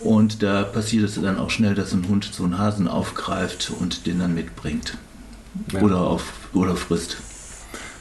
Und 0.00 0.42
da 0.42 0.64
passiert 0.64 1.04
es 1.04 1.20
dann 1.20 1.38
auch 1.38 1.50
schnell, 1.50 1.74
dass 1.74 1.92
ein 1.92 2.08
Hund 2.08 2.28
so 2.32 2.44
einen 2.44 2.58
Hasen 2.58 2.88
aufgreift 2.88 3.72
und 3.78 4.06
den 4.06 4.18
dann 4.18 4.34
mitbringt. 4.34 4.96
Ja. 5.72 5.80
Oder, 5.80 6.00
auf, 6.00 6.32
oder 6.52 6.76
frisst. 6.76 7.18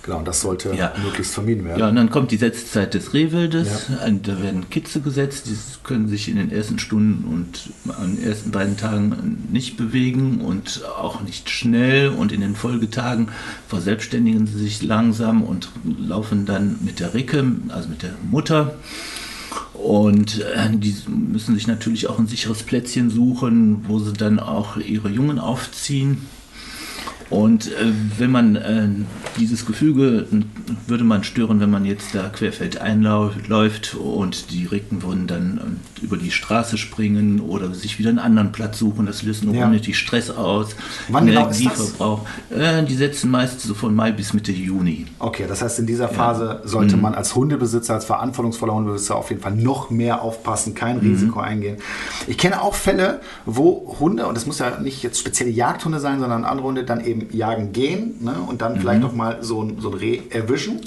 Genau, 0.04 0.18
und 0.18 0.28
das 0.28 0.42
sollte 0.42 0.74
ja. 0.74 0.94
möglichst 1.04 1.34
vermieden 1.34 1.66
werden. 1.66 1.80
Ja, 1.80 1.90
und 1.90 1.96
dann 1.96 2.10
kommt 2.10 2.32
die 2.32 2.38
Setzzeit 2.38 2.94
des 2.94 3.14
Rehwildes. 3.14 3.88
Ja. 3.90 4.10
Da 4.10 4.42
werden 4.42 4.70
Kitze 4.70 5.02
gesetzt, 5.02 5.46
die 5.46 5.56
können 5.84 6.08
sich 6.08 6.28
in 6.28 6.38
den 6.38 6.52
ersten 6.52 6.80
Stunden 6.80 7.26
und 7.26 7.70
an 7.96 8.16
den 8.16 8.26
ersten 8.26 8.52
beiden 8.52 8.78
Tagen 8.78 9.48
nicht 9.52 9.78
bewegen 9.78 10.42
und 10.42 10.82
auch 10.98 11.22
nicht 11.22 11.50
schnell. 11.50 12.10
Und 12.10 12.32
in 12.32 12.42
den 12.42 12.56
Folgetagen 12.56 13.30
verselbstständigen 13.68 14.48
sie 14.48 14.58
sich 14.58 14.82
langsam 14.82 15.44
und 15.44 15.70
laufen 15.84 16.46
dann 16.46 16.80
mit 16.82 17.00
der 17.00 17.14
Ricke, 17.14 17.46
also 17.70 17.88
mit 17.88 18.02
der 18.02 18.14
Mutter. 18.30 18.74
Und 19.74 20.42
äh, 20.42 20.70
die 20.72 20.96
müssen 21.08 21.56
sich 21.56 21.68
natürlich 21.68 22.08
auch 22.08 22.20
ein 22.20 22.28
sicheres 22.28 22.64
Plätzchen 22.64 23.10
suchen, 23.10 23.86
wo 23.88 24.00
sie 24.00 24.14
dann 24.14 24.40
auch 24.40 24.78
ihre 24.78 25.10
Jungen 25.10 25.40
aufziehen. 25.40 26.28
Und 27.32 27.68
äh, 27.68 27.92
wenn 28.18 28.30
man 28.30 28.56
äh, 28.58 28.90
dieses 29.40 29.66
Gefüge 29.66 30.28
würde 30.86 31.04
man 31.06 31.24
stören, 31.24 31.62
wenn 31.62 31.72
man 31.72 31.86
jetzt 31.86 32.14
da 32.14 32.28
querfeld 32.28 32.80
einläuft 32.80 33.96
und 33.96 34.52
die 34.52 34.66
Recken 34.66 35.02
würden 35.02 35.28
dann 35.28 35.58
äh, 35.58 35.91
über 36.02 36.18
die 36.18 36.32
Straße 36.32 36.78
springen 36.78 37.40
oder 37.40 37.74
sich 37.74 38.00
wieder 38.00 38.10
einen 38.10 38.20
anderen 38.20 38.52
Platz 38.52 38.80
suchen. 38.80 39.06
Das 39.06 39.24
löst 39.24 39.44
nur 39.44 39.54
ja. 39.54 39.66
unnötig 39.66 39.98
Stress 39.98 40.30
aus. 40.30 40.76
Wann 41.10 41.26
genau 41.26 41.42
Energieverbrauch. 41.42 42.26
Äh, 42.50 42.84
die 42.84 42.96
setzen 42.96 43.32
meist 43.32 43.62
so 43.62 43.74
von 43.74 43.96
Mai 43.96 44.12
bis 44.12 44.34
Mitte 44.34 44.52
Juni. 44.52 45.06
Okay, 45.20 45.46
das 45.48 45.62
heißt, 45.62 45.80
in 45.80 45.88
dieser 45.88 46.10
Phase 46.10 46.62
ja. 46.62 46.68
sollte 46.68 46.96
mhm. 46.96 47.04
man 47.04 47.14
als 47.14 47.36
Hundebesitzer, 47.36 47.94
als 47.94 48.06
verantwortungsvoller 48.06 48.74
Hundebesitzer 48.74 49.16
auf 49.16 49.30
jeden 49.30 49.42
Fall 49.42 49.56
noch 49.56 49.90
mehr 49.90 50.22
aufpassen, 50.22 50.74
kein 50.74 50.98
mhm. 50.98 51.12
Risiko 51.12 51.40
eingehen. 51.40 51.78
Ich 52.28 52.38
kenne 52.38 52.62
auch 52.62 52.76
Fälle, 52.76 53.22
wo 53.46 53.98
Hunde, 54.00 54.28
und 54.28 54.36
das 54.36 54.46
muss 54.46 54.60
ja 54.60 54.80
nicht 54.80 55.04
jetzt 55.04 55.20
spezielle 55.20 55.52
Jagdhunde 55.52 56.00
sein, 56.00 56.20
sondern 56.20 56.46
andere 56.46 56.68
Hunde 56.68 56.84
dann 56.84 57.04
eben 57.04 57.28
jagen 57.32 57.72
gehen 57.74 58.16
ne, 58.22 58.36
und 58.48 58.62
dann 58.62 58.74
mhm. 58.74 58.80
vielleicht 58.80 59.02
noch 59.02 59.14
mal 59.14 59.38
so 59.42 59.64
ein, 59.64 59.80
so 59.80 59.90
ein 59.90 59.96
Reh 59.96 60.22
erwischen. 60.30 60.82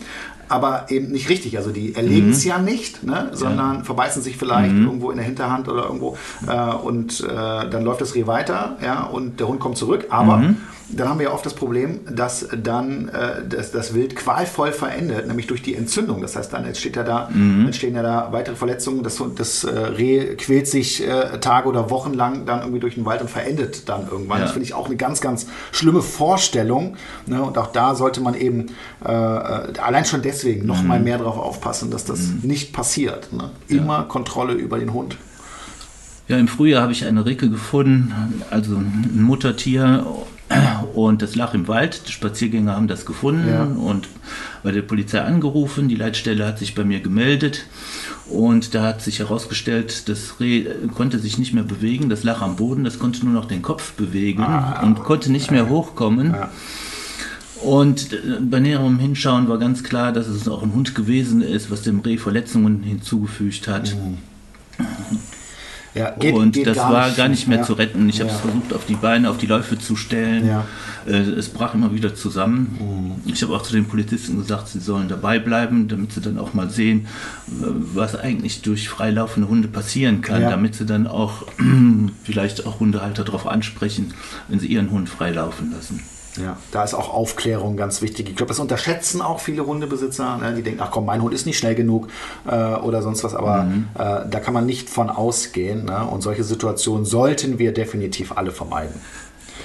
Aber 0.49 0.87
eben 0.89 1.09
nicht 1.09 1.29
richtig. 1.29 1.57
Also 1.57 1.71
die 1.71 1.95
erlegen 1.95 2.31
es 2.31 2.45
mhm. 2.45 2.49
ja 2.49 2.59
nicht, 2.59 3.03
ne, 3.03 3.31
sondern 3.33 3.79
ja. 3.79 3.85
verbeißen 3.85 4.23
sich 4.23 4.37
vielleicht 4.37 4.75
mhm. 4.75 4.87
irgendwo 4.87 5.11
in 5.11 5.17
der 5.17 5.27
Hinterhand 5.27 5.69
oder 5.69 5.85
irgendwo 5.85 6.17
äh, 6.47 6.75
und 6.75 7.21
äh, 7.21 7.27
dann 7.27 7.83
läuft 7.83 8.01
das 8.01 8.15
Reh 8.15 8.27
weiter 8.27 8.77
ja, 8.83 9.05
und 9.05 9.41
der 9.41 9.49
Hund 9.49 9.61
kommt 9.61 9.77
zurück. 9.77 10.07
Aber 10.11 10.39
mhm 10.39 10.57
dann 10.89 11.09
haben 11.09 11.19
wir 11.19 11.27
ja 11.27 11.33
oft 11.33 11.47
das 11.47 11.55
Problem, 11.55 12.01
dass 12.11 12.49
dann 12.63 13.09
äh, 13.09 13.47
das, 13.49 13.73
das 13.73 13.95
Wild 13.95 14.17
qualvoll 14.17 14.73
verendet, 14.73 15.27
nämlich 15.27 15.47
durch 15.47 15.63
die 15.63 15.75
Entzündung. 15.75 16.21
Das 16.21 16.37
heißt, 16.37 16.53
dann 16.53 16.65
entsteht 16.65 16.97
ja 16.97 17.03
da, 17.03 17.31
mhm. 17.33 17.67
entstehen 17.67 17.95
ja 17.95 18.03
da 18.03 18.29
weitere 18.33 18.55
Verletzungen. 18.55 19.03
Das, 19.03 19.23
das 19.37 19.65
äh, 19.65 19.71
Reh 19.71 20.37
quält 20.37 20.69
sich 20.69 21.07
äh, 21.07 21.39
Tage 21.41 21.69
oder 21.69 21.91
Wochen 21.91 22.13
lang 22.13 22.45
dann 22.47 22.61
irgendwie 22.61 22.81
durch 22.81 22.95
den 22.95 23.05
Wald 23.07 23.23
und 23.23 23.31
verendet 23.31 23.89
dann 23.89 24.09
irgendwann. 24.09 24.39
Ja. 24.39 24.45
Das 24.45 24.53
finde 24.53 24.67
ich 24.67 24.75
auch 24.75 24.87
eine 24.87 24.97
ganz, 24.97 25.21
ganz 25.21 25.47
schlimme 25.73 26.03
Vorstellung. 26.03 26.97
Ne? 27.27 27.43
Und 27.43 27.57
auch 27.57 27.73
da 27.73 27.95
sollte 27.95 28.21
man 28.21 28.35
eben 28.35 28.67
äh, 29.05 29.11
äh, 29.11 29.79
allein 29.79 30.05
schon 30.05 30.23
deswegen 30.23 30.67
noch 30.67 30.83
mhm. 30.83 30.89
mal 30.89 31.01
mehr 31.01 31.19
darauf 31.19 31.39
aufpassen, 31.39 31.91
dass 31.91 32.05
das 32.05 32.21
mhm. 32.21 32.41
nicht 32.43 32.73
passiert. 32.73 33.33
Ne? 33.33 33.51
Immer 33.69 33.99
ja. 33.99 34.03
Kontrolle 34.03 34.53
über 34.53 34.79
den 34.79 34.93
Hund. 34.93 35.17
Ja, 36.29 36.39
im 36.39 36.49
Frühjahr 36.49 36.83
habe 36.83 36.93
ich 36.93 37.05
eine 37.05 37.27
Ricke 37.27 37.51
gefunden, 37.51 38.43
also 38.51 38.77
ein 38.77 39.23
Muttertier 39.23 40.07
Und 40.95 41.23
das 41.23 41.35
lag 41.35 41.55
im 41.55 41.67
Wald. 41.69 42.03
Die 42.07 42.13
Spaziergänger 42.13 42.77
haben 42.77 42.87
das 42.87 43.05
gefunden 43.07 43.49
Ja. 43.49 43.65
und 43.65 44.09
bei 44.63 44.71
der 44.71 44.83
Polizei 44.83 45.21
angerufen. 45.21 45.89
Die 45.89 45.97
Leitstelle 45.97 46.47
hat 46.47 46.59
sich 46.59 46.75
bei 46.75 46.85
mir 46.85 47.01
gemeldet. 47.01 47.65
Und 48.31 48.75
da 48.75 48.83
hat 48.85 49.03
sich 49.03 49.19
herausgestellt, 49.19 50.09
das 50.09 50.41
Reh 50.41 50.61
äh, 50.61 50.75
konnte 50.95 51.19
sich 51.19 51.39
nicht 51.39 51.53
mehr 51.55 51.65
bewegen. 51.65 52.09
Das 52.09 52.23
lag 52.25 52.41
am 52.43 52.57
Boden. 52.57 52.85
Das 52.85 52.99
konnte 52.99 53.25
nur 53.25 53.35
noch 53.35 53.47
den 53.47 53.63
Kopf 53.63 53.93
bewegen 53.95 54.47
und 54.83 55.03
konnte 55.03 55.33
nicht 55.33 55.51
mehr 55.51 55.69
hochkommen. 55.69 56.35
Und 57.63 58.13
äh, 58.13 58.19
bei 58.41 58.61
näherem 58.61 58.99
Hinschauen 58.99 59.49
war 59.49 59.59
ganz 59.59 59.83
klar, 59.83 60.13
dass 60.13 60.27
es 60.29 60.47
auch 60.49 60.63
ein 60.63 60.75
Hund 60.75 60.95
gewesen 60.95 61.41
ist, 61.43 61.71
was 61.71 61.83
dem 61.83 62.01
Reh 62.01 62.19
Verletzungen 62.19 62.83
hinzugefügt 62.83 63.67
hat. 63.69 63.95
Ja, 65.95 66.13
und 66.35 66.67
das 66.67 66.77
war 66.77 67.11
gar 67.13 67.29
nicht 67.29 67.47
mehr 67.47 67.59
ja. 67.59 67.63
zu 67.65 67.75
retten. 67.75 68.09
Ich 68.09 68.19
habe 68.21 68.29
es 68.31 68.37
Ja. 68.37 68.43
versucht, 68.43 68.73
auf 68.73 68.85
die 68.87 68.97
Beine, 68.97 69.31
auf 69.31 69.39
die 69.39 69.47
Läufe 69.47 69.79
zu 69.79 69.95
stellen. 69.95 70.47
Ja. 70.49 70.65
Äh, 71.07 71.19
Es 71.19 71.49
brach 71.51 71.75
immer 71.75 71.95
wieder 71.95 72.15
zusammen. 72.17 73.21
Ich 73.27 73.43
habe 73.43 73.55
auch 73.55 73.63
zu 73.63 73.73
den 73.73 73.85
Polizisten 73.87 74.37
gesagt, 74.39 74.69
sie 74.69 74.81
sollen 74.81 75.07
dabei 75.09 75.39
bleiben, 75.39 75.87
damit 75.87 76.13
sie 76.13 76.21
dann 76.21 76.39
auch 76.39 76.53
mal 76.53 76.69
sehen, 76.69 77.07
äh, 77.49 77.67
was 77.95 78.17
eigentlich 78.17 78.63
durch 78.63 78.89
freilaufende 78.89 79.49
Hunde 79.49 79.69
passieren 79.69 80.21
kann, 80.21 80.43
Ja. 80.43 80.51
damit 80.51 80.75
sie 80.75 80.87
dann 80.87 81.07
auch 81.07 81.45
vielleicht 82.25 82.67
auch 82.67 82.81
Hundehalter 82.81 83.23
darauf 83.25 83.47
ansprechen, 83.47 84.15
wenn 84.49 84.59
sie 84.59 84.67
ihren 84.67 84.91
Hund 84.91 85.09
freilaufen 85.09 85.71
lassen. 85.73 86.01
Ja, 86.37 86.57
da 86.73 86.83
ist 86.83 86.95
auch 86.95 87.15
Aufklärung 87.15 87.77
ganz 87.77 88.03
wichtig. 88.03 88.29
Ich 88.29 88.37
glaube, 88.37 88.49
das 88.49 88.59
unterschätzen 88.59 89.23
auch 89.23 89.39
viele 89.39 89.67
Hundebesitzer. 89.67 90.37
Ne? 90.39 90.55
Die 90.55 90.63
denken, 90.63 90.81
ach 90.83 90.91
komm, 90.91 91.07
mein 91.07 91.23
Hund 91.23 91.33
ist 91.33 91.47
nicht 91.47 91.59
schnell 91.59 91.77
genug 91.77 92.09
äh, 92.47 92.55
oder 92.55 93.03
sonst 93.03 93.23
was. 93.23 93.35
Aber 93.35 93.69
äh, 93.95 94.29
da 94.29 94.41
kann 94.41 94.53
man 94.53 94.67
nicht 94.67 94.91
von 94.91 95.11
ausgehen. 95.11 95.85
Ne? 95.85 96.05
Und 96.05 96.23
solche 96.23 96.43
Situationen 96.43 97.05
sollten 97.05 97.59
wir 97.59 97.73
definitiv 97.73 98.33
alle 98.37 98.51
vermeiden. 98.51 99.01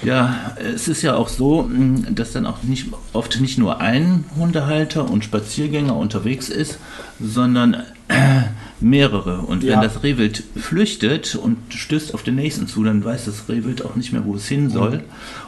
Ja, 0.04 0.54
es 0.58 0.88
ist 0.88 1.02
ja 1.02 1.16
auch 1.16 1.28
so, 1.28 1.64
mh, 1.64 2.12
dass 2.12 2.32
dann 2.32 2.46
auch 2.46 2.64
nicht, 2.64 2.88
oft 3.14 3.42
nicht 3.42 3.58
nur 3.58 3.82
ein 3.82 4.24
Hundehalter 4.38 5.10
und 5.10 5.26
Spaziergänger 5.26 5.96
unterwegs 5.96 6.50
ist, 6.50 6.80
sondern 7.20 7.84
äh, 8.08 8.44
mehrere. 8.82 9.40
Und 9.40 9.64
Ja. 9.64 9.74
wenn 9.74 9.82
das 9.82 10.04
Rehwild 10.04 10.44
flüchtet 10.56 11.36
und 11.36 11.58
stößt 11.70 12.14
auf 12.14 12.24
den 12.24 12.36
nächsten 12.36 12.68
zu, 12.68 12.84
dann 12.84 13.04
weiß 13.04 13.26
das 13.26 13.50
Rehwild 13.50 13.84
auch 13.86 13.96
nicht 13.96 14.14
mehr, 14.14 14.26
wo 14.26 14.36
es 14.36 14.48
hin 14.48 14.70
soll 14.70 15.02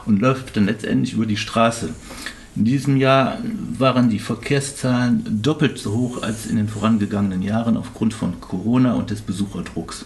und 0.06 0.20
läuft 0.20 0.56
dann 0.56 0.66
letztendlich 0.66 1.14
über 1.14 1.26
die 1.26 1.36
Straße. 1.36 1.90
In 2.54 2.64
diesem 2.66 2.98
Jahr 2.98 3.38
waren 3.78 4.10
die 4.10 4.18
Verkehrszahlen 4.18 5.40
doppelt 5.42 5.78
so 5.78 5.94
hoch 5.94 6.22
als 6.22 6.44
in 6.46 6.56
den 6.56 6.68
vorangegangenen 6.68 7.40
Jahren 7.40 7.78
aufgrund 7.78 8.12
von 8.12 8.40
Corona 8.40 8.92
und 8.92 9.10
des 9.10 9.22
Besucherdrucks. 9.22 10.04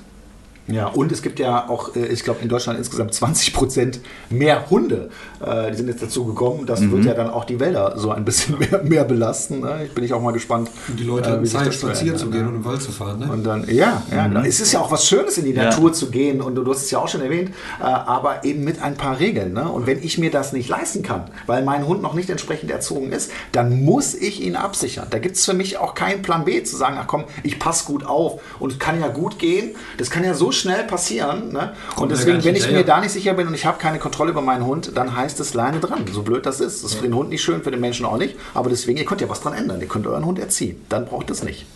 Ja, 0.68 0.88
und 0.88 1.12
es 1.12 1.22
gibt 1.22 1.38
ja 1.38 1.68
auch, 1.68 1.94
äh, 1.94 2.06
ich 2.06 2.24
glaube, 2.24 2.40
in 2.42 2.48
Deutschland 2.48 2.78
insgesamt 2.78 3.14
20 3.14 3.54
Prozent 3.54 4.00
mehr 4.30 4.68
Hunde. 4.70 5.10
Äh, 5.44 5.70
Die 5.70 5.76
sind 5.76 5.88
jetzt 5.88 6.02
dazu 6.02 6.24
gekommen. 6.24 6.66
Das 6.66 6.80
wird 6.90 7.04
ja 7.04 7.14
dann 7.14 7.30
auch 7.30 7.44
die 7.44 7.60
Wälder 7.60 7.94
so 7.96 8.10
ein 8.10 8.24
bisschen 8.24 8.58
mehr, 8.70 8.82
mehr 8.82 9.04
belasten. 9.04 9.60
ne? 9.60 9.82
Ich 9.84 9.92
bin 9.94 10.02
ich 10.04 10.12
auch 10.12 10.20
mal 10.20 10.32
gespannt. 10.32 10.68
Und 10.88 10.98
die 10.98 11.04
Leute 11.04 11.30
äh, 11.30 11.40
sich 11.46 11.52
Zeit, 11.58 11.72
spazieren 11.72 12.18
zu 12.18 12.26
ne? 12.26 12.32
gehen 12.32 12.48
und 12.48 12.54
im 12.56 12.64
Wald 12.64 12.82
zu 12.82 12.90
fahren. 12.90 13.20
Ne? 13.20 13.30
Und 13.30 13.44
dann, 13.44 13.64
ja, 13.68 14.02
ja 14.10 14.26
genau. 14.26 14.40
es 14.40 14.60
ist 14.60 14.72
ja 14.72 14.80
auch 14.80 14.90
was 14.90 15.06
Schönes, 15.06 15.38
in 15.38 15.44
die 15.44 15.52
Ja. 15.52 15.64
Natur 15.64 15.92
zu 15.92 16.10
gehen. 16.10 16.40
Und 16.40 16.54
du, 16.56 16.64
du 16.64 16.72
hast 16.72 16.82
es 16.82 16.90
ja 16.90 16.98
auch 16.98 17.08
schon 17.08 17.20
erwähnt, 17.20 17.50
äh, 17.80 17.84
aber 17.84 18.44
eben 18.44 18.64
mit 18.64 18.82
ein 18.82 18.96
paar 18.96 19.20
Regeln. 19.20 19.52
Ne? 19.52 19.68
Und 19.70 19.86
wenn 19.86 20.02
ich 20.02 20.18
mir 20.18 20.30
das 20.32 20.52
nicht 20.52 20.68
leisten 20.68 21.02
kann, 21.02 21.30
weil 21.46 21.62
mein 21.64 21.86
Hund 21.86 22.02
noch 22.02 22.14
nicht 22.14 22.28
entsprechend 22.30 22.70
erzogen 22.70 23.12
ist, 23.12 23.30
dann 23.52 23.84
muss 23.84 24.14
ich 24.14 24.42
ihn 24.42 24.56
absichern. 24.56 25.06
Da 25.10 25.18
gibt 25.18 25.36
es 25.36 25.44
für 25.44 25.54
mich 25.54 25.78
auch 25.78 25.94
keinen 25.94 26.22
Plan 26.22 26.44
B, 26.44 26.62
zu 26.64 26.76
sagen, 26.76 26.96
ach 26.98 27.06
komm, 27.06 27.24
ich 27.44 27.58
passe 27.60 27.84
gut 27.84 28.04
auf 28.04 28.40
und 28.58 28.72
es 28.72 28.78
kann 28.80 29.00
ja 29.00 29.08
gut 29.08 29.38
gehen. 29.38 29.76
Das 29.98 30.10
kann 30.10 30.24
ja 30.24 30.34
so 30.34 30.50
schnell 30.56 30.84
passieren. 30.84 31.52
Ne? 31.52 31.72
Und 31.96 32.10
deswegen, 32.10 32.42
wenn 32.44 32.56
ich 32.56 32.70
mir 32.70 32.84
da 32.84 33.00
nicht 33.00 33.12
sicher 33.12 33.34
bin 33.34 33.46
und 33.46 33.54
ich 33.54 33.66
habe 33.66 33.78
keine 33.78 33.98
Kontrolle 33.98 34.30
über 34.30 34.42
meinen 34.42 34.64
Hund, 34.64 34.92
dann 34.94 35.16
heißt 35.16 35.38
es 35.40 35.54
Leine 35.54 35.80
dran. 35.80 36.04
So 36.12 36.22
blöd 36.22 36.46
das 36.46 36.60
ist. 36.60 36.82
Das 36.82 36.92
ist 36.92 36.98
für 36.98 37.04
den 37.04 37.14
Hund 37.14 37.30
nicht 37.30 37.42
schön, 37.42 37.62
für 37.62 37.70
den 37.70 37.80
Menschen 37.80 38.06
auch 38.06 38.18
nicht. 38.18 38.36
Aber 38.54 38.70
deswegen, 38.70 38.98
ihr 38.98 39.04
könnt 39.04 39.20
ja 39.20 39.28
was 39.28 39.40
dran 39.40 39.54
ändern. 39.54 39.80
Ihr 39.80 39.88
könnt 39.88 40.06
euren 40.06 40.24
Hund 40.24 40.38
erziehen. 40.38 40.84
Dann 40.88 41.06
braucht 41.06 41.30
es 41.30 41.42
nicht. 41.42 41.66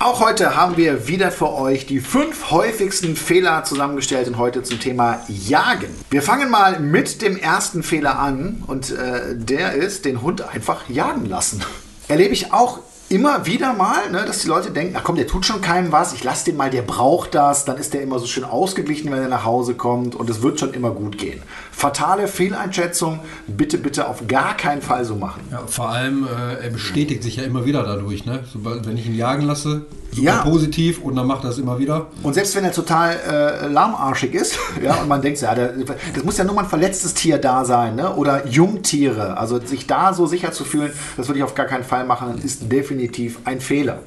Auch 0.00 0.20
heute 0.20 0.54
haben 0.54 0.76
wir 0.76 1.08
wieder 1.08 1.32
für 1.32 1.52
euch 1.52 1.84
die 1.84 1.98
fünf 1.98 2.52
häufigsten 2.52 3.16
Fehler 3.16 3.64
zusammengestellt 3.64 4.28
und 4.28 4.38
heute 4.38 4.62
zum 4.62 4.78
Thema 4.78 5.20
Jagen. 5.26 5.88
Wir 6.10 6.22
fangen 6.22 6.50
mal 6.50 6.78
mit 6.78 7.20
dem 7.20 7.36
ersten 7.36 7.82
Fehler 7.82 8.18
an 8.18 8.62
und 8.68 8.92
äh, 8.92 9.34
der 9.34 9.72
ist, 9.72 10.04
den 10.04 10.22
Hund 10.22 10.42
einfach 10.42 10.88
jagen 10.88 11.26
lassen. 11.26 11.64
Erlebe 12.06 12.32
ich 12.32 12.52
auch 12.52 12.78
immer 13.08 13.46
wieder 13.46 13.72
mal, 13.72 14.10
ne, 14.10 14.24
dass 14.26 14.40
die 14.42 14.48
Leute 14.48 14.70
denken, 14.70 14.94
ach 14.98 15.02
komm, 15.04 15.16
der 15.16 15.26
tut 15.26 15.46
schon 15.46 15.60
keinem 15.60 15.92
was, 15.92 16.12
ich 16.12 16.24
lasse 16.24 16.44
den 16.44 16.56
mal, 16.56 16.68
der 16.70 16.82
braucht 16.82 17.34
das, 17.34 17.64
dann 17.64 17.78
ist 17.78 17.94
der 17.94 18.02
immer 18.02 18.18
so 18.18 18.26
schön 18.26 18.44
ausgeglichen, 18.44 19.10
wenn 19.10 19.22
er 19.22 19.28
nach 19.28 19.44
Hause 19.44 19.74
kommt 19.74 20.14
und 20.14 20.28
es 20.28 20.42
wird 20.42 20.60
schon 20.60 20.74
immer 20.74 20.90
gut 20.90 21.16
gehen. 21.16 21.42
Fatale 21.72 22.28
Fehleinschätzung, 22.28 23.20
bitte, 23.46 23.78
bitte 23.78 24.08
auf 24.08 24.26
gar 24.26 24.56
keinen 24.56 24.82
Fall 24.82 25.04
so 25.04 25.14
machen. 25.14 25.40
Ja, 25.50 25.62
vor 25.66 25.88
allem, 25.88 26.26
äh, 26.26 26.64
er 26.64 26.70
bestätigt 26.70 27.22
sich 27.22 27.36
ja 27.36 27.44
immer 27.44 27.64
wieder 27.64 27.82
dadurch. 27.84 28.26
Ne? 28.26 28.40
Sobald, 28.52 28.86
wenn 28.86 28.96
ich 28.96 29.06
ihn 29.06 29.14
jagen 29.14 29.42
lasse, 29.42 29.82
Ja. 30.12 30.38
positiv 30.42 31.00
und 31.00 31.14
dann 31.16 31.26
macht 31.26 31.44
er 31.44 31.50
es 31.50 31.58
immer 31.58 31.78
wieder. 31.78 32.06
Und 32.24 32.34
selbst 32.34 32.56
wenn 32.56 32.64
er 32.64 32.72
total 32.72 33.14
äh, 33.14 33.68
lahmarschig 33.68 34.34
ist, 34.34 34.58
ja, 34.82 34.96
und 34.96 35.08
man 35.08 35.22
denkt, 35.22 35.40
ja, 35.40 35.54
der, 35.54 35.72
das 36.14 36.24
muss 36.24 36.36
ja 36.36 36.44
nur 36.44 36.54
mal 36.54 36.62
ein 36.64 36.68
verletztes 36.68 37.14
Tier 37.14 37.38
da 37.38 37.64
sein, 37.64 37.94
ne? 37.94 38.12
oder 38.16 38.46
Jungtiere, 38.46 39.36
also 39.38 39.60
sich 39.60 39.86
da 39.86 40.12
so 40.12 40.26
sicher 40.26 40.50
zu 40.52 40.64
fühlen, 40.64 40.90
das 41.16 41.28
würde 41.28 41.38
ich 41.38 41.44
auf 41.44 41.54
gar 41.54 41.66
keinen 41.66 41.84
Fall 41.84 42.04
machen, 42.04 42.40
ist 42.42 42.70
definitiv 42.72 42.97
ein 43.44 43.60
Fehler. 43.60 44.02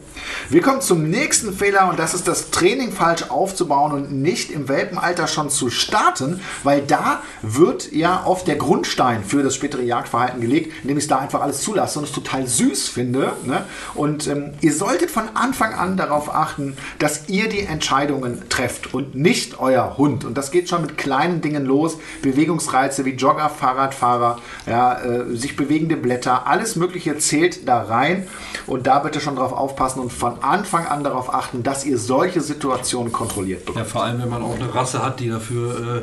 Wir 0.49 0.61
kommen 0.61 0.81
zum 0.81 1.09
nächsten 1.09 1.53
Fehler 1.53 1.89
und 1.89 1.97
das 1.97 2.13
ist 2.13 2.27
das 2.27 2.51
Training 2.51 2.91
falsch 2.91 3.29
aufzubauen 3.29 3.93
und 3.93 4.11
nicht 4.11 4.51
im 4.51 4.67
Welpenalter 4.67 5.27
schon 5.27 5.49
zu 5.49 5.69
starten, 5.69 6.41
weil 6.63 6.81
da 6.81 7.21
wird 7.41 7.91
ja 7.91 8.23
oft 8.25 8.47
der 8.47 8.57
Grundstein 8.57 9.23
für 9.23 9.43
das 9.43 9.55
spätere 9.55 9.81
Jagdverhalten 9.81 10.41
gelegt, 10.41 10.73
indem 10.83 10.97
ich 10.97 11.07
da 11.07 11.19
einfach 11.19 11.41
alles 11.41 11.61
zulasse 11.61 11.99
und 11.99 12.05
es 12.05 12.11
total 12.11 12.47
süß 12.47 12.89
finde. 12.89 13.33
Ne? 13.45 13.65
Und 13.93 14.27
ähm, 14.27 14.51
ihr 14.61 14.73
solltet 14.73 15.09
von 15.09 15.23
Anfang 15.33 15.73
an 15.73 15.97
darauf 15.97 16.33
achten, 16.33 16.75
dass 16.99 17.29
ihr 17.29 17.49
die 17.49 17.61
Entscheidungen 17.61 18.43
trefft 18.49 18.93
und 18.93 19.15
nicht 19.15 19.59
euer 19.59 19.97
Hund. 19.97 20.25
Und 20.25 20.37
das 20.37 20.51
geht 20.51 20.69
schon 20.69 20.81
mit 20.81 20.97
kleinen 20.97 21.41
Dingen 21.41 21.65
los. 21.65 21.97
Bewegungsreize 22.21 23.05
wie 23.05 23.11
Jogger, 23.11 23.49
Fahrradfahrer, 23.49 24.39
ja, 24.67 24.99
äh, 25.01 25.35
sich 25.35 25.55
bewegende 25.55 25.97
Blätter, 25.97 26.47
alles 26.47 26.75
Mögliche 26.75 27.17
zählt 27.17 27.67
da 27.67 27.81
rein. 27.83 28.27
Und 28.67 28.80
da 28.83 28.99
bitte 28.99 29.19
schon 29.19 29.35
drauf 29.35 29.53
aufpassen 29.53 29.99
und 29.99 30.11
von 30.11 30.41
Anfang 30.43 30.85
an 30.85 31.03
darauf 31.03 31.33
achten, 31.33 31.63
dass 31.63 31.85
ihr 31.85 31.97
solche 31.97 32.41
Situationen 32.41 33.11
kontrolliert 33.11 33.65
bekommt. 33.65 33.85
Ja, 33.85 33.89
vor 33.89 34.03
allem, 34.03 34.21
wenn 34.21 34.29
man 34.29 34.43
auch 34.43 34.55
eine 34.55 34.73
Rasse 34.73 35.03
hat, 35.03 35.19
die 35.19 35.29
dafür 35.29 35.97
äh, 35.97 36.01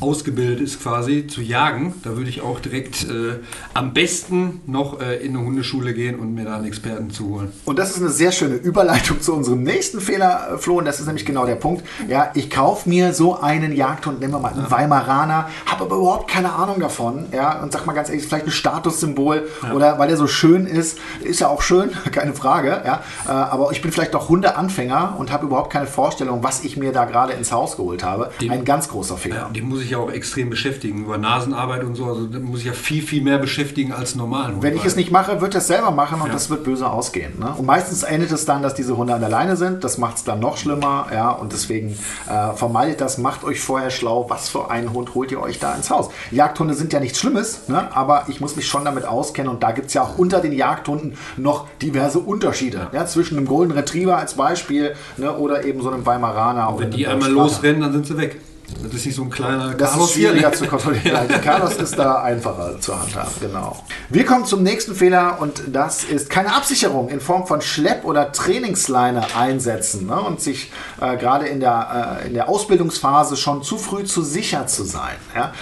ausgebildet 0.00 0.60
ist, 0.60 0.82
quasi 0.82 1.26
zu 1.26 1.40
jagen. 1.40 1.94
Da 2.04 2.16
würde 2.16 2.30
ich 2.30 2.40
auch 2.40 2.60
direkt 2.60 3.04
äh, 3.04 3.38
am 3.74 3.92
besten 3.92 4.60
noch 4.66 5.00
äh, 5.00 5.16
in 5.16 5.36
eine 5.36 5.44
Hundeschule 5.44 5.92
gehen 5.94 6.18
und 6.18 6.34
mir 6.34 6.44
da 6.44 6.56
einen 6.56 6.66
Experten 6.66 7.10
zu 7.10 7.26
holen. 7.28 7.52
Und 7.64 7.78
das 7.78 7.90
ist 7.90 8.00
eine 8.00 8.10
sehr 8.10 8.30
schöne 8.32 8.54
Überleitung 8.54 9.20
zu 9.20 9.34
unserem 9.34 9.62
nächsten 9.62 10.00
Fehler, 10.00 10.54
äh, 10.54 10.58
Flo. 10.58 10.78
Und 10.78 10.84
das 10.84 11.00
ist 11.00 11.06
nämlich 11.06 11.26
genau 11.26 11.46
der 11.46 11.56
Punkt. 11.56 11.84
Ja, 12.08 12.30
ich 12.34 12.48
kaufe 12.50 12.88
mir 12.88 13.12
so 13.12 13.40
einen 13.40 13.72
Jagdhund, 13.74 14.20
nehmen 14.20 14.34
wir 14.34 14.38
mal 14.40 14.52
einen 14.52 14.70
Weimaraner, 14.70 15.48
habe 15.66 15.84
aber 15.84 15.96
überhaupt 15.96 16.30
keine 16.30 16.52
Ahnung 16.52 16.78
davon. 16.80 17.26
Ja, 17.32 17.60
und 17.62 17.72
sag 17.72 17.86
mal 17.86 17.92
ganz 17.92 18.08
ehrlich, 18.08 18.24
vielleicht 18.26 18.46
ein 18.46 18.52
Statussymbol 18.52 19.48
oder 19.74 19.98
weil 19.98 20.10
er 20.10 20.16
so 20.16 20.26
schön 20.26 20.66
ist. 20.66 20.98
Ist 21.22 21.40
ja 21.40 21.48
auch 21.48 21.62
schön, 21.62 21.90
keine 22.12 22.34
Frage. 22.34 22.82
Ja, 22.84 23.02
äh, 23.26 23.30
aber 23.30 23.72
ich 23.72 23.82
bin 23.82 23.90
vielleicht 23.92 24.14
auch 24.14 24.28
Hundeanfänger 24.28 25.16
und 25.18 25.32
habe 25.32 25.46
überhaupt 25.46 25.72
keine 25.72 25.86
Vorstellung, 25.86 26.42
was 26.42 26.62
ich 26.64 26.76
mir 26.76 26.92
da 26.92 27.04
gerade 27.04 27.32
ins 27.32 27.50
Haus 27.52 27.76
geholt 27.76 28.04
habe. 28.04 28.30
Die- 28.40 28.50
Ein 28.50 28.64
ganz 28.64 28.88
großer 28.88 29.16
Fehler. 29.16 29.36
Ja, 29.36 29.50
die 29.52 29.62
muss 29.62 29.82
ich 29.82 29.87
ja 29.90 29.98
auch 29.98 30.10
extrem 30.10 30.50
beschäftigen, 30.50 31.00
über 31.04 31.18
Nasenarbeit 31.18 31.84
und 31.84 31.94
so. 31.94 32.06
Also 32.06 32.26
da 32.26 32.38
muss 32.38 32.60
ich 32.60 32.66
ja 32.66 32.72
viel, 32.72 33.02
viel 33.02 33.22
mehr 33.22 33.38
beschäftigen 33.38 33.92
als 33.92 34.14
normalen 34.14 34.54
Hund. 34.54 34.62
Wenn 34.62 34.76
ich 34.76 34.84
es 34.84 34.96
nicht 34.96 35.10
mache, 35.10 35.40
wird 35.40 35.54
er 35.54 35.58
es 35.58 35.66
selber 35.66 35.90
machen 35.90 36.20
und 36.20 36.28
Ja. 36.28 36.32
das 36.32 36.50
wird 36.50 36.64
böse 36.64 36.88
ausgehen. 36.88 37.38
Ne? 37.38 37.54
Und 37.56 37.66
meistens 37.66 38.02
endet 38.02 38.32
es 38.32 38.44
dann, 38.44 38.62
dass 38.62 38.74
diese 38.74 38.96
Hunde 38.96 39.14
an 39.14 39.20
der 39.20 39.30
Leine 39.30 39.56
sind. 39.56 39.84
Das 39.84 39.98
macht 39.98 40.16
es 40.16 40.24
dann 40.24 40.40
noch 40.40 40.56
schlimmer. 40.56 41.06
Ja? 41.12 41.30
Und 41.30 41.52
deswegen 41.52 41.98
äh, 42.28 42.54
vermeidet 42.54 43.00
das, 43.00 43.18
macht 43.18 43.44
euch 43.44 43.60
vorher 43.60 43.90
schlau, 43.90 44.26
was 44.28 44.48
für 44.48 44.70
einen 44.70 44.92
Hund 44.92 45.14
holt 45.14 45.30
ihr 45.32 45.40
euch 45.40 45.58
da 45.58 45.74
ins 45.74 45.90
Haus. 45.90 46.10
Jagdhunde 46.30 46.74
sind 46.74 46.92
ja 46.92 47.00
nichts 47.00 47.18
Schlimmes, 47.18 47.68
ne? 47.68 47.94
aber 47.94 48.24
ich 48.28 48.40
muss 48.40 48.56
mich 48.56 48.66
schon 48.66 48.84
damit 48.84 49.04
auskennen. 49.04 49.50
Und 49.50 49.62
da 49.62 49.72
gibt 49.72 49.88
es 49.88 49.94
ja 49.94 50.02
auch 50.02 50.18
unter 50.18 50.40
den 50.40 50.52
Jagdhunden 50.52 51.14
noch 51.36 51.66
diverse 51.82 52.18
Unterschiede. 52.18 52.88
Ja? 52.92 53.06
Zwischen 53.06 53.36
einem 53.38 53.46
Golden 53.46 53.72
Retriever 53.72 54.16
als 54.16 54.34
Beispiel 54.34 54.94
ne? 55.16 55.36
oder 55.36 55.64
eben 55.64 55.80
so 55.82 55.90
einem 55.90 56.04
Weimaraner. 56.06 56.74
oder 56.74 56.84
Wenn 56.84 56.90
die 56.90 57.06
einmal 57.06 57.30
losrennen, 57.30 57.80
dann 57.80 57.92
sind 57.92 58.06
sie 58.06 58.16
weg. 58.16 58.40
Das 58.82 58.94
ist 58.94 59.06
nicht 59.06 59.14
so 59.14 59.22
ein 59.22 59.30
kleiner 59.30 59.74
Das 59.74 59.90
Carlos 59.90 60.08
ist 60.10 60.14
schwieriger 60.14 60.48
hier. 60.50 60.58
zu 60.58 60.66
kontrollieren. 60.66 61.28
Ja. 61.28 61.38
Carlos 61.38 61.74
ist 61.76 61.98
da 61.98 62.22
einfacher 62.22 62.80
zu 62.80 62.98
handhaben, 63.00 63.32
genau. 63.40 63.82
Wir 64.08 64.24
kommen 64.24 64.44
zum 64.44 64.62
nächsten 64.62 64.94
Fehler 64.94 65.38
und 65.40 65.62
das 65.68 66.04
ist 66.04 66.30
keine 66.30 66.54
Absicherung 66.54 67.08
in 67.08 67.20
Form 67.20 67.46
von 67.46 67.60
Schlepp- 67.60 68.04
oder 68.04 68.30
Trainingsleine 68.30 69.26
einsetzen 69.36 70.06
ne? 70.06 70.20
und 70.20 70.40
sich 70.40 70.70
äh, 71.00 71.16
gerade 71.16 71.46
in 71.46 71.60
der, 71.60 72.20
äh, 72.22 72.28
in 72.28 72.34
der 72.34 72.48
Ausbildungsphase 72.48 73.36
schon 73.36 73.62
zu 73.62 73.78
früh 73.78 74.04
zu 74.04 74.22
sicher 74.22 74.66
zu 74.66 74.84
sein. 74.84 75.16
Ja? 75.34 75.52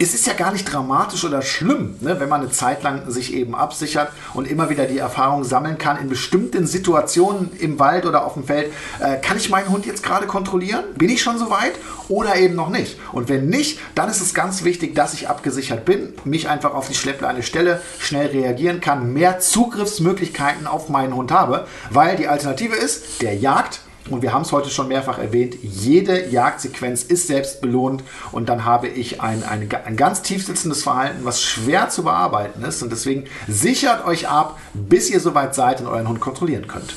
Es 0.00 0.14
ist 0.14 0.26
ja 0.28 0.32
gar 0.32 0.52
nicht 0.52 0.72
dramatisch 0.72 1.24
oder 1.24 1.42
schlimm, 1.42 1.96
ne, 2.00 2.20
wenn 2.20 2.28
man 2.28 2.42
eine 2.42 2.50
Zeit 2.50 2.84
lang 2.84 3.10
sich 3.10 3.34
eben 3.34 3.56
absichert 3.56 4.12
und 4.32 4.48
immer 4.48 4.70
wieder 4.70 4.86
die 4.86 4.98
Erfahrung 4.98 5.42
sammeln 5.42 5.76
kann 5.76 5.98
in 5.98 6.08
bestimmten 6.08 6.68
Situationen 6.68 7.50
im 7.58 7.80
Wald 7.80 8.06
oder 8.06 8.24
auf 8.24 8.34
dem 8.34 8.44
Feld. 8.44 8.72
Äh, 9.00 9.16
kann 9.16 9.36
ich 9.36 9.50
meinen 9.50 9.70
Hund 9.70 9.86
jetzt 9.86 10.04
gerade 10.04 10.28
kontrollieren? 10.28 10.84
Bin 10.96 11.10
ich 11.10 11.20
schon 11.20 11.38
so 11.38 11.50
weit 11.50 11.72
oder 12.08 12.36
eben 12.36 12.54
noch 12.54 12.68
nicht? 12.68 12.96
Und 13.10 13.28
wenn 13.28 13.48
nicht, 13.48 13.80
dann 13.96 14.08
ist 14.08 14.20
es 14.20 14.34
ganz 14.34 14.62
wichtig, 14.62 14.94
dass 14.94 15.14
ich 15.14 15.28
abgesichert 15.28 15.84
bin, 15.84 16.14
mich 16.24 16.48
einfach 16.48 16.74
auf 16.74 16.88
die 16.88 16.94
Schleppleine 16.94 17.42
stelle, 17.42 17.82
schnell 17.98 18.28
reagieren 18.28 18.80
kann, 18.80 19.12
mehr 19.12 19.40
Zugriffsmöglichkeiten 19.40 20.68
auf 20.68 20.88
meinen 20.88 21.14
Hund 21.14 21.32
habe, 21.32 21.66
weil 21.90 22.16
die 22.16 22.28
Alternative 22.28 22.76
ist, 22.76 23.20
der 23.20 23.34
jagt 23.34 23.80
und 24.10 24.22
wir 24.22 24.32
haben 24.32 24.42
es 24.42 24.52
heute 24.52 24.70
schon 24.70 24.88
mehrfach 24.88 25.18
erwähnt, 25.18 25.56
jede 25.62 26.28
Jagdsequenz 26.28 27.02
ist 27.02 27.26
selbst 27.26 27.60
belohnt 27.60 28.02
und 28.32 28.48
dann 28.48 28.64
habe 28.64 28.88
ich 28.88 29.20
ein, 29.20 29.42
ein, 29.42 29.68
ein 29.84 29.96
ganz 29.96 30.22
tief 30.22 30.46
sitzendes 30.46 30.82
Verhalten, 30.82 31.24
was 31.24 31.42
schwer 31.42 31.88
zu 31.88 32.02
bearbeiten 32.02 32.62
ist. 32.64 32.82
Und 32.82 32.90
deswegen 32.90 33.24
sichert 33.46 34.06
euch 34.06 34.28
ab, 34.28 34.58
bis 34.74 35.10
ihr 35.10 35.20
soweit 35.20 35.54
seid 35.54 35.80
und 35.80 35.86
euren 35.86 36.08
Hund 36.08 36.20
kontrollieren 36.20 36.66
könnt. 36.66 36.94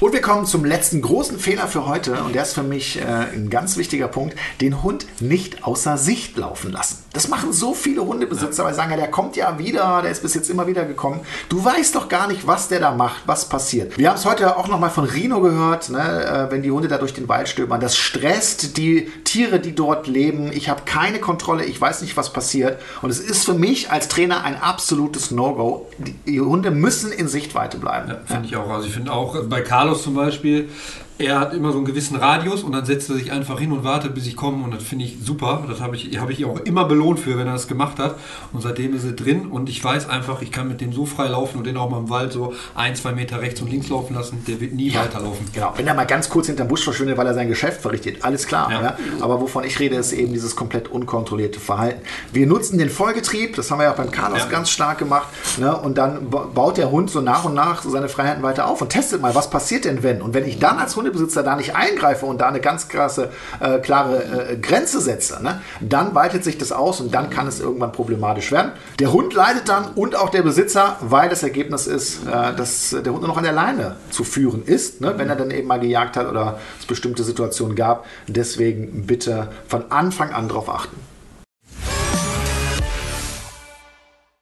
Und 0.00 0.12
wir 0.12 0.20
kommen 0.20 0.44
zum 0.44 0.64
letzten 0.64 1.00
großen 1.00 1.38
Fehler 1.38 1.68
für 1.68 1.86
heute 1.86 2.22
und 2.24 2.34
der 2.34 2.42
ist 2.42 2.54
für 2.54 2.64
mich 2.64 3.00
äh, 3.00 3.04
ein 3.04 3.48
ganz 3.48 3.76
wichtiger 3.76 4.08
Punkt, 4.08 4.36
den 4.60 4.82
Hund 4.82 5.06
nicht 5.20 5.64
außer 5.64 5.96
Sicht 5.96 6.36
laufen 6.36 6.72
lassen. 6.72 7.03
Das 7.14 7.28
machen 7.28 7.52
so 7.52 7.74
viele 7.74 8.04
Hundebesitzer, 8.04 8.64
weil 8.64 8.72
sie 8.72 8.78
sagen, 8.78 8.90
ja, 8.90 8.96
der 8.96 9.10
kommt 9.10 9.36
ja 9.36 9.56
wieder, 9.56 10.02
der 10.02 10.10
ist 10.10 10.20
bis 10.20 10.34
jetzt 10.34 10.50
immer 10.50 10.66
wieder 10.66 10.84
gekommen. 10.84 11.20
Du 11.48 11.64
weißt 11.64 11.94
doch 11.94 12.08
gar 12.08 12.26
nicht, 12.26 12.44
was 12.48 12.66
der 12.66 12.80
da 12.80 12.90
macht, 12.90 13.22
was 13.26 13.48
passiert. 13.48 13.96
Wir 13.96 14.10
haben 14.10 14.16
es 14.16 14.24
heute 14.24 14.56
auch 14.56 14.66
nochmal 14.66 14.90
von 14.90 15.04
Rino 15.04 15.40
gehört, 15.40 15.90
ne, 15.90 16.48
äh, 16.48 16.50
wenn 16.50 16.62
die 16.62 16.72
Hunde 16.72 16.88
da 16.88 16.98
durch 16.98 17.14
den 17.14 17.28
Wald 17.28 17.48
stöbern. 17.48 17.80
Das 17.80 17.96
stresst 17.96 18.76
die 18.76 19.08
Tiere, 19.22 19.60
die 19.60 19.76
dort 19.76 20.08
leben. 20.08 20.50
Ich 20.52 20.68
habe 20.68 20.82
keine 20.86 21.20
Kontrolle, 21.20 21.64
ich 21.64 21.80
weiß 21.80 22.02
nicht, 22.02 22.16
was 22.16 22.32
passiert. 22.32 22.82
Und 23.00 23.10
es 23.10 23.20
ist 23.20 23.44
für 23.44 23.54
mich 23.54 23.92
als 23.92 24.08
Trainer 24.08 24.42
ein 24.42 24.60
absolutes 24.60 25.30
No-Go. 25.30 25.88
Die, 25.98 26.12
die, 26.26 26.40
Hunde 26.40 26.72
müssen 26.72 27.12
in 27.12 27.28
Sichtweite 27.28 27.78
bleiben. 27.78 28.10
Ja, 28.10 28.18
finde 28.26 28.48
ich 28.48 28.56
auch. 28.56 28.68
Also 28.68 28.88
ich 28.88 28.92
finde 28.92 29.12
auch 29.12 29.36
bei 29.44 29.60
Carlos 29.60 30.02
zum 30.02 30.14
Beispiel, 30.14 30.68
er 31.16 31.38
hat 31.38 31.54
immer 31.54 31.70
so 31.70 31.78
einen 31.78 31.86
gewissen 31.86 32.16
Radius 32.16 32.64
und 32.64 32.72
dann 32.72 32.84
setzt 32.84 33.08
er 33.08 33.14
sich 33.16 33.30
einfach 33.30 33.60
hin 33.60 33.70
und 33.70 33.84
wartet, 33.84 34.14
bis 34.14 34.26
ich 34.26 34.34
komme 34.34 34.64
und 34.64 34.74
das 34.74 34.82
finde 34.82 35.04
ich 35.04 35.18
super. 35.22 35.64
Das 35.68 35.80
habe 35.80 35.94
ich, 35.94 36.18
hab 36.18 36.28
ich 36.28 36.44
auch 36.44 36.58
immer 36.60 36.86
belohnt 36.86 37.20
für, 37.20 37.38
wenn 37.38 37.46
er 37.46 37.52
das 37.52 37.68
gemacht 37.68 37.98
hat. 38.00 38.16
Und 38.52 38.62
seitdem 38.62 38.94
ist 38.94 39.04
er 39.04 39.12
drin 39.12 39.46
und 39.46 39.68
ich 39.68 39.82
weiß 39.82 40.08
einfach, 40.08 40.42
ich 40.42 40.50
kann 40.50 40.66
mit 40.66 40.80
dem 40.80 40.92
so 40.92 41.06
frei 41.06 41.28
laufen 41.28 41.58
und 41.58 41.66
den 41.66 41.76
auch 41.76 41.88
mal 41.88 41.98
im 41.98 42.10
Wald 42.10 42.32
so 42.32 42.52
ein, 42.74 42.96
zwei 42.96 43.12
Meter 43.12 43.40
rechts 43.40 43.60
und 43.60 43.70
links 43.70 43.88
laufen 43.88 44.14
lassen. 44.14 44.44
Der 44.48 44.60
wird 44.60 44.72
nie 44.72 44.88
ja, 44.88 45.02
weiterlaufen. 45.02 45.46
Genau. 45.52 45.72
Wenn 45.76 45.86
er 45.86 45.94
mal 45.94 46.04
ganz 46.04 46.28
kurz 46.28 46.48
hinterm 46.48 46.66
Busch 46.66 46.82
verschwindet, 46.82 47.16
weil 47.16 47.28
er 47.28 47.34
sein 47.34 47.48
Geschäft 47.48 47.80
verrichtet, 47.80 48.24
alles 48.24 48.46
klar. 48.46 48.72
Ja. 48.72 48.82
Ja? 48.82 48.96
Aber 49.20 49.40
wovon 49.40 49.62
ich 49.62 49.78
rede, 49.78 49.94
ist 49.94 50.12
eben 50.12 50.32
dieses 50.32 50.56
komplett 50.56 50.88
unkontrollierte 50.88 51.60
Verhalten. 51.60 52.02
Wir 52.32 52.48
nutzen 52.48 52.76
den 52.76 52.90
Vollgetrieb, 52.90 53.54
das 53.54 53.70
haben 53.70 53.78
wir 53.78 53.84
ja 53.84 53.92
beim 53.92 54.10
Carlos 54.10 54.48
ganz 54.48 54.70
stark 54.70 54.98
gemacht. 54.98 55.28
Ne? 55.58 55.76
Und 55.76 55.96
dann 55.96 56.28
baut 56.28 56.76
der 56.76 56.90
Hund 56.90 57.08
so 57.10 57.20
nach 57.20 57.44
und 57.44 57.54
nach 57.54 57.84
seine 57.84 58.08
Freiheiten 58.08 58.42
weiter 58.42 58.66
auf 58.66 58.82
und 58.82 58.88
testet 58.88 59.22
mal, 59.22 59.34
was 59.36 59.48
passiert 59.48 59.84
denn, 59.84 60.02
wenn. 60.02 60.20
Und 60.20 60.34
wenn 60.34 60.44
ich 60.44 60.58
dann 60.58 60.78
als 60.78 60.96
Hundebesitzer 61.04 61.42
da 61.42 61.56
nicht 61.56 61.76
eingreife 61.76 62.24
und 62.26 62.40
da 62.40 62.48
eine 62.48 62.60
ganz 62.60 62.88
krasse, 62.88 63.30
äh, 63.60 63.78
klare 63.78 64.52
äh, 64.52 64.56
Grenze 64.56 65.00
setze, 65.00 65.42
ne, 65.42 65.60
dann 65.80 66.14
weitet 66.14 66.44
sich 66.44 66.56
das 66.56 66.72
aus 66.72 67.00
und 67.00 67.14
dann 67.14 67.30
kann 67.30 67.46
es 67.46 67.60
irgendwann 67.60 67.92
problematisch 67.92 68.50
werden. 68.52 68.72
Der 68.98 69.12
Hund 69.12 69.34
leidet 69.34 69.68
dann 69.68 69.92
und 69.94 70.16
auch 70.16 70.30
der 70.30 70.42
Besitzer, 70.42 70.96
weil 71.00 71.28
das 71.28 71.42
Ergebnis 71.42 71.86
ist, 71.86 72.26
äh, 72.26 72.54
dass 72.54 72.90
der 72.90 73.12
Hund 73.12 73.20
nur 73.20 73.28
noch 73.28 73.36
an 73.36 73.44
der 73.44 73.52
Leine 73.52 73.96
zu 74.10 74.24
führen 74.24 74.64
ist, 74.64 75.00
ne, 75.00 75.14
wenn 75.16 75.28
er 75.28 75.36
dann 75.36 75.50
eben 75.50 75.68
mal 75.68 75.78
gejagt 75.80 76.16
hat 76.16 76.28
oder 76.28 76.58
es 76.80 76.86
bestimmte 76.86 77.22
Situationen 77.22 77.76
gab. 77.76 78.06
Deswegen 78.26 79.06
bitte 79.06 79.48
von 79.68 79.90
Anfang 79.90 80.32
an 80.32 80.48
darauf 80.48 80.70
achten. 80.70 80.96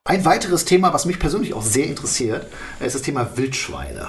Ein 0.04 0.24
weiteres 0.24 0.64
Thema, 0.64 0.92
was 0.92 1.06
mich 1.06 1.18
persönlich 1.18 1.54
auch 1.54 1.62
sehr 1.62 1.86
interessiert, 1.86 2.46
ist 2.80 2.94
das 2.94 3.02
Thema 3.02 3.36
Wildschweine. 3.36 4.08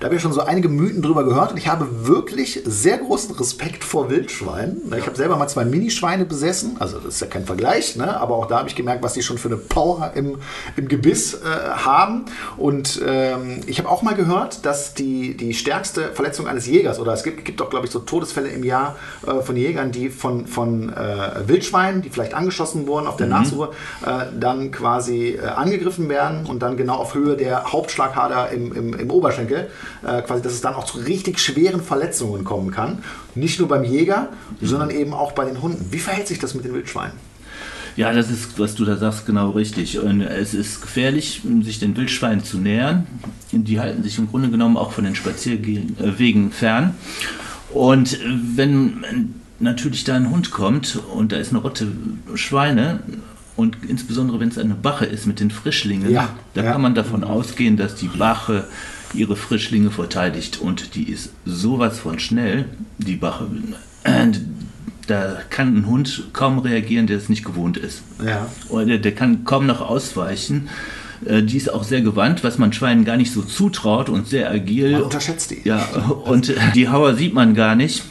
Da 0.00 0.06
habe 0.06 0.16
ich 0.16 0.22
schon 0.22 0.32
so 0.32 0.42
einige 0.42 0.68
Mythen 0.68 1.00
drüber 1.00 1.24
gehört 1.24 1.52
und 1.52 1.56
ich 1.56 1.68
habe 1.68 2.06
wirklich 2.06 2.62
sehr 2.66 2.98
großen 2.98 3.34
Respekt 3.36 3.82
vor 3.82 4.10
Wildschweinen. 4.10 4.92
Ich 4.98 5.06
habe 5.06 5.16
selber 5.16 5.36
mal 5.36 5.48
zwei 5.48 5.64
Minischweine 5.64 6.26
besessen, 6.26 6.76
also 6.78 6.98
das 6.98 7.14
ist 7.14 7.20
ja 7.20 7.26
kein 7.26 7.46
Vergleich, 7.46 7.96
ne? 7.96 8.20
aber 8.20 8.36
auch 8.36 8.46
da 8.46 8.58
habe 8.58 8.68
ich 8.68 8.74
gemerkt, 8.74 9.02
was 9.02 9.14
die 9.14 9.22
schon 9.22 9.38
für 9.38 9.48
eine 9.48 9.56
Power 9.56 10.12
im, 10.14 10.38
im 10.76 10.88
Gebiss 10.88 11.34
äh, 11.34 11.38
haben. 11.46 12.26
Und 12.58 13.00
ähm, 13.06 13.60
ich 13.66 13.78
habe 13.78 13.88
auch 13.88 14.02
mal 14.02 14.14
gehört, 14.14 14.66
dass 14.66 14.92
die, 14.94 15.36
die 15.36 15.54
stärkste 15.54 16.12
Verletzung 16.12 16.46
eines 16.46 16.66
Jägers, 16.66 16.98
oder 16.98 17.12
es 17.14 17.22
gibt, 17.22 17.44
gibt 17.44 17.62
auch, 17.62 17.70
glaube 17.70 17.86
ich, 17.86 17.92
so 17.92 18.00
Todesfälle 18.00 18.48
im 18.48 18.64
Jahr 18.64 18.96
äh, 19.26 19.40
von 19.40 19.56
Jägern, 19.56 19.92
die 19.92 20.10
von, 20.10 20.46
von 20.46 20.92
äh, 20.92 21.48
Wildschweinen, 21.48 22.02
die 22.02 22.10
vielleicht 22.10 22.34
angeschossen 22.34 22.86
wurden 22.86 23.06
auf 23.06 23.16
der 23.16 23.26
mhm. 23.26 23.32
Nachsuche, 23.32 23.70
äh, 24.04 24.26
dann 24.38 24.70
quasi 24.72 25.38
äh, 25.42 25.46
angegriffen 25.46 26.08
werden 26.10 26.44
und 26.46 26.60
dann 26.60 26.76
genau 26.76 26.96
auf 26.96 27.14
Höhe 27.14 27.36
der 27.36 27.72
Hauptschlagader 27.72 28.50
im, 28.50 28.72
im, 28.74 28.94
im 28.94 29.10
Oberschenkel 29.10 29.70
äh, 30.06 30.22
quasi, 30.22 30.42
dass 30.42 30.52
es 30.52 30.60
dann 30.60 30.74
auch 30.74 30.84
zu 30.84 30.98
richtig 30.98 31.38
schweren 31.38 31.82
Verletzungen 31.82 32.44
kommen 32.44 32.70
kann. 32.70 32.98
Nicht 33.34 33.58
nur 33.58 33.68
beim 33.68 33.84
Jäger, 33.84 34.28
mhm. 34.60 34.66
sondern 34.66 34.90
eben 34.90 35.12
auch 35.12 35.32
bei 35.32 35.44
den 35.44 35.60
Hunden. 35.62 35.86
Wie 35.90 35.98
verhält 35.98 36.28
sich 36.28 36.38
das 36.38 36.54
mit 36.54 36.64
den 36.64 36.74
Wildschweinen? 36.74 37.14
Ja, 37.96 38.12
das 38.12 38.30
ist, 38.30 38.58
was 38.58 38.74
du 38.74 38.84
da 38.84 38.96
sagst, 38.96 39.24
genau 39.24 39.50
richtig. 39.50 39.98
Und 39.98 40.20
es 40.20 40.52
ist 40.52 40.82
gefährlich, 40.82 41.40
sich 41.62 41.78
den 41.78 41.96
Wildschweinen 41.96 42.44
zu 42.44 42.58
nähern. 42.58 43.06
Die 43.52 43.80
halten 43.80 44.02
sich 44.02 44.18
im 44.18 44.28
Grunde 44.28 44.50
genommen 44.50 44.76
auch 44.76 44.92
von 44.92 45.04
den 45.04 45.14
Spazierwegen 45.14 46.52
fern. 46.52 46.94
Und 47.72 48.18
wenn 48.54 49.34
natürlich 49.58 50.04
da 50.04 50.14
ein 50.14 50.30
Hund 50.30 50.50
kommt 50.50 50.98
und 51.14 51.32
da 51.32 51.36
ist 51.36 51.50
eine 51.50 51.60
Rotte 51.60 51.86
Schweine, 52.34 53.00
und 53.56 53.78
insbesondere 53.88 54.38
wenn 54.38 54.48
es 54.48 54.58
eine 54.58 54.74
Bache 54.74 55.06
ist 55.06 55.26
mit 55.26 55.40
den 55.40 55.50
Frischlingen, 55.50 56.10
ja, 56.10 56.28
da 56.52 56.62
ja. 56.62 56.72
kann 56.72 56.82
man 56.82 56.94
davon 56.94 57.24
ausgehen, 57.24 57.78
dass 57.78 57.94
die 57.94 58.08
Bache 58.08 58.64
ihre 59.16 59.36
Frischlinge 59.36 59.90
verteidigt. 59.90 60.60
Und 60.60 60.94
die 60.94 61.10
ist 61.10 61.30
sowas 61.44 61.98
von 61.98 62.18
schnell, 62.18 62.66
die 62.98 63.16
Bache. 63.16 63.48
Da 65.06 65.38
kann 65.50 65.76
ein 65.76 65.86
Hund 65.86 66.28
kaum 66.32 66.58
reagieren, 66.58 67.06
der 67.06 67.16
es 67.16 67.28
nicht 67.28 67.44
gewohnt 67.44 67.76
ist. 67.76 68.02
Ja. 68.24 68.48
Oder 68.68 68.98
der 68.98 69.14
kann 69.14 69.44
kaum 69.44 69.66
noch 69.66 69.80
ausweichen. 69.80 70.68
Äh, 71.24 71.42
die 71.42 71.56
ist 71.56 71.72
auch 71.72 71.84
sehr 71.84 72.00
gewandt, 72.00 72.42
was 72.42 72.58
man 72.58 72.72
Schweinen 72.72 73.04
gar 73.04 73.16
nicht 73.16 73.32
so 73.32 73.42
zutraut 73.42 74.08
und 74.08 74.26
sehr 74.26 74.50
agil. 74.50 74.92
Man 74.92 75.02
unterschätzt 75.02 75.52
die. 75.52 75.60
Ja, 75.64 75.84
und 76.24 76.52
die 76.74 76.88
Hauer 76.88 77.14
sieht 77.14 77.34
man 77.34 77.54
gar 77.54 77.76
nicht. 77.76 78.02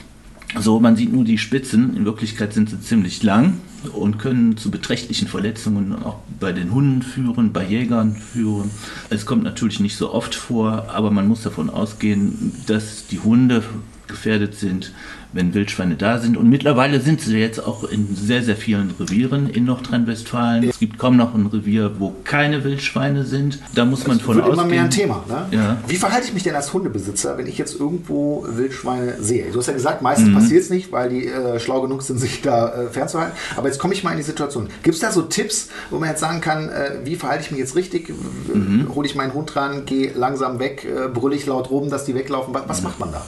So, 0.57 0.79
man 0.79 0.95
sieht 0.95 1.11
nur 1.11 1.25
die 1.25 1.37
Spitzen. 1.37 1.97
In 1.97 2.05
Wirklichkeit 2.05 2.53
sind 2.53 2.69
sie 2.69 2.79
ziemlich 2.79 3.23
lang 3.23 3.55
und 3.89 4.17
können 4.17 4.57
zu 4.57 4.71
beträchtlichen 4.71 5.27
Verletzungen 5.27 5.95
auch 6.03 6.19
bei 6.39 6.51
den 6.51 6.71
Hunden 6.71 7.01
führen, 7.01 7.53
bei 7.53 7.65
Jägern 7.65 8.15
führen. 8.15 8.71
Es 9.09 9.25
kommt 9.25 9.43
natürlich 9.43 9.79
nicht 9.79 9.97
so 9.97 10.13
oft 10.13 10.35
vor, 10.35 10.89
aber 10.89 11.11
man 11.11 11.27
muss 11.27 11.43
davon 11.43 11.69
ausgehen, 11.69 12.53
dass 12.67 13.07
die 13.07 13.19
Hunde 13.19 13.63
gefährdet 14.07 14.55
sind, 14.55 14.91
wenn 15.35 15.53
Wildschweine 15.53 15.95
da 15.95 16.17
sind. 16.17 16.37
Und 16.37 16.49
mittlerweile 16.49 17.01
sind 17.01 17.21
sie 17.21 17.37
jetzt 17.37 17.59
auch 17.59 17.83
in 17.83 18.15
sehr, 18.15 18.41
sehr 18.41 18.55
vielen 18.55 18.91
Revieren 18.97 19.49
in 19.49 19.65
Nordrhein-Westfalen. 19.65 20.67
Es 20.67 20.79
gibt 20.79 20.97
kaum 20.97 21.17
noch 21.17 21.35
ein 21.35 21.45
Revier, 21.47 21.99
wo 21.99 22.15
keine 22.23 22.63
Wildschweine 22.63 23.25
sind. 23.25 23.59
Da 23.75 23.83
muss 23.83 23.99
das 23.99 24.07
man 24.07 24.19
von 24.21 24.37
wird 24.37 24.45
ausgehen. 24.45 24.59
immer 24.59 24.69
mehr 24.69 24.83
ein 24.83 24.89
Thema. 24.89 25.23
Ne? 25.27 25.57
Ja. 25.57 25.77
Wie 25.87 25.97
verhalte 25.97 26.27
ich 26.27 26.33
mich 26.33 26.43
denn 26.43 26.55
als 26.55 26.73
Hundebesitzer, 26.73 27.37
wenn 27.37 27.47
ich 27.47 27.57
jetzt 27.57 27.77
irgendwo 27.77 28.45
Wildschweine 28.47 29.21
sehe? 29.21 29.51
Du 29.51 29.59
hast 29.59 29.67
ja 29.67 29.73
gesagt, 29.73 30.01
meistens 30.01 30.29
mhm. 30.29 30.35
passiert 30.35 30.63
es 30.63 30.69
nicht, 30.69 30.93
weil 30.93 31.09
die 31.09 31.27
äh, 31.27 31.59
schlau 31.59 31.81
genug 31.81 32.01
sind, 32.01 32.17
sich 32.17 32.41
da 32.41 32.69
äh, 32.69 32.89
fernzuhalten. 32.89 33.37
Aber 33.57 33.67
jetzt 33.67 33.77
komme 33.77 33.93
ich 33.93 34.05
mal 34.05 34.11
in 34.11 34.17
die 34.17 34.23
Situation. 34.23 34.69
Gibt 34.83 34.95
es 34.95 35.01
da 35.01 35.11
so 35.11 35.23
Tipps, 35.23 35.67
wo 35.89 35.99
man 35.99 36.09
jetzt 36.09 36.21
sagen 36.21 36.39
kann, 36.39 36.69
äh, 36.69 36.99
wie 37.03 37.17
verhalte 37.17 37.43
ich 37.43 37.51
mich 37.51 37.59
jetzt 37.59 37.75
richtig? 37.75 38.09
Mhm. 38.53 38.87
Hole 38.95 39.05
ich 39.05 39.15
meinen 39.15 39.33
Hund 39.33 39.53
ran, 39.57 39.85
gehe 39.85 40.13
langsam 40.13 40.59
weg, 40.59 40.85
äh, 40.85 41.09
brülle 41.09 41.35
ich 41.35 41.45
laut 41.45 41.69
rum, 41.71 41.89
dass 41.89 42.05
die 42.05 42.15
weglaufen? 42.15 42.53
Was, 42.53 42.69
was 42.69 42.77
mhm. 42.79 42.87
macht 42.87 42.99
man 43.01 43.11
da? 43.11 43.25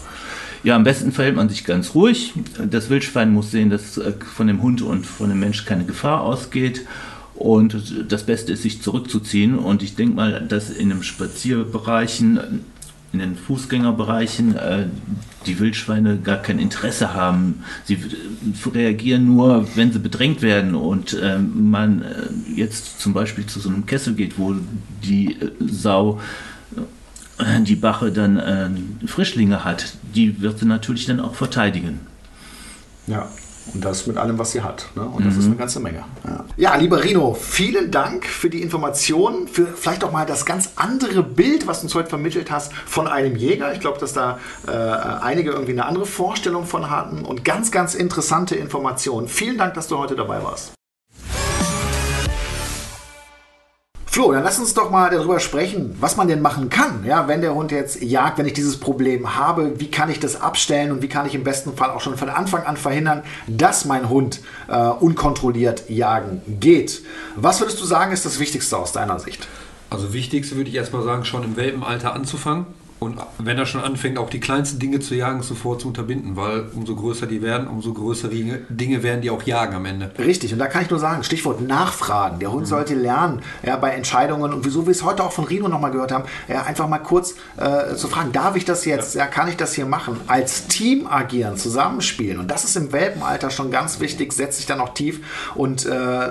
Ja, 0.64 0.76
am 0.76 0.84
besten 0.84 1.12
verhält 1.12 1.36
man 1.36 1.50
sich 1.50 1.66
ganz 1.66 1.94
ruhig. 1.96 2.34
Das 2.70 2.90
Wildschwein 2.90 3.32
muss 3.32 3.52
sehen, 3.52 3.70
dass 3.70 3.98
äh, 3.98 4.14
von 4.36 4.48
dem 4.48 4.62
Hund 4.62 4.82
und 4.82 5.06
von 5.06 5.30
dem 5.30 5.40
Mensch 5.40 5.66
keine 5.66 5.86
Gefahr 5.86 6.22
ausgeht. 6.22 6.86
Und 7.36 8.06
das 8.10 8.24
Beste 8.24 8.54
ist, 8.54 8.64
sich 8.64 8.82
zurückzuziehen. 8.82 9.60
Und 9.60 9.84
ich 9.84 9.96
denke 9.96 10.16
mal, 10.16 10.42
dass 10.48 10.72
in 10.72 10.90
den 10.90 11.04
Spazierbereichen, 11.04 12.64
in 13.14 13.20
den 13.20 13.36
Fußgängerbereichen, 13.36 14.56
äh, 14.56 14.86
die 15.46 15.60
Wildschweine 15.60 16.18
gar 16.18 16.38
kein 16.38 16.60
Interesse 16.60 17.14
haben. 17.14 17.64
Sie 17.86 17.98
reagieren 18.74 19.26
nur, 19.26 19.68
wenn 19.76 19.92
sie 19.92 20.00
bedrängt 20.00 20.42
werden 20.42 20.74
und 20.76 21.14
äh, 21.14 21.38
man 21.38 22.04
jetzt 22.56 23.00
zum 23.00 23.14
Beispiel 23.14 23.46
zu 23.46 23.60
so 23.60 23.70
einem 23.70 23.86
Kessel 23.86 24.16
geht, 24.16 24.38
wo 24.38 24.56
die 25.04 25.38
Sau 25.60 26.20
die 27.62 27.76
Bache 27.76 28.12
dann 28.12 28.38
äh, 28.38 29.08
Frischlinge 29.08 29.64
hat, 29.64 29.94
die 30.16 30.42
wird 30.42 30.60
sie 30.60 30.66
natürlich 30.66 31.06
dann 31.06 31.20
auch 31.20 31.36
verteidigen. 31.36 32.00
Ja, 33.06 33.30
und 33.74 33.84
das 33.84 34.08
mit 34.08 34.18
allem, 34.18 34.38
was 34.38 34.52
sie 34.52 34.62
hat. 34.62 34.88
Ne? 34.96 35.04
Und 35.04 35.26
das 35.26 35.34
mhm. 35.34 35.40
ist 35.40 35.46
eine 35.48 35.56
ganze 35.56 35.80
Menge. 35.80 36.04
Ja. 36.24 36.46
ja, 36.56 36.76
lieber 36.76 37.04
Rino, 37.04 37.34
vielen 37.34 37.92
Dank 37.92 38.26
für 38.26 38.50
die 38.50 38.62
Informationen, 38.62 39.48
für 39.48 39.68
vielleicht 39.68 40.04
auch 40.04 40.12
mal 40.12 40.26
das 40.26 40.46
ganz 40.46 40.72
andere 40.76 41.24
Bild, 41.24 41.68
was 41.68 41.80
du 41.80 41.86
uns 41.86 41.96
heute 41.96 42.10
vermittelt 42.10 42.50
hast 42.50 42.74
von 42.74 43.08
einem 43.08 43.36
Jäger. 43.36 43.74
Ich 43.74 43.80
glaube, 43.80 44.00
dass 44.00 44.14
da 44.14 44.40
äh, 44.68 44.72
einige 44.72 45.52
irgendwie 45.52 45.74
eine 45.74 45.86
andere 45.86 46.06
Vorstellung 46.06 46.66
von 46.66 46.90
hatten 46.90 47.26
und 47.26 47.44
ganz, 47.44 47.72
ganz 47.72 47.94
interessante 47.96 48.56
Informationen. 48.56 49.28
Vielen 49.28 49.58
Dank, 49.58 49.74
dass 49.74 49.88
du 49.88 49.98
heute 49.98 50.16
dabei 50.16 50.44
warst. 50.44 50.77
Flo, 54.18 54.32
dann 54.32 54.44
lass 54.44 54.58
uns 54.58 54.74
doch 54.74 54.90
mal 54.90 55.12
darüber 55.12 55.40
sprechen, 55.40 55.96
was 56.00 56.18
man 56.18 56.28
denn 56.28 56.42
machen 56.42 56.72
kann, 56.72 57.06
ja, 57.06 57.28
wenn 57.28 57.42
der 57.42 57.54
Hund 57.54 57.72
jetzt 57.72 58.02
jagt, 58.02 58.40
wenn 58.40 58.48
ich 58.48 58.54
dieses 58.54 58.80
Problem 58.80 59.36
habe, 59.36 59.80
wie 59.80 59.92
kann 59.92 60.10
ich 60.10 60.20
das 60.20 60.42
abstellen 60.42 60.92
und 60.92 61.04
wie 61.04 61.08
kann 61.08 61.28
ich 61.28 61.36
im 61.36 61.44
besten 61.44 61.78
Fall 61.78 61.92
auch 61.92 62.02
schon 62.02 62.18
von 62.18 62.30
Anfang 62.30 62.64
an 62.64 62.78
verhindern, 62.78 63.22
dass 63.46 63.86
mein 63.86 64.10
Hund 64.10 64.40
äh, 64.70 64.76
unkontrolliert 64.76 65.88
jagen 65.92 66.42
geht. 66.48 67.04
Was 67.36 67.60
würdest 67.60 67.80
du 67.80 67.86
sagen, 67.86 68.12
ist 68.12 68.26
das 68.26 68.40
Wichtigste 68.40 68.76
aus 68.80 68.92
deiner 68.92 69.20
Sicht? 69.20 69.48
Also 69.92 70.14
wichtigste 70.14 70.56
würde 70.56 70.72
ich 70.72 70.76
erstmal 70.76 71.04
sagen, 71.04 71.24
schon 71.24 71.44
im 71.44 71.56
Welpenalter 71.56 72.16
anzufangen. 72.16 72.66
Und 73.00 73.18
wenn 73.38 73.58
er 73.58 73.66
schon 73.66 73.82
anfängt, 73.82 74.18
auch 74.18 74.30
die 74.30 74.40
kleinsten 74.40 74.80
Dinge 74.80 75.00
zu 75.00 75.14
jagen, 75.14 75.44
sofort 75.44 75.82
zu 75.82 75.88
unterbinden, 75.88 76.36
weil 76.36 76.66
umso 76.74 76.96
größer 76.96 77.28
die 77.28 77.42
werden, 77.42 77.68
umso 77.68 77.94
größere 77.94 78.32
Dinge 78.70 79.04
werden 79.04 79.22
die 79.22 79.30
auch 79.30 79.44
jagen 79.44 79.76
am 79.76 79.86
Ende. 79.86 80.12
Richtig, 80.18 80.54
und 80.54 80.60
da 80.60 80.68
kann 80.68 80.82
ich 80.82 80.90
nur 80.90 81.00
sagen, 81.00 81.24
Stichwort 81.24 81.62
Nachfragen. 81.62 82.40
Der 82.40 82.52
Hund 82.52 82.62
mhm. 82.62 82.68
sollte 82.68 82.96
lernen, 82.96 83.42
ja, 83.64 83.76
bei 83.78 83.92
Entscheidungen, 83.92 84.52
und 84.52 84.66
wieso 84.66 84.88
wir 84.88 84.92
es 84.92 85.04
heute 85.04 85.24
auch 85.24 85.32
von 85.32 85.46
Rino 85.46 85.68
nochmal 85.68 85.92
gehört 85.92 86.12
haben, 86.12 86.24
ja, 86.48 86.64
einfach 86.64 86.88
mal 86.88 86.98
kurz 87.00 87.36
äh, 87.58 87.96
zu 87.96 88.08
fragen, 88.08 88.32
darf 88.32 88.56
ich 88.56 88.66
das 88.66 88.86
jetzt, 88.86 89.14
ja. 89.14 89.26
ja. 89.26 89.28
kann 89.28 89.48
ich 89.48 89.58
das 89.58 89.74
hier 89.74 89.86
machen? 89.86 90.20
Als 90.28 90.68
Team 90.68 91.06
agieren, 91.08 91.58
zusammenspielen. 91.58 92.40
Und 92.40 92.50
das 92.50 92.64
ist 92.64 92.76
im 92.78 92.92
Welpenalter 92.92 93.52
schon 93.52 93.70
ganz 93.70 94.00
wichtig, 94.00 94.34
setzt 94.34 94.58
sich 94.58 94.66
dann 94.66 94.80
auch 94.80 94.94
tief 94.94 95.20
und 95.56 95.86
äh, 95.86 96.30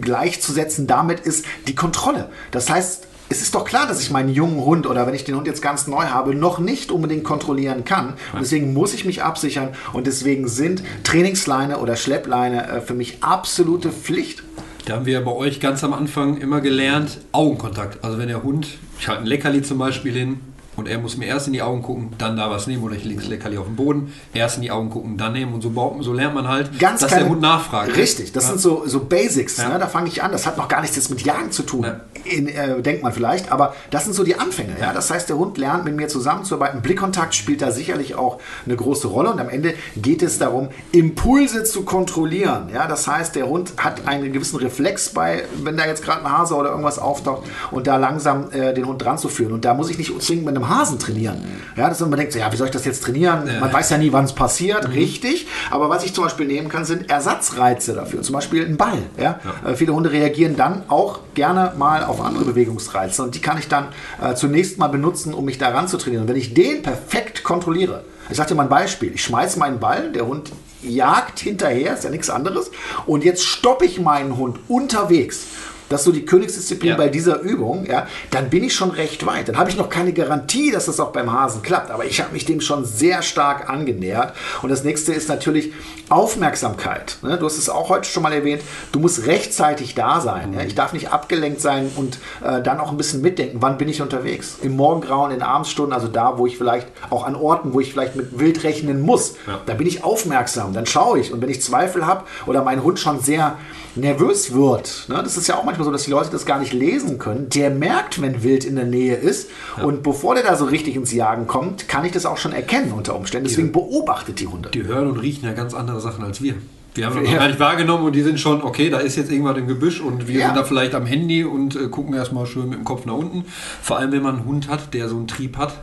gleichzusetzen 0.00 0.86
damit 0.86 1.20
ist 1.20 1.44
die 1.66 1.74
Kontrolle. 1.74 2.30
Das 2.50 2.70
heißt, 2.70 3.07
es 3.28 3.42
ist 3.42 3.54
doch 3.54 3.64
klar, 3.64 3.86
dass 3.86 4.00
ich 4.00 4.10
meinen 4.10 4.30
jungen 4.30 4.64
Hund 4.64 4.86
oder 4.86 5.06
wenn 5.06 5.14
ich 5.14 5.24
den 5.24 5.36
Hund 5.36 5.46
jetzt 5.46 5.62
ganz 5.62 5.86
neu 5.86 6.06
habe, 6.06 6.34
noch 6.34 6.58
nicht 6.58 6.90
unbedingt 6.90 7.24
kontrollieren 7.24 7.84
kann. 7.84 8.14
Und 8.32 8.40
deswegen 8.40 8.72
muss 8.72 8.94
ich 8.94 9.04
mich 9.04 9.22
absichern 9.22 9.70
und 9.92 10.06
deswegen 10.06 10.48
sind 10.48 10.82
Trainingsleine 11.04 11.78
oder 11.78 11.96
Schleppleine 11.96 12.68
äh, 12.68 12.80
für 12.80 12.94
mich 12.94 13.22
absolute 13.22 13.90
Pflicht. 13.90 14.42
Da 14.86 14.94
haben 14.94 15.06
wir 15.06 15.22
bei 15.22 15.32
euch 15.32 15.60
ganz 15.60 15.84
am 15.84 15.92
Anfang 15.92 16.38
immer 16.38 16.62
gelernt, 16.62 17.18
Augenkontakt. 17.32 18.02
Also 18.02 18.18
wenn 18.18 18.28
der 18.28 18.42
Hund, 18.42 18.68
ich 18.98 19.08
halte 19.08 19.22
ein 19.22 19.26
Leckerli 19.26 19.62
zum 19.62 19.78
Beispiel 19.78 20.14
hin, 20.14 20.40
und 20.78 20.86
er 20.86 20.98
muss 20.98 21.16
mir 21.16 21.26
erst 21.26 21.48
in 21.48 21.52
die 21.52 21.60
Augen 21.60 21.82
gucken, 21.82 22.10
dann 22.18 22.36
da 22.36 22.50
was 22.50 22.68
nehmen 22.68 22.84
oder 22.84 22.94
ich 22.94 23.04
lege 23.04 23.20
das 23.20 23.28
Leckerli 23.28 23.58
auf 23.58 23.66
den 23.66 23.74
Boden, 23.74 24.12
erst 24.32 24.56
in 24.56 24.62
die 24.62 24.70
Augen 24.70 24.90
gucken, 24.90 25.16
dann 25.18 25.32
nehmen 25.32 25.52
und 25.52 25.60
so, 25.60 25.96
so 26.00 26.12
lernt 26.12 26.34
man 26.34 26.46
halt, 26.46 26.78
Ganz 26.78 27.00
dass 27.00 27.10
keine, 27.10 27.24
der 27.24 27.30
Hund 27.32 27.40
nachfragt. 27.40 27.96
Richtig, 27.96 28.30
das 28.30 28.44
ja. 28.44 28.50
sind 28.50 28.60
so, 28.60 28.84
so 28.86 29.00
Basics, 29.00 29.56
ja. 29.56 29.70
ne? 29.70 29.80
da 29.80 29.88
fange 29.88 30.06
ich 30.06 30.22
an, 30.22 30.30
das 30.30 30.46
hat 30.46 30.56
noch 30.56 30.68
gar 30.68 30.80
nichts 30.80 31.10
mit 31.10 31.22
Jagen 31.22 31.50
zu 31.50 31.64
tun, 31.64 31.82
ja. 31.82 32.00
In, 32.24 32.48
äh, 32.48 32.80
denkt 32.82 33.02
man 33.02 33.12
vielleicht, 33.12 33.52
aber 33.52 33.74
das 33.90 34.04
sind 34.04 34.14
so 34.14 34.24
die 34.24 34.38
Anfänge. 34.38 34.76
Ja? 34.80 34.92
Das 34.92 35.10
heißt, 35.10 35.28
der 35.28 35.38
Hund 35.38 35.58
lernt 35.58 35.84
mit 35.84 35.96
mir 35.96 36.08
zusammenzuarbeiten, 36.08 36.82
Blickkontakt 36.82 37.34
spielt 37.34 37.62
da 37.62 37.70
sicherlich 37.70 38.14
auch 38.14 38.40
eine 38.66 38.76
große 38.76 39.08
Rolle 39.08 39.30
und 39.30 39.40
am 39.40 39.48
Ende 39.48 39.74
geht 39.96 40.22
es 40.22 40.38
darum, 40.38 40.68
Impulse 40.92 41.64
zu 41.64 41.82
kontrollieren. 41.82 42.68
Ja? 42.72 42.86
Das 42.86 43.06
heißt, 43.06 43.34
der 43.34 43.48
Hund 43.48 43.72
hat 43.78 44.06
einen 44.06 44.32
gewissen 44.32 44.58
Reflex 44.58 45.10
bei, 45.10 45.44
wenn 45.62 45.76
da 45.76 45.86
jetzt 45.86 46.04
gerade 46.04 46.24
ein 46.24 46.30
Hase 46.30 46.54
oder 46.54 46.70
irgendwas 46.70 46.98
auftaucht 46.98 47.46
und 47.70 47.86
da 47.86 47.96
langsam 47.96 48.50
äh, 48.52 48.74
den 48.74 48.86
Hund 48.86 49.02
dran 49.02 49.18
zu 49.18 49.28
führen 49.28 49.52
und 49.52 49.64
da 49.64 49.74
muss 49.74 49.90
ich 49.90 49.98
nicht 49.98 50.20
zwingend 50.22 50.46
mit 50.46 50.56
einem 50.56 50.68
Hasen 50.68 50.98
trainieren. 50.98 51.42
Ja, 51.76 51.88
dass 51.88 52.00
man 52.00 52.10
denkt, 52.12 52.32
so, 52.32 52.38
ja, 52.38 52.50
wie 52.52 52.56
soll 52.56 52.66
ich 52.66 52.72
das 52.72 52.84
jetzt 52.84 53.02
trainieren? 53.02 53.48
Man 53.60 53.72
weiß 53.72 53.90
ja 53.90 53.98
nie, 53.98 54.12
wann 54.12 54.24
es 54.24 54.32
passiert, 54.32 54.88
mhm. 54.88 54.94
richtig. 54.94 55.46
Aber 55.70 55.88
was 55.88 56.04
ich 56.04 56.14
zum 56.14 56.24
Beispiel 56.24 56.46
nehmen 56.46 56.68
kann, 56.68 56.84
sind 56.84 57.10
Ersatzreize 57.10 57.94
dafür. 57.94 58.22
Zum 58.22 58.34
Beispiel 58.34 58.64
ein 58.64 58.76
Ball. 58.76 58.98
Ja? 59.16 59.40
ja. 59.64 59.70
Äh, 59.70 59.76
viele 59.76 59.94
Hunde 59.94 60.10
reagieren 60.10 60.56
dann 60.56 60.82
auch 60.88 61.20
gerne 61.34 61.72
mal 61.76 62.04
auf 62.08 62.20
andere 62.20 62.44
Bewegungsreize. 62.44 63.22
Und 63.22 63.34
die 63.34 63.40
kann 63.40 63.58
ich 63.58 63.68
dann 63.68 63.88
äh, 64.20 64.34
zunächst 64.34 64.78
mal 64.78 64.88
benutzen, 64.88 65.34
um 65.34 65.44
mich 65.44 65.58
daran 65.58 65.88
zu 65.88 65.98
trainieren. 65.98 66.22
Und 66.22 66.28
wenn 66.28 66.36
ich 66.36 66.54
den 66.54 66.82
perfekt 66.82 67.44
kontrolliere, 67.44 68.04
ich 68.30 68.36
sage 68.36 68.50
dir 68.50 68.54
mal 68.56 68.64
ein 68.64 68.68
Beispiel. 68.68 69.12
Ich 69.14 69.24
schmeiße 69.24 69.58
meinen 69.58 69.80
Ball, 69.80 70.12
der 70.12 70.26
Hund 70.26 70.52
jagt 70.82 71.40
hinterher, 71.40 71.94
ist 71.94 72.04
ja 72.04 72.10
nichts 72.10 72.30
anderes. 72.30 72.70
Und 73.06 73.24
jetzt 73.24 73.44
stoppe 73.44 73.84
ich 73.84 74.00
meinen 74.00 74.36
Hund 74.36 74.58
unterwegs 74.68 75.46
das 75.88 76.00
ist 76.00 76.04
so 76.04 76.12
die 76.12 76.24
Königsdisziplin 76.24 76.90
ja. 76.90 76.96
bei 76.96 77.08
dieser 77.08 77.40
Übung, 77.40 77.86
ja, 77.86 78.06
dann 78.30 78.50
bin 78.50 78.64
ich 78.64 78.74
schon 78.74 78.90
recht 78.90 79.24
weit. 79.26 79.48
Dann 79.48 79.58
habe 79.58 79.70
ich 79.70 79.76
noch 79.76 79.88
keine 79.88 80.12
Garantie, 80.12 80.70
dass 80.70 80.86
das 80.86 81.00
auch 81.00 81.12
beim 81.12 81.32
Hasen 81.32 81.62
klappt, 81.62 81.90
aber 81.90 82.04
ich 82.04 82.20
habe 82.20 82.32
mich 82.32 82.44
dem 82.44 82.60
schon 82.60 82.84
sehr 82.84 83.22
stark 83.22 83.68
angenähert. 83.68 84.34
Und 84.62 84.70
das 84.70 84.84
nächste 84.84 85.12
ist 85.12 85.28
natürlich 85.28 85.72
Aufmerksamkeit. 86.08 87.18
Ne? 87.22 87.38
Du 87.38 87.46
hast 87.46 87.58
es 87.58 87.68
auch 87.68 87.88
heute 87.88 88.08
schon 88.08 88.22
mal 88.22 88.32
erwähnt, 88.32 88.62
du 88.92 89.00
musst 89.00 89.26
rechtzeitig 89.26 89.94
da 89.94 90.20
sein. 90.20 90.50
Mhm. 90.50 90.58
Ja? 90.58 90.62
Ich 90.62 90.74
darf 90.74 90.92
nicht 90.92 91.10
abgelenkt 91.10 91.60
sein 91.60 91.90
und 91.96 92.18
äh, 92.44 92.62
dann 92.62 92.80
auch 92.80 92.90
ein 92.90 92.96
bisschen 92.96 93.20
mitdenken, 93.20 93.58
wann 93.60 93.78
bin 93.78 93.88
ich 93.88 94.02
unterwegs. 94.02 94.58
Im 94.62 94.76
Morgengrauen, 94.76 95.30
in 95.30 95.42
Abendsstunden, 95.42 95.92
also 95.92 96.08
da, 96.08 96.38
wo 96.38 96.46
ich 96.46 96.58
vielleicht 96.58 96.88
auch 97.10 97.26
an 97.26 97.34
Orten, 97.34 97.72
wo 97.72 97.80
ich 97.80 97.92
vielleicht 97.92 98.16
mit 98.16 98.38
wild 98.38 98.64
rechnen 98.64 99.00
muss, 99.00 99.34
ja. 99.46 99.60
da 99.66 99.74
bin 99.74 99.86
ich 99.86 100.04
aufmerksam, 100.04 100.72
dann 100.72 100.86
schaue 100.86 101.18
ich. 101.18 101.32
Und 101.32 101.40
wenn 101.40 101.48
ich 101.48 101.62
Zweifel 101.62 102.06
habe 102.06 102.24
oder 102.46 102.62
mein 102.62 102.82
Hund 102.82 102.98
schon 102.98 103.20
sehr 103.20 103.56
nervös 104.00 104.52
wird, 104.52 105.06
ne? 105.08 105.20
das 105.22 105.36
ist 105.36 105.46
ja 105.48 105.56
auch 105.56 105.64
manchmal 105.64 105.84
so, 105.84 105.90
dass 105.90 106.04
die 106.04 106.10
Leute 106.10 106.30
das 106.30 106.46
gar 106.46 106.58
nicht 106.58 106.72
lesen 106.72 107.18
können, 107.18 107.48
der 107.50 107.70
merkt, 107.70 108.20
wenn 108.22 108.42
Wild 108.42 108.64
in 108.64 108.76
der 108.76 108.84
Nähe 108.84 109.16
ist. 109.16 109.50
Ja. 109.76 109.84
Und 109.84 110.02
bevor 110.02 110.34
der 110.34 110.44
da 110.44 110.56
so 110.56 110.64
richtig 110.64 110.96
ins 110.96 111.12
Jagen 111.12 111.46
kommt, 111.46 111.88
kann 111.88 112.04
ich 112.04 112.12
das 112.12 112.26
auch 112.26 112.38
schon 112.38 112.52
erkennen 112.52 112.92
unter 112.92 113.16
Umständen. 113.16 113.48
Deswegen 113.48 113.72
beobachtet 113.72 114.40
die 114.40 114.46
Hunde. 114.46 114.70
Die 114.70 114.84
hören 114.84 115.08
und 115.08 115.18
riechen 115.18 115.44
ja 115.44 115.52
ganz 115.52 115.74
andere 115.74 116.00
Sachen 116.00 116.24
als 116.24 116.42
wir. 116.42 116.54
Wir 116.94 117.06
haben 117.06 117.22
das 117.22 117.30
ja. 117.30 117.38
gar 117.38 117.48
nicht 117.48 117.60
wahrgenommen 117.60 118.06
und 118.06 118.12
die 118.12 118.22
sind 118.22 118.40
schon, 118.40 118.62
okay, 118.62 118.90
da 118.90 118.98
ist 118.98 119.16
jetzt 119.16 119.30
irgendwas 119.30 119.56
im 119.56 119.68
Gebüsch 119.68 120.00
und 120.00 120.26
wir 120.26 120.40
ja. 120.40 120.46
sind 120.46 120.56
da 120.56 120.64
vielleicht 120.64 120.94
am 120.94 121.06
Handy 121.06 121.44
und 121.44 121.76
äh, 121.76 121.88
gucken 121.88 122.14
erstmal 122.14 122.46
schön 122.46 122.68
mit 122.68 122.78
dem 122.78 122.84
Kopf 122.84 123.06
nach 123.06 123.14
unten. 123.14 123.44
Vor 123.82 123.98
allem, 123.98 124.10
wenn 124.10 124.22
man 124.22 124.36
einen 124.36 124.44
Hund 124.44 124.68
hat, 124.68 124.94
der 124.94 125.08
so 125.08 125.16
einen 125.16 125.28
Trieb 125.28 125.56
hat, 125.58 125.74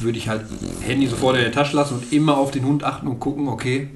würde 0.00 0.18
ich 0.18 0.28
halt 0.28 0.44
Handy 0.80 1.06
sofort 1.06 1.36
in 1.36 1.42
der 1.42 1.52
Tasche 1.52 1.76
lassen 1.76 1.94
und 1.94 2.12
immer 2.12 2.36
auf 2.36 2.50
den 2.50 2.64
Hund 2.64 2.82
achten 2.82 3.06
und 3.06 3.20
gucken, 3.20 3.48
okay, 3.48 3.88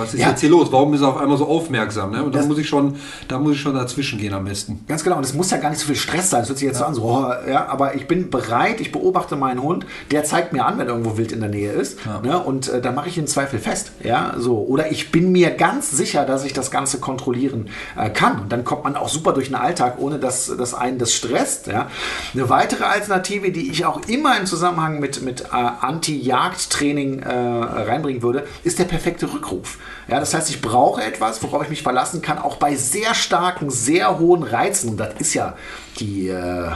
was 0.00 0.14
ist 0.14 0.20
ja. 0.20 0.30
jetzt 0.30 0.40
hier 0.40 0.50
los? 0.50 0.72
Warum 0.72 0.94
ist 0.94 1.02
er 1.02 1.08
auf 1.08 1.16
einmal 1.16 1.38
so 1.38 1.46
aufmerksam? 1.46 2.10
Ne? 2.12 2.24
Und 2.24 2.34
da 2.34 2.42
muss 2.44 2.58
ich 2.58 2.68
schon, 2.68 2.96
da 3.28 3.38
muss 3.38 3.54
ich 3.54 3.60
schon 3.60 3.74
dazwischen 3.74 4.18
gehen 4.18 4.34
am 4.34 4.44
besten. 4.44 4.84
Ganz 4.88 5.04
genau. 5.04 5.16
Und 5.16 5.24
es 5.24 5.34
muss 5.34 5.50
ja 5.50 5.58
gar 5.58 5.70
nicht 5.70 5.80
so 5.80 5.86
viel 5.86 5.96
Stress 5.96 6.30
sein. 6.30 6.40
Das 6.40 6.48
hört 6.48 6.58
sich 6.58 6.66
jetzt 6.66 6.80
ja. 6.80 6.86
so 6.86 6.88
an, 6.88 6.94
so, 6.94 7.02
oh, 7.02 7.32
ja, 7.48 7.66
aber 7.68 7.94
ich 7.94 8.08
bin 8.08 8.30
bereit, 8.30 8.80
ich 8.80 8.92
beobachte 8.92 9.36
meinen 9.36 9.62
Hund, 9.62 9.86
der 10.10 10.24
zeigt 10.24 10.52
mir 10.52 10.64
an, 10.64 10.78
wenn 10.78 10.88
irgendwo 10.88 11.16
wild 11.16 11.32
in 11.32 11.40
der 11.40 11.50
Nähe 11.50 11.72
ist. 11.72 11.98
Ja. 12.04 12.20
Ne? 12.20 12.38
Und 12.38 12.68
äh, 12.68 12.80
dann 12.80 12.94
mache 12.94 13.08
ich 13.08 13.18
ihn 13.18 13.26
Zweifel 13.26 13.58
fest. 13.58 13.92
Ja, 14.02 14.34
so. 14.38 14.58
Oder 14.58 14.90
ich 14.90 15.10
bin 15.10 15.32
mir 15.32 15.50
ganz 15.50 15.90
sicher, 15.90 16.24
dass 16.24 16.44
ich 16.44 16.52
das 16.52 16.70
Ganze 16.70 16.98
kontrollieren 16.98 17.68
äh, 17.96 18.10
kann. 18.10 18.40
Und 18.40 18.52
dann 18.52 18.64
kommt 18.64 18.84
man 18.84 18.96
auch 18.96 19.08
super 19.08 19.32
durch 19.32 19.48
den 19.48 19.56
Alltag, 19.56 19.96
ohne 19.98 20.18
dass, 20.18 20.46
dass 20.56 20.74
einen 20.74 20.98
das 20.98 21.12
stresst. 21.12 21.66
Ja? 21.66 21.88
Eine 22.34 22.48
weitere 22.48 22.84
Alternative, 22.84 23.50
die 23.50 23.70
ich 23.70 23.84
auch 23.84 24.00
immer 24.06 24.38
im 24.38 24.46
Zusammenhang 24.46 25.00
mit, 25.00 25.22
mit 25.22 25.42
äh, 25.42 25.46
Anti-Jagd-Training 25.52 27.20
äh, 27.20 27.30
reinbringen 27.30 28.22
würde, 28.22 28.46
ist 28.64 28.78
der 28.78 28.84
perfekte 28.84 29.32
Rückruf. 29.32 29.78
Ja, 30.08 30.18
das 30.18 30.34
heißt, 30.34 30.50
ich 30.50 30.60
brauche 30.60 31.02
etwas, 31.02 31.42
worauf 31.42 31.62
ich 31.62 31.70
mich 31.70 31.82
verlassen 31.82 32.22
kann, 32.22 32.38
auch 32.38 32.56
bei 32.56 32.74
sehr 32.74 33.14
starken, 33.14 33.70
sehr 33.70 34.18
hohen 34.18 34.42
Reizen. 34.42 34.90
Und 34.90 34.96
das 34.98 35.14
ist 35.18 35.34
ja 35.34 35.56
die, 35.98 36.28
äh, 36.28 36.72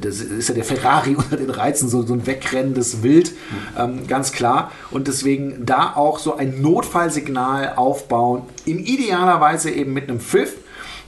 das 0.00 0.20
ist 0.20 0.48
ja 0.48 0.54
der 0.54 0.64
Ferrari 0.64 1.14
unter 1.16 1.36
den 1.36 1.50
Reizen, 1.50 1.88
so, 1.88 2.02
so 2.02 2.14
ein 2.14 2.26
wegrennendes 2.26 3.02
Wild, 3.02 3.32
ähm, 3.78 4.06
ganz 4.06 4.32
klar. 4.32 4.72
Und 4.90 5.08
deswegen 5.08 5.66
da 5.66 5.94
auch 5.94 6.18
so 6.18 6.36
ein 6.36 6.62
Notfallsignal 6.62 7.74
aufbauen, 7.76 8.42
in 8.64 8.78
idealerweise 8.78 9.70
eben 9.70 9.92
mit 9.92 10.08
einem 10.08 10.20
Pfiff 10.20 10.54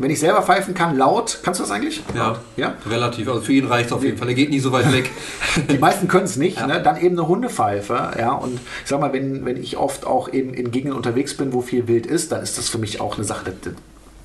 wenn 0.00 0.10
ich 0.10 0.18
selber 0.18 0.42
pfeifen 0.42 0.72
kann, 0.72 0.96
laut, 0.96 1.40
kannst 1.42 1.60
du 1.60 1.64
das 1.64 1.70
eigentlich? 1.70 2.02
Ja, 2.14 2.38
ja? 2.56 2.74
relativ. 2.88 3.28
Also 3.28 3.42
für 3.42 3.52
ihn 3.52 3.66
reicht 3.66 3.86
es 3.86 3.92
auf 3.92 4.02
jeden 4.02 4.16
Fall. 4.16 4.28
Er 4.28 4.34
geht 4.34 4.48
nie 4.48 4.58
so 4.58 4.72
weit 4.72 4.90
weg. 4.92 5.10
Die 5.70 5.78
meisten 5.78 6.08
können 6.08 6.24
es 6.24 6.36
nicht. 6.36 6.58
Ja. 6.58 6.66
Ne? 6.66 6.82
Dann 6.82 6.96
eben 6.96 7.18
eine 7.18 7.28
Hundepfeife. 7.28 8.12
Ja? 8.18 8.32
Und 8.32 8.54
ich 8.54 8.88
sag 8.88 8.98
mal, 8.98 9.12
wenn, 9.12 9.44
wenn 9.44 9.58
ich 9.62 9.76
oft 9.76 10.06
auch 10.06 10.32
eben 10.32 10.54
in 10.54 10.70
Gegenden 10.70 10.96
unterwegs 10.96 11.36
bin, 11.36 11.52
wo 11.52 11.60
viel 11.60 11.86
Wild 11.86 12.06
ist, 12.06 12.32
dann 12.32 12.42
ist 12.42 12.56
das 12.56 12.70
für 12.70 12.78
mich 12.78 13.00
auch 13.02 13.16
eine 13.16 13.24
Sache, 13.24 13.52
das, 13.62 13.74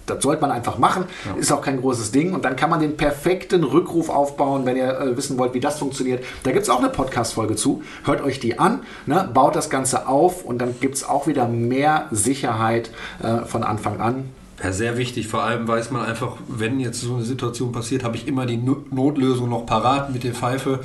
das 0.05 0.23
sollte 0.23 0.41
man 0.41 0.51
einfach 0.51 0.77
machen, 0.77 1.05
ja. 1.25 1.35
ist 1.35 1.51
auch 1.51 1.61
kein 1.61 1.81
großes 1.81 2.11
Ding. 2.11 2.33
Und 2.33 2.45
dann 2.45 2.55
kann 2.55 2.69
man 2.69 2.79
den 2.79 2.95
perfekten 2.95 3.65
Rückruf 3.65 4.09
aufbauen, 4.09 4.65
wenn 4.65 4.77
ihr 4.77 4.97
äh, 4.97 5.17
wissen 5.17 5.37
wollt, 5.37 5.53
wie 5.53 5.59
das 5.59 5.79
funktioniert. 5.79 6.23
Da 6.43 6.51
gibt 6.51 6.63
es 6.63 6.69
auch 6.69 6.79
eine 6.79 6.89
Podcast-Folge 6.89 7.57
zu. 7.57 7.83
Hört 8.05 8.21
euch 8.21 8.39
die 8.39 8.59
an, 8.59 8.83
ne? 9.07 9.29
baut 9.33 9.57
das 9.57 9.69
Ganze 9.69 10.07
auf 10.07 10.45
und 10.45 10.59
dann 10.59 10.79
gibt 10.79 10.95
es 10.95 11.03
auch 11.03 11.27
wieder 11.27 11.49
mehr 11.49 12.07
Sicherheit 12.11 12.91
äh, 13.21 13.45
von 13.45 13.63
Anfang 13.63 13.99
an. 13.99 14.29
Ja, 14.63 14.71
sehr 14.71 14.97
wichtig. 14.97 15.27
Vor 15.27 15.43
allem 15.43 15.67
weiß 15.67 15.91
man 15.91 16.05
einfach, 16.05 16.37
wenn 16.47 16.79
jetzt 16.79 17.01
so 17.01 17.15
eine 17.15 17.25
Situation 17.25 17.71
passiert, 17.71 18.03
habe 18.03 18.15
ich 18.15 18.27
immer 18.27 18.45
die 18.45 18.57
Notlösung 18.57 19.49
noch 19.49 19.65
parat 19.65 20.13
mit 20.13 20.23
der 20.23 20.33
Pfeife 20.33 20.79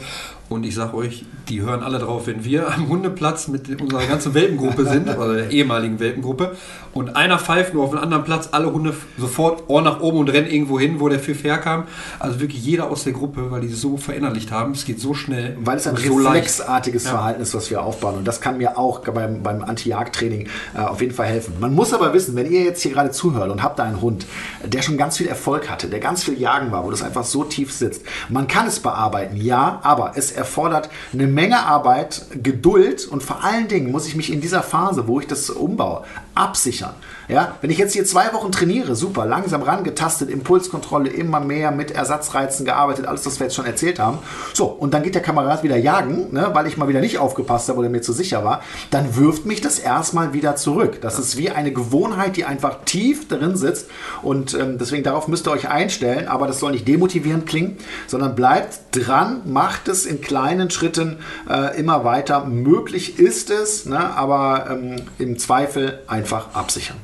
und 0.51 0.67
ich 0.67 0.75
sage 0.75 0.95
euch, 0.97 1.25
die 1.49 1.63
hören 1.63 1.83
alle 1.83 1.99
drauf, 1.99 2.27
wenn 2.27 2.45
wir 2.45 2.73
am 2.75 2.89
Hundeplatz 2.89 3.49
mit 3.49 3.81
unserer 3.81 4.05
ganzen 4.07 4.35
Welpengruppe 4.35 4.85
sind, 4.85 5.09
oder 5.17 5.35
der 5.35 5.51
ehemaligen 5.51 6.01
Welpengruppe, 6.01 6.57
und 6.93 7.15
einer 7.15 7.39
pfeift 7.39 7.73
nur 7.73 7.85
auf 7.85 7.93
einen 7.93 8.03
anderen 8.03 8.25
Platz, 8.25 8.49
alle 8.51 8.73
Hunde 8.73 8.95
sofort 9.17 9.69
Ohr 9.69 9.81
nach 9.81 10.01
oben 10.01 10.19
und 10.19 10.29
rennen 10.29 10.49
irgendwo 10.49 10.81
hin, 10.81 10.99
wo 10.99 11.09
der 11.09 11.21
Pfiff 11.21 11.45
herkam. 11.45 11.85
Also 12.19 12.41
wirklich 12.41 12.65
jeder 12.65 12.91
aus 12.91 13.05
der 13.05 13.13
Gruppe, 13.13 13.53
weil 13.53 13.61
die 13.61 13.69
so 13.69 13.97
verinnerlicht 13.97 14.51
haben. 14.51 14.73
Es 14.73 14.85
geht 14.85 14.99
so 14.99 15.15
schnell. 15.15 15.57
Weil 15.61 15.77
es 15.77 15.87
ein 15.87 15.97
so 15.97 16.17
reflexartiges 16.17 17.05
leicht. 17.05 17.15
Verhalten 17.15 17.43
ist, 17.43 17.55
was 17.55 17.71
wir 17.71 17.85
aufbauen. 17.85 18.17
Und 18.17 18.25
das 18.27 18.41
kann 18.41 18.59
mir 18.59 18.77
auch 18.77 19.01
beim, 19.01 19.43
beim 19.43 19.63
Anti-Jagd-Training 19.63 20.49
äh, 20.75 20.81
auf 20.81 21.01
jeden 21.01 21.15
Fall 21.15 21.27
helfen. 21.27 21.55
Man 21.61 21.75
muss 21.75 21.93
aber 21.93 22.13
wissen, 22.13 22.35
wenn 22.35 22.51
ihr 22.51 22.65
jetzt 22.65 22.83
hier 22.83 22.91
gerade 22.91 23.13
zuhört 23.13 23.51
und 23.51 23.63
habt 23.63 23.79
da 23.79 23.85
einen 23.85 24.01
Hund, 24.01 24.27
der 24.65 24.83
schon 24.83 24.99
ganz 24.99 25.17
viel 25.17 25.29
Erfolg 25.29 25.71
hatte, 25.71 25.87
der 25.87 26.01
ganz 26.01 26.25
viel 26.25 26.41
Jagen 26.41 26.73
war, 26.73 26.85
wo 26.85 26.91
das 26.91 27.03
einfach 27.03 27.25
so 27.25 27.45
tief 27.45 27.73
sitzt, 27.73 28.05
man 28.29 28.49
kann 28.49 28.67
es 28.67 28.81
bearbeiten, 28.81 29.37
ja, 29.37 29.79
aber 29.85 30.15
es 30.17 30.33
erfordert 30.41 30.89
eine 31.13 31.27
Menge 31.27 31.59
Arbeit, 31.59 32.23
Geduld 32.43 33.07
und 33.07 33.23
vor 33.23 33.45
allen 33.45 33.69
Dingen 33.69 33.93
muss 33.93 34.07
ich 34.07 34.17
mich 34.17 34.33
in 34.33 34.41
dieser 34.41 34.63
Phase, 34.63 35.07
wo 35.07 35.21
ich 35.21 35.27
das 35.27 35.51
umbaue, 35.51 36.05
absichern. 36.35 36.95
Ja, 37.29 37.57
wenn 37.61 37.71
ich 37.71 37.79
jetzt 37.79 37.93
hier 37.93 38.05
zwei 38.05 38.33
Wochen 38.33 38.51
trainiere, 38.51 38.97
super, 38.97 39.25
langsam 39.25 39.63
rangetastet, 39.63 40.31
Impulskontrolle, 40.31 41.11
immer 41.11 41.39
mehr 41.39 41.71
mit 41.71 41.93
Ersatzreizen 41.93 42.65
gearbeitet, 42.65 43.07
alles, 43.07 43.25
was 43.25 43.39
wir 43.39 43.47
jetzt 43.47 43.55
schon 43.55 43.67
erzählt 43.67 44.01
haben. 44.01 44.19
So, 44.53 44.67
und 44.67 44.93
dann 44.95 45.05
geht 45.05 45.15
der 45.15 45.23
Kamerad 45.23 45.63
wieder 45.63 45.77
jagen, 45.77 46.33
ne, 46.33 46.51
weil 46.55 46.67
ich 46.67 46.77
mal 46.77 46.89
wieder 46.89 47.01
nicht 47.01 47.19
aufgepasst 47.19 47.69
habe 47.69 47.79
oder 47.79 47.89
mir 47.89 48.03
zu 48.03 48.13
sicher 48.13 48.45
war, 48.45 48.63
dann 48.91 49.15
wirft 49.15 49.47
mich 49.47 49.61
das 49.61 49.79
erstmal 49.79 50.33
wieder 50.33 50.57
zurück. 50.57 51.01
Das 51.03 51.21
ist 51.21 51.37
wie 51.37 51.51
eine 51.51 51.73
Gewohnheit, 51.73 52.37
die 52.37 52.45
einfach 52.45 52.79
tief 52.85 53.29
drin 53.29 53.57
sitzt 53.57 53.89
und 54.23 54.55
ähm, 54.55 54.79
deswegen 54.79 55.05
darauf 55.05 55.29
müsst 55.29 55.47
ihr 55.47 55.53
euch 55.53 55.69
einstellen, 55.69 56.27
aber 56.27 56.49
das 56.49 56.59
soll 56.59 56.73
nicht 56.73 56.89
demotivierend 56.89 57.47
klingen, 57.47 57.77
sondern 58.09 58.35
bleibt 58.35 58.81
dran, 58.91 59.43
macht 59.45 59.87
es 59.87 60.05
in 60.05 60.21
kleinen 60.31 60.71
Schritten 60.71 61.19
äh, 61.49 61.77
immer 61.77 62.05
weiter. 62.05 62.45
Möglich 62.45 63.19
ist 63.19 63.51
es, 63.51 63.85
ne, 63.85 63.99
aber 63.99 64.69
ähm, 64.71 65.03
im 65.19 65.41
Zweifel 65.41 65.99
einfach 66.07 66.55
absichern. 66.55 66.99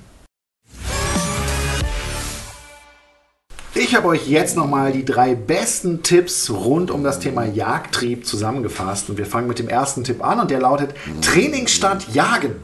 Ich 3.74 3.96
habe 3.96 4.06
euch 4.06 4.28
jetzt 4.28 4.56
nochmal 4.56 4.92
die 4.92 5.04
drei 5.04 5.34
besten 5.34 6.04
Tipps 6.04 6.50
rund 6.50 6.92
um 6.92 7.02
das 7.02 7.18
Thema 7.18 7.44
Jagdtrieb 7.44 8.24
zusammengefasst. 8.24 9.10
Und 9.10 9.18
wir 9.18 9.26
fangen 9.26 9.48
mit 9.48 9.58
dem 9.58 9.68
ersten 9.68 10.04
Tipp 10.04 10.24
an 10.24 10.38
und 10.38 10.52
der 10.52 10.60
lautet 10.60 10.94
Training 11.20 11.66
statt 11.66 12.06
Jagen. 12.12 12.54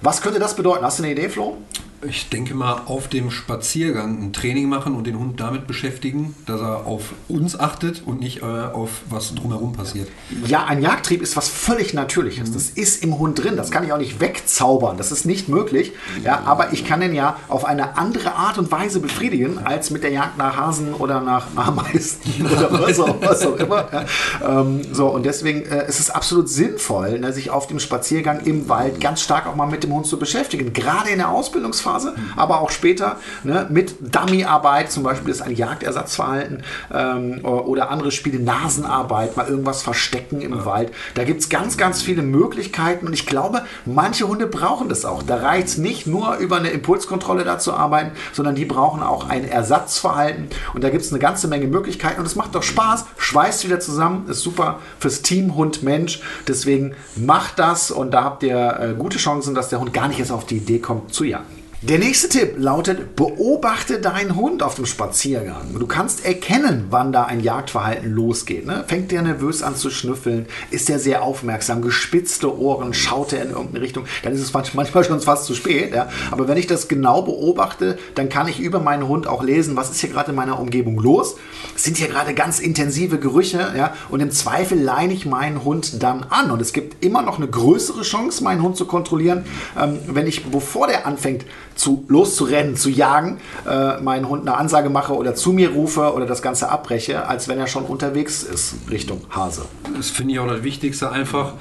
Was 0.00 0.20
könnte 0.20 0.40
das 0.40 0.56
bedeuten? 0.56 0.84
Hast 0.84 0.98
du 0.98 1.04
eine 1.04 1.12
Idee, 1.12 1.28
Flo? 1.28 1.58
Ich 2.04 2.28
denke 2.30 2.54
mal, 2.54 2.82
auf 2.86 3.06
dem 3.06 3.30
Spaziergang 3.30 4.20
ein 4.20 4.32
Training 4.32 4.68
machen 4.68 4.96
und 4.96 5.06
den 5.06 5.16
Hund 5.16 5.38
damit 5.38 5.68
beschäftigen, 5.68 6.34
dass 6.46 6.60
er 6.60 6.84
auf 6.84 7.12
uns 7.28 7.58
achtet 7.58 8.02
und 8.04 8.18
nicht 8.18 8.42
äh, 8.42 8.44
auf 8.44 9.02
was 9.08 9.36
drumherum 9.36 9.72
passiert. 9.72 10.08
Ja, 10.46 10.64
ein 10.64 10.82
Jagdtrieb 10.82 11.22
ist 11.22 11.36
was 11.36 11.48
völlig 11.48 11.94
Natürliches. 11.94 12.50
Mhm. 12.50 12.54
Das 12.54 12.70
ist 12.70 13.04
im 13.04 13.20
Hund 13.20 13.40
drin. 13.40 13.56
Das 13.56 13.70
kann 13.70 13.84
ich 13.84 13.92
auch 13.92 13.98
nicht 13.98 14.18
wegzaubern. 14.18 14.96
Das 14.96 15.12
ist 15.12 15.26
nicht 15.26 15.48
möglich. 15.48 15.92
Ja, 16.24 16.42
aber 16.44 16.72
ich 16.72 16.84
kann 16.84 17.00
den 17.00 17.14
ja 17.14 17.36
auf 17.48 17.64
eine 17.64 17.96
andere 17.96 18.34
Art 18.34 18.58
und 18.58 18.72
Weise 18.72 18.98
befriedigen, 18.98 19.58
als 19.58 19.90
mit 19.90 20.02
der 20.02 20.10
Jagd 20.10 20.38
nach 20.38 20.56
Hasen 20.56 20.94
oder 20.94 21.20
nach 21.20 21.46
Ameisen 21.56 22.46
oder 22.46 22.72
was 22.82 22.98
auch, 22.98 23.14
was 23.20 23.46
auch 23.46 23.56
immer. 23.56 23.88
Ja, 23.92 24.60
ähm, 24.60 24.80
so, 24.92 25.06
und 25.06 25.24
deswegen 25.24 25.62
äh, 25.66 25.86
ist 25.86 26.00
es 26.00 26.10
absolut 26.10 26.48
sinnvoll, 26.48 27.20
ne, 27.20 27.32
sich 27.32 27.50
auf 27.50 27.68
dem 27.68 27.78
Spaziergang 27.78 28.40
im 28.40 28.68
Wald 28.68 29.00
ganz 29.00 29.22
stark 29.22 29.46
auch 29.46 29.54
mal 29.54 29.66
mit 29.66 29.84
dem 29.84 29.92
Hund 29.92 30.06
zu 30.06 30.18
beschäftigen. 30.18 30.72
Gerade 30.72 31.10
in 31.10 31.18
der 31.18 31.28
Ausbildungsphase 31.28 31.91
Phase, 31.92 32.14
aber 32.36 32.60
auch 32.60 32.70
später 32.70 33.16
ne, 33.44 33.66
mit 33.70 33.96
Dummyarbeit, 34.00 34.90
zum 34.90 35.02
Beispiel 35.02 35.30
ist 35.30 35.42
ein 35.42 35.54
Jagdersatzverhalten 35.54 36.62
ähm, 36.92 37.44
oder 37.44 37.90
andere 37.90 38.10
Spiele, 38.10 38.38
Nasenarbeit, 38.40 39.36
mal 39.36 39.46
irgendwas 39.46 39.82
verstecken 39.82 40.40
im 40.40 40.54
ja. 40.54 40.64
Wald. 40.64 40.92
Da 41.14 41.24
gibt 41.24 41.40
es 41.40 41.48
ganz, 41.48 41.76
ganz 41.76 42.02
viele 42.02 42.22
Möglichkeiten 42.22 43.06
und 43.06 43.12
ich 43.12 43.26
glaube, 43.26 43.62
manche 43.84 44.26
Hunde 44.26 44.46
brauchen 44.46 44.88
das 44.88 45.04
auch. 45.04 45.22
Da 45.22 45.36
reicht 45.36 45.68
es 45.68 45.78
nicht 45.78 46.06
nur 46.06 46.36
über 46.36 46.56
eine 46.56 46.70
Impulskontrolle 46.70 47.44
da 47.44 47.58
zu 47.58 47.74
arbeiten, 47.74 48.12
sondern 48.32 48.54
die 48.54 48.64
brauchen 48.64 49.02
auch 49.02 49.28
ein 49.28 49.48
Ersatzverhalten 49.48 50.48
und 50.74 50.84
da 50.84 50.90
gibt 50.90 51.04
es 51.04 51.12
eine 51.12 51.20
ganze 51.20 51.48
Menge 51.48 51.66
Möglichkeiten 51.66 52.20
und 52.20 52.26
es 52.26 52.36
macht 52.36 52.54
doch 52.54 52.62
Spaß, 52.62 53.04
schweißt 53.18 53.64
wieder 53.64 53.80
zusammen, 53.80 54.28
ist 54.28 54.40
super 54.40 54.78
fürs 54.98 55.22
Team 55.22 55.54
Hund-Mensch. 55.54 56.20
Deswegen 56.48 56.94
macht 57.16 57.58
das 57.58 57.90
und 57.90 58.12
da 58.12 58.24
habt 58.24 58.42
ihr 58.42 58.78
äh, 58.80 58.94
gute 58.98 59.18
Chancen, 59.18 59.54
dass 59.54 59.68
der 59.68 59.80
Hund 59.80 59.92
gar 59.92 60.08
nicht 60.08 60.18
erst 60.18 60.32
auf 60.32 60.46
die 60.46 60.56
Idee 60.56 60.78
kommt 60.78 61.12
zu 61.12 61.24
jagen. 61.24 61.61
Der 61.84 61.98
nächste 61.98 62.28
Tipp 62.28 62.54
lautet, 62.58 63.16
beobachte 63.16 63.98
deinen 64.00 64.36
Hund 64.36 64.62
auf 64.62 64.76
dem 64.76 64.86
Spaziergang. 64.86 65.76
Du 65.76 65.88
kannst 65.88 66.24
erkennen, 66.24 66.86
wann 66.90 67.10
da 67.10 67.24
ein 67.24 67.40
Jagdverhalten 67.40 68.08
losgeht. 68.08 68.66
Ne? 68.66 68.84
Fängt 68.86 69.10
der 69.10 69.22
nervös 69.22 69.64
an 69.64 69.74
zu 69.74 69.90
schnüffeln? 69.90 70.46
Ist 70.70 70.88
der 70.88 71.00
sehr 71.00 71.24
aufmerksam? 71.24 71.82
Gespitzte 71.82 72.56
Ohren? 72.56 72.94
Schaut 72.94 73.32
er 73.32 73.42
in 73.42 73.50
irgendeine 73.50 73.80
Richtung? 73.80 74.04
Dann 74.22 74.32
ist 74.32 74.42
es 74.42 74.52
manchmal 74.74 75.02
schon 75.02 75.20
fast 75.20 75.46
zu 75.46 75.56
spät. 75.56 75.92
Ja? 75.92 76.08
Aber 76.30 76.46
wenn 76.46 76.56
ich 76.56 76.68
das 76.68 76.86
genau 76.86 77.22
beobachte, 77.22 77.98
dann 78.14 78.28
kann 78.28 78.46
ich 78.46 78.60
über 78.60 78.78
meinen 78.78 79.08
Hund 79.08 79.26
auch 79.26 79.42
lesen, 79.42 79.74
was 79.74 79.90
ist 79.90 80.00
hier 80.00 80.10
gerade 80.10 80.30
in 80.30 80.36
meiner 80.36 80.60
Umgebung 80.60 81.00
los? 81.00 81.34
Es 81.74 81.82
sind 81.82 81.96
hier 81.96 82.06
gerade 82.06 82.32
ganz 82.32 82.60
intensive 82.60 83.18
Gerüche. 83.18 83.74
Ja? 83.76 83.92
Und 84.08 84.20
im 84.20 84.30
Zweifel 84.30 84.80
leine 84.80 85.14
ich 85.14 85.26
meinen 85.26 85.64
Hund 85.64 86.00
dann 86.00 86.22
an. 86.30 86.52
Und 86.52 86.62
es 86.62 86.72
gibt 86.72 87.04
immer 87.04 87.22
noch 87.22 87.38
eine 87.38 87.48
größere 87.48 88.02
Chance, 88.02 88.44
meinen 88.44 88.62
Hund 88.62 88.76
zu 88.76 88.86
kontrollieren, 88.86 89.46
ähm, 89.76 89.98
wenn 90.06 90.28
ich, 90.28 90.44
bevor 90.44 90.86
der 90.86 91.08
anfängt, 91.08 91.44
zu, 91.74 92.04
loszurennen, 92.08 92.76
zu 92.76 92.90
jagen, 92.90 93.38
äh, 93.68 94.00
meinen 94.00 94.28
Hund 94.28 94.42
eine 94.42 94.56
Ansage 94.56 94.90
mache 94.90 95.14
oder 95.14 95.34
zu 95.34 95.52
mir 95.52 95.70
rufe 95.70 96.12
oder 96.12 96.26
das 96.26 96.42
Ganze 96.42 96.70
abbreche, 96.70 97.26
als 97.26 97.48
wenn 97.48 97.58
er 97.58 97.66
schon 97.66 97.84
unterwegs 97.84 98.42
ist 98.42 98.74
Richtung 98.90 99.22
Hase. 99.30 99.66
Das 99.96 100.10
finde 100.10 100.34
ich 100.34 100.38
auch 100.40 100.48
das 100.48 100.62
Wichtigste 100.62 101.10
einfach. 101.10 101.54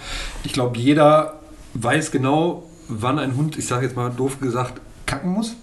Ich 0.44 0.54
glaube, 0.54 0.78
jeder 0.78 1.40
weiß 1.74 2.12
genau, 2.12 2.64
wann 2.88 3.20
ein 3.20 3.36
Hund, 3.36 3.58
ich 3.58 3.68
sage 3.68 3.86
jetzt 3.86 3.96
mal 3.96 4.10
doof 4.10 4.40
gesagt, 4.40 4.82
kacken 5.12 5.34
muss. 5.34 5.56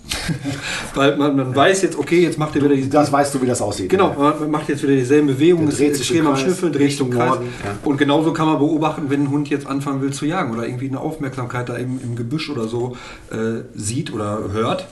Weil 0.95 1.17
man, 1.17 1.35
man, 1.35 1.57
weiß 1.57 1.83
jetzt, 1.83 1.99
okay, 1.99 2.23
jetzt 2.23 2.39
macht 2.39 2.55
er 2.55 2.63
wieder 2.63 2.75
die. 2.75 2.89
Das 2.89 3.11
weißt 3.11 3.35
du, 3.35 3.41
wie 3.41 3.47
das 3.47 3.63
aussieht. 3.63 3.89
Genau, 3.89 4.15
man 4.15 4.51
macht 4.51 4.69
jetzt 4.69 4.83
wieder 4.83 4.95
dieselben 4.95 5.27
Bewegungen, 5.27 5.71
dreht 5.71 5.97
sich 5.97 6.21
am 6.21 6.37
Schnüffeln, 6.37 6.73
dreht 6.73 6.89
Richtung 6.89 7.09
Norden. 7.09 7.47
Ja. 7.65 7.79
Und 7.83 7.97
genauso 7.97 8.33
kann 8.35 8.47
man 8.47 8.59
beobachten, 8.59 9.09
wenn 9.09 9.23
ein 9.23 9.31
Hund 9.31 9.49
jetzt 9.49 9.67
anfangen 9.67 10.03
will 10.03 10.13
zu 10.13 10.27
jagen 10.27 10.53
oder 10.53 10.67
irgendwie 10.67 10.89
eine 10.89 11.01
Aufmerksamkeit 11.01 11.69
da 11.69 11.77
im, 11.77 11.99
im 12.03 12.15
Gebüsch 12.15 12.51
oder 12.51 12.69
so 12.69 12.97
äh, 13.31 13.63
sieht 13.75 14.13
oder 14.13 14.53
hört. 14.53 14.87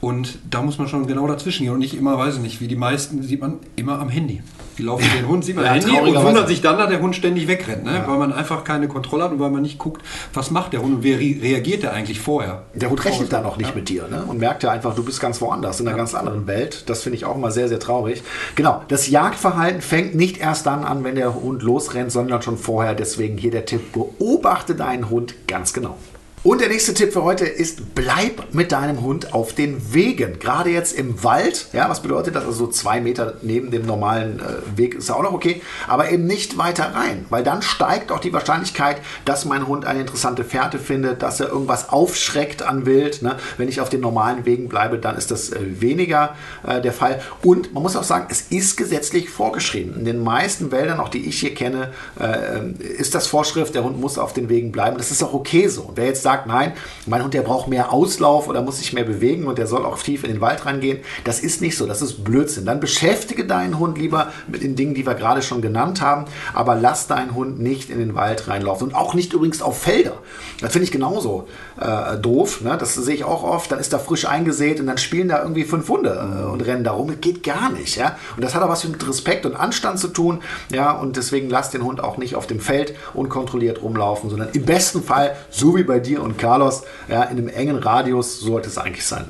Und 0.00 0.38
da 0.50 0.62
muss 0.62 0.78
man 0.78 0.88
schon 0.88 1.06
genau 1.06 1.26
dazwischen 1.26 1.64
gehen 1.64 1.72
und 1.72 1.80
nicht 1.80 1.94
immer, 1.94 2.16
weiß 2.16 2.36
ich 2.36 2.40
nicht, 2.40 2.60
wie 2.60 2.68
die 2.68 2.76
meisten 2.76 3.22
sieht 3.22 3.40
man 3.40 3.58
immer 3.76 4.00
am 4.00 4.08
Handy. 4.08 4.42
Die 4.78 4.84
laufen 4.84 5.06
den 5.16 5.26
Hund, 5.26 5.44
sieht 5.44 5.56
man 5.56 5.64
ja, 5.64 5.72
Handy 5.72 5.90
und 5.90 6.24
wundert 6.24 6.48
sich 6.48 6.62
dann, 6.62 6.78
dass 6.78 6.88
der 6.88 7.00
Hund 7.00 7.16
ständig 7.16 7.48
wegrennt, 7.48 7.84
ne? 7.84 7.94
Ja. 7.94 8.08
weil 8.08 8.18
man 8.18 8.32
einfach 8.32 8.62
keine 8.62 8.86
Kontrolle 8.86 9.24
hat 9.24 9.32
und 9.32 9.40
weil 9.40 9.50
man 9.50 9.62
nicht 9.62 9.78
guckt, 9.78 10.02
was 10.32 10.50
macht 10.50 10.72
der 10.72 10.82
Hund 10.82 10.96
und 10.96 11.02
wie 11.02 11.12
reagiert 11.12 11.82
der 11.82 11.92
eigentlich 11.92 12.20
vorher. 12.20 12.62
Der 12.74 12.88
Hund 12.88 13.04
rechnet 13.04 13.32
dann 13.32 13.44
auch 13.44 13.56
nicht 13.56 13.70
ja. 13.70 13.74
mit 13.74 13.88
dir 13.88 14.06
ne? 14.08 14.24
und 14.26 14.38
merkt 14.38 14.62
ja 14.62 14.70
einfach, 14.70 14.94
du 14.94 15.04
bist 15.04 15.20
ganz 15.20 15.40
woanders, 15.40 15.80
in 15.80 15.88
einer 15.88 15.96
ganz 15.96 16.14
anderen 16.14 16.46
Welt. 16.46 16.84
Das 16.86 17.02
finde 17.02 17.16
ich 17.16 17.24
auch 17.24 17.34
immer 17.34 17.50
sehr, 17.50 17.68
sehr 17.68 17.80
traurig. 17.80 18.22
Genau, 18.54 18.82
das 18.88 19.08
Jagdverhalten 19.08 19.80
fängt 19.80 20.14
nicht 20.14 20.38
erst 20.38 20.66
dann 20.66 20.84
an, 20.84 21.02
wenn 21.02 21.16
der 21.16 21.34
Hund 21.34 21.62
losrennt, 21.62 22.12
sondern 22.12 22.40
schon 22.42 22.56
vorher. 22.56 22.94
Deswegen 22.94 23.36
hier 23.36 23.50
der 23.50 23.66
Tipp, 23.66 23.92
beobachte 23.92 24.76
deinen 24.76 25.10
Hund 25.10 25.34
ganz 25.48 25.72
genau. 25.72 25.96
Und 26.44 26.60
der 26.60 26.68
nächste 26.68 26.94
Tipp 26.94 27.12
für 27.12 27.24
heute 27.24 27.44
ist, 27.44 27.96
bleib 27.96 28.54
mit 28.54 28.70
deinem 28.70 29.02
Hund 29.02 29.34
auf 29.34 29.54
den 29.54 29.92
Wegen. 29.92 30.38
Gerade 30.38 30.70
jetzt 30.70 30.96
im 30.96 31.24
Wald. 31.24 31.66
Ja, 31.72 31.90
was 31.90 32.00
bedeutet 32.00 32.36
das? 32.36 32.44
Also 32.44 32.66
so 32.66 32.66
zwei 32.68 33.00
Meter 33.00 33.34
neben 33.42 33.72
dem 33.72 33.84
normalen 33.84 34.38
äh, 34.38 34.78
Weg 34.78 34.94
ist 34.94 35.08
ja 35.08 35.16
auch 35.16 35.22
noch 35.22 35.32
okay. 35.32 35.62
Aber 35.88 36.10
eben 36.10 36.26
nicht 36.26 36.56
weiter 36.56 36.94
rein. 36.94 37.26
Weil 37.28 37.42
dann 37.42 37.60
steigt 37.60 38.12
auch 38.12 38.20
die 38.20 38.32
Wahrscheinlichkeit, 38.32 38.98
dass 39.24 39.46
mein 39.46 39.66
Hund 39.66 39.84
eine 39.84 40.00
interessante 40.00 40.44
Fährte 40.44 40.78
findet, 40.78 41.22
dass 41.22 41.40
er 41.40 41.48
irgendwas 41.48 41.88
aufschreckt 41.88 42.62
an 42.62 42.86
Wild. 42.86 43.22
Ne? 43.22 43.36
Wenn 43.56 43.68
ich 43.68 43.80
auf 43.80 43.88
den 43.88 44.00
normalen 44.00 44.46
Wegen 44.46 44.68
bleibe, 44.68 44.98
dann 44.98 45.16
ist 45.16 45.32
das 45.32 45.50
äh, 45.50 45.58
weniger 45.80 46.36
äh, 46.64 46.80
der 46.80 46.92
Fall. 46.92 47.20
Und 47.42 47.74
man 47.74 47.82
muss 47.82 47.96
auch 47.96 48.04
sagen, 48.04 48.28
es 48.30 48.42
ist 48.42 48.76
gesetzlich 48.76 49.28
vorgeschrieben. 49.28 49.96
In 49.98 50.04
den 50.04 50.22
meisten 50.22 50.70
Wäldern, 50.70 51.00
auch 51.00 51.08
die 51.08 51.28
ich 51.28 51.40
hier 51.40 51.54
kenne, 51.54 51.92
äh, 52.20 52.70
ist 52.80 53.16
das 53.16 53.26
Vorschrift, 53.26 53.74
der 53.74 53.82
Hund 53.82 54.00
muss 54.00 54.18
auf 54.18 54.32
den 54.32 54.48
Wegen 54.48 54.70
bleiben. 54.70 54.98
Das 54.98 55.10
ist 55.10 55.20
auch 55.24 55.34
okay 55.34 55.66
so. 55.66 55.90
Wer 55.96 56.06
jetzt 56.06 56.27
sagt, 56.28 56.46
nein, 56.46 56.74
mein 57.06 57.22
Hund, 57.22 57.32
der 57.32 57.40
braucht 57.40 57.68
mehr 57.68 57.90
Auslauf 57.90 58.48
oder 58.48 58.60
muss 58.60 58.78
sich 58.78 58.92
mehr 58.92 59.04
bewegen 59.04 59.46
und 59.46 59.56
der 59.56 59.66
soll 59.66 59.86
auch 59.86 59.98
tief 59.98 60.24
in 60.24 60.30
den 60.30 60.42
Wald 60.42 60.66
reingehen. 60.66 60.98
Das 61.24 61.40
ist 61.40 61.62
nicht 61.62 61.74
so, 61.74 61.86
das 61.86 62.02
ist 62.02 62.22
Blödsinn. 62.22 62.66
Dann 62.66 62.80
beschäftige 62.80 63.46
deinen 63.46 63.78
Hund 63.78 63.96
lieber 63.96 64.30
mit 64.46 64.62
den 64.62 64.76
Dingen, 64.76 64.94
die 64.94 65.06
wir 65.06 65.14
gerade 65.14 65.40
schon 65.40 65.62
genannt 65.62 66.02
haben, 66.02 66.26
aber 66.52 66.74
lass 66.74 67.06
deinen 67.06 67.34
Hund 67.34 67.60
nicht 67.60 67.88
in 67.88 67.98
den 67.98 68.14
Wald 68.14 68.46
reinlaufen 68.46 68.88
und 68.88 68.94
auch 68.94 69.14
nicht 69.14 69.32
übrigens 69.32 69.62
auf 69.62 69.78
Felder. 69.78 70.18
Das 70.60 70.72
finde 70.72 70.84
ich 70.84 70.92
genauso 70.92 71.48
äh, 71.80 72.18
doof. 72.18 72.60
Ne? 72.60 72.76
Das 72.78 72.94
sehe 72.94 73.14
ich 73.14 73.24
auch 73.24 73.42
oft. 73.42 73.72
Dann 73.72 73.78
ist 73.78 73.92
da 73.94 73.98
frisch 73.98 74.26
eingesät 74.26 74.80
und 74.80 74.86
dann 74.86 74.98
spielen 74.98 75.28
da 75.28 75.40
irgendwie 75.40 75.64
fünf 75.64 75.88
Hunde 75.88 76.10
äh, 76.10 76.44
und 76.44 76.60
rennen 76.60 76.84
da 76.84 76.92
rum. 76.92 77.08
Das 77.08 77.20
geht 77.20 77.42
gar 77.42 77.70
nicht. 77.70 77.96
Ja? 77.96 78.18
Und 78.36 78.44
das 78.44 78.54
hat 78.54 78.62
auch 78.62 78.68
was 78.68 78.86
mit 78.86 79.08
Respekt 79.08 79.46
und 79.46 79.56
Anstand 79.56 79.98
zu 79.98 80.08
tun. 80.08 80.40
Ja? 80.70 80.90
Und 80.90 81.16
deswegen 81.16 81.48
lass 81.48 81.70
den 81.70 81.84
Hund 81.84 82.02
auch 82.04 82.18
nicht 82.18 82.34
auf 82.34 82.46
dem 82.46 82.60
Feld 82.60 82.94
unkontrolliert 83.14 83.82
rumlaufen, 83.82 84.28
sondern 84.30 84.50
im 84.52 84.64
besten 84.64 85.02
Fall, 85.02 85.36
so 85.50 85.76
wie 85.76 85.84
bei 85.84 86.00
dir 86.00 86.17
und 86.18 86.38
Carlos 86.38 86.82
ja, 87.08 87.22
in 87.24 87.38
einem 87.38 87.48
engen 87.48 87.76
Radius 87.76 88.40
sollte 88.40 88.68
es 88.68 88.78
eigentlich 88.78 89.06
sein. 89.06 89.26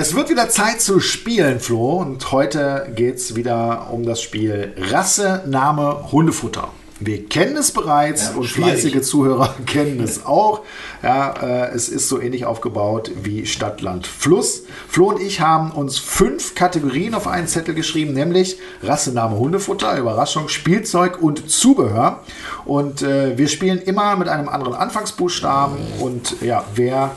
Es 0.00 0.14
wird 0.14 0.30
wieder 0.30 0.48
Zeit 0.48 0.80
zu 0.80 1.00
spielen, 1.00 1.58
Flo. 1.58 1.96
Und 1.96 2.30
heute 2.30 2.92
geht 2.94 3.16
es 3.16 3.34
wieder 3.34 3.90
um 3.90 4.04
das 4.04 4.22
Spiel 4.22 4.72
Rasse, 4.76 5.42
Name, 5.46 6.12
Hundefutter. 6.12 6.70
Wir 7.00 7.26
kennen 7.28 7.56
es 7.56 7.70
bereits 7.70 8.30
Ja, 8.30 8.36
und 8.38 8.44
schwierig. 8.46 8.80
fleißige 8.80 9.02
Zuhörer 9.02 9.54
kennen 9.66 10.00
es 10.02 10.26
auch. 10.26 10.62
Ja, 11.02 11.32
äh, 11.40 11.70
es 11.74 11.88
ist 11.88 12.08
so 12.08 12.20
ähnlich 12.20 12.44
aufgebaut 12.44 13.12
wie 13.22 13.46
Stadt, 13.46 13.80
Land, 13.82 14.06
Fluss. 14.06 14.64
Flo 14.88 15.10
und 15.10 15.20
ich 15.20 15.40
haben 15.40 15.70
uns 15.70 15.98
fünf 15.98 16.56
Kategorien 16.56 17.14
auf 17.14 17.28
einen 17.28 17.46
Zettel 17.46 17.74
geschrieben, 17.74 18.14
nämlich 18.14 18.58
Rassename 18.82 19.36
Hundefutter, 19.38 19.96
Überraschung, 19.96 20.48
Spielzeug 20.48 21.22
und 21.22 21.48
Zubehör. 21.48 22.20
Und 22.64 23.02
äh, 23.02 23.38
wir 23.38 23.46
spielen 23.46 23.78
immer 23.78 24.16
mit 24.16 24.26
einem 24.28 24.48
anderen 24.48 24.74
Anfangsbuchstaben. 24.74 25.76
Und 26.00 26.36
ja, 26.40 26.64
wer 26.74 27.12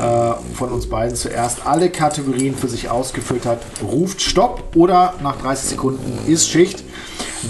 äh, 0.00 0.54
von 0.56 0.70
uns 0.70 0.88
beiden 0.88 1.16
zuerst 1.16 1.66
alle 1.66 1.90
Kategorien 1.90 2.54
für 2.54 2.68
sich 2.68 2.88
ausgefüllt 2.88 3.46
hat, 3.46 3.62
ruft 3.82 4.22
Stopp 4.22 4.76
oder 4.76 5.14
nach 5.24 5.36
30 5.40 5.70
Sekunden 5.70 6.18
ist 6.30 6.48
Schicht. 6.48 6.84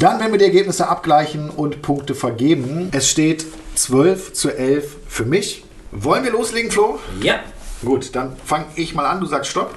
Dann 0.01 0.19
werden 0.19 0.33
wir 0.33 0.39
die 0.39 0.45
Ergebnisse 0.47 0.89
abgleichen 0.89 1.51
und 1.51 1.74
Punkte 1.77 2.15
vergeben. 2.15 2.89
Es 2.93 3.11
steht 3.11 3.45
12 3.75 4.33
zu 4.33 4.51
11 4.51 4.97
für 5.09 5.25
mich. 5.25 5.65
Wollen 5.91 6.25
wir 6.25 6.33
loslegen, 6.33 6.71
Flo? 6.71 6.99
Ja. 7.21 7.41
Gut, 7.85 8.15
dann 8.15 8.37
fange 8.45 8.67
ich 8.77 8.95
mal 8.95 9.07
an. 9.07 9.21
Du 9.21 9.27
sagst 9.27 9.51
Stopp. 9.51 9.77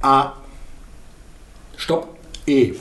A, 0.00 0.34
Stopp. 1.76 2.16
E. 2.46 2.74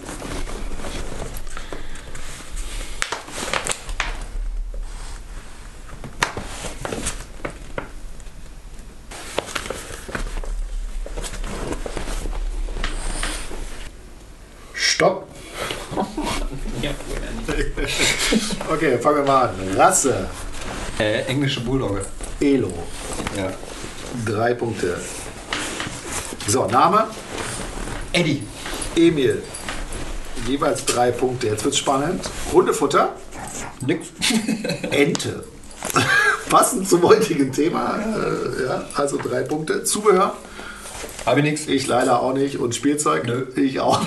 Stopp. 14.73 15.27
ja. 16.81 16.91
Okay, 18.71 18.97
fangen 18.99 19.17
wir 19.17 19.23
mal 19.23 19.49
an. 19.49 19.55
Rasse. 19.75 20.27
Äh, 20.99 21.21
englische 21.23 21.61
Bulldogge. 21.61 22.01
Elo. 22.39 22.71
Ja. 23.35 23.51
Drei 24.25 24.53
Punkte. 24.53 24.97
So, 26.47 26.65
Name. 26.65 27.05
Eddie. 28.13 28.43
Emil. 28.95 29.43
Jeweils 30.47 30.85
drei 30.85 31.11
Punkte. 31.11 31.47
Jetzt 31.47 31.63
wird's 31.63 31.77
spannend. 31.77 32.29
Hundefutter. 32.51 33.13
Nix. 33.85 34.07
Ente. 34.91 35.43
Passend 36.49 36.87
zum 36.87 37.03
heutigen 37.03 37.51
Thema. 37.51 37.97
Äh, 37.99 38.63
ja, 38.65 38.85
also 38.95 39.17
drei 39.17 39.41
Punkte. 39.43 39.83
Zubehör. 39.83 40.35
Habe 41.27 41.41
ich 41.41 41.45
nix. 41.45 41.67
Ich 41.67 41.87
leider 41.87 42.21
auch 42.21 42.33
nicht. 42.33 42.57
Und 42.57 42.73
Spielzeug? 42.73 43.25
Nö. 43.25 43.47
Ich 43.57 43.81
auch. 43.81 43.99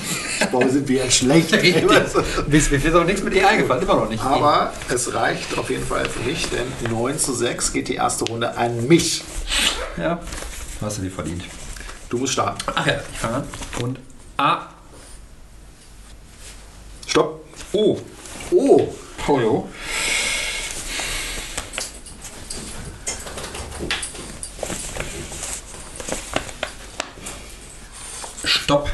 Warum 0.51 0.71
sind 0.71 0.89
wir 0.89 0.97
jetzt 1.05 1.17
schlecht? 1.17 1.53
Mir 1.53 2.57
ist 2.57 2.71
mir 2.71 2.79
ist 2.79 2.95
auch 2.95 3.05
nichts 3.05 3.23
mit 3.23 3.35
E 3.35 3.45
eingefallen, 3.45 3.83
immer 3.83 3.97
noch 3.97 4.09
nicht. 4.09 4.25
Aber 4.25 4.73
es 4.89 5.13
reicht 5.13 5.59
auf 5.59 5.69
jeden 5.69 5.85
Fall 5.87 6.09
für 6.09 6.21
mich, 6.21 6.49
denn 6.49 6.67
9 6.91 7.19
zu 7.19 7.35
6 7.35 7.75
geht 7.75 7.89
die 7.89 7.97
erste 7.97 8.25
Runde 8.25 8.57
an 8.57 8.89
mich. 8.89 9.23
Ja. 9.99 10.19
Hast 10.81 10.97
du 10.97 11.03
dir 11.03 11.11
verdient. 11.11 11.45
Du 12.09 12.17
musst 12.17 12.33
starten. 12.33 12.59
Ach 12.75 12.87
ja, 12.87 13.01
ich 13.13 13.19
fange 13.19 13.35
an. 13.35 13.45
Und 13.83 13.99
A. 14.39 14.69
Stopp. 17.07 17.45
O. 17.73 17.99
Oh. 18.51 18.95
Pollo. 19.19 19.69
Stopp. 28.71 28.89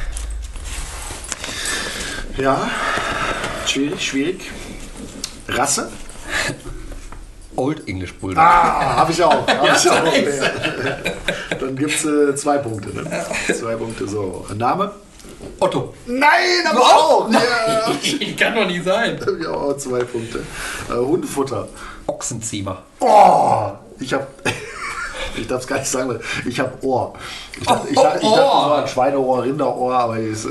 Ja. 2.35 2.67
Schwierig, 3.67 4.03
schwierig. 4.03 4.51
Rasse? 5.47 5.91
Old 7.55 7.87
English 7.87 8.15
Bulldog. 8.15 8.43
Ah, 8.43 8.95
habe 8.95 9.11
ich 9.11 9.21
auch. 9.21 9.47
Hab 9.47 9.77
ich 9.77 9.87
auch. 9.87 10.03
Ja. 10.03 11.57
Dann 11.59 11.75
gibt 11.75 11.93
es 11.93 12.05
äh, 12.05 12.35
zwei 12.35 12.57
Punkte. 12.57 12.89
Ne? 12.89 13.25
Zwei 13.53 13.75
Punkte. 13.75 14.07
So. 14.07 14.47
Name? 14.55 14.93
Otto. 15.59 15.93
Nein, 16.07 16.65
aber 16.67 16.81
auch. 16.81 17.29
Ja. 17.31 17.39
Kann 18.39 18.55
doch 18.55 18.65
nicht 18.65 18.83
sein. 18.83 19.19
Hab 19.21 19.39
ich 19.39 19.45
auch 19.45 19.77
zwei 19.77 19.99
Punkte. 19.99 20.39
Äh, 20.89 20.93
Hundefutter. 20.93 21.67
Ochsenziemer. 22.07 22.81
Oh, 22.99 23.73
ich 23.99 24.11
habe. 24.11 24.25
Ich 25.37 25.47
darf 25.47 25.61
es 25.61 25.67
gar 25.67 25.79
nicht 25.79 25.89
sagen, 25.89 26.09
weil 26.09 26.21
ich 26.45 26.59
habe 26.59 26.71
Ohr. 26.85 27.13
Ich 27.59 27.65
dachte, 27.65 27.87
ich, 27.89 27.95
dachte, 27.95 28.19
ich 28.21 28.23
dachte, 28.23 28.25
Ohr. 28.25 28.35
das 28.37 28.69
war 28.69 28.81
ein 28.81 28.87
Schweineohr, 28.87 29.43
Rinderohr, 29.43 29.95
aber 29.95 30.19
ich, 30.19 30.45
äh, 30.45 30.49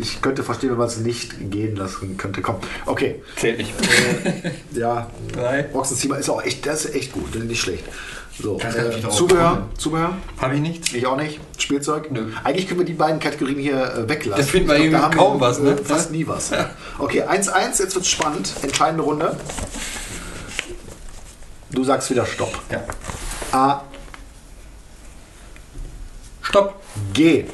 ich 0.00 0.20
könnte 0.20 0.42
verstehen, 0.42 0.70
wenn 0.70 0.78
man 0.78 0.88
es 0.88 0.98
nicht 0.98 1.50
gehen 1.50 1.76
lassen 1.76 2.16
könnte. 2.16 2.42
Komm, 2.42 2.56
okay. 2.86 3.22
Zählt 3.36 3.58
nicht. 3.58 3.72
Ja, 4.72 5.08
Drei. 5.32 5.66
Ochsenziemer 5.72 6.18
ist 6.18 6.28
auch 6.30 6.42
echt, 6.42 6.66
das 6.66 6.84
ist 6.84 6.94
echt 6.94 7.12
gut, 7.12 7.34
nicht 7.34 7.60
schlecht. 7.60 7.84
So, 8.40 8.56
Das 8.56 8.74
kann 8.76 8.90
ich 8.90 9.04
äh, 9.04 9.08
Zubehör, 9.10 9.50
kommen. 9.50 9.68
Zubehör, 9.76 10.12
Habe 10.40 10.54
ich 10.54 10.60
nichts. 10.60 10.92
ich 10.92 11.04
auch 11.06 11.16
nicht. 11.16 11.40
Spielzeug? 11.58 12.12
Nö. 12.12 12.30
Eigentlich 12.44 12.68
können 12.68 12.78
wir 12.80 12.86
die 12.86 12.92
beiden 12.92 13.18
Kategorien 13.18 13.58
hier 13.58 13.82
äh, 13.82 14.08
weglassen. 14.08 14.40
Das 14.40 14.50
finden 14.50 14.68
wir 14.68 14.76
irgendwie 14.76 14.92
da 14.92 15.02
haben 15.02 15.16
kaum 15.16 15.36
wir, 15.38 15.40
was, 15.40 15.58
ne? 15.58 15.72
äh, 15.72 15.76
Fast 15.76 16.12
nie 16.12 16.24
was. 16.26 16.50
Okay, 16.98 17.24
1-1, 17.24 17.80
jetzt 17.80 17.94
wird's 17.96 18.08
spannend. 18.08 18.52
Entscheidende 18.62 19.02
Runde. 19.02 19.36
Du 21.70 21.82
sagst 21.84 22.10
wieder 22.10 22.24
Stopp. 22.26 22.56
Ja. 22.70 22.82
A, 23.52 23.82
Stopp. 26.48 26.80
G. 27.12 27.44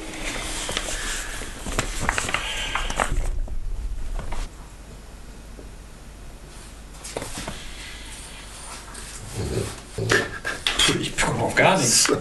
Ich 11.01 11.17
komme 11.17 11.43
auf 11.43 11.55
gar 11.57 11.77
nichts. 11.77 12.07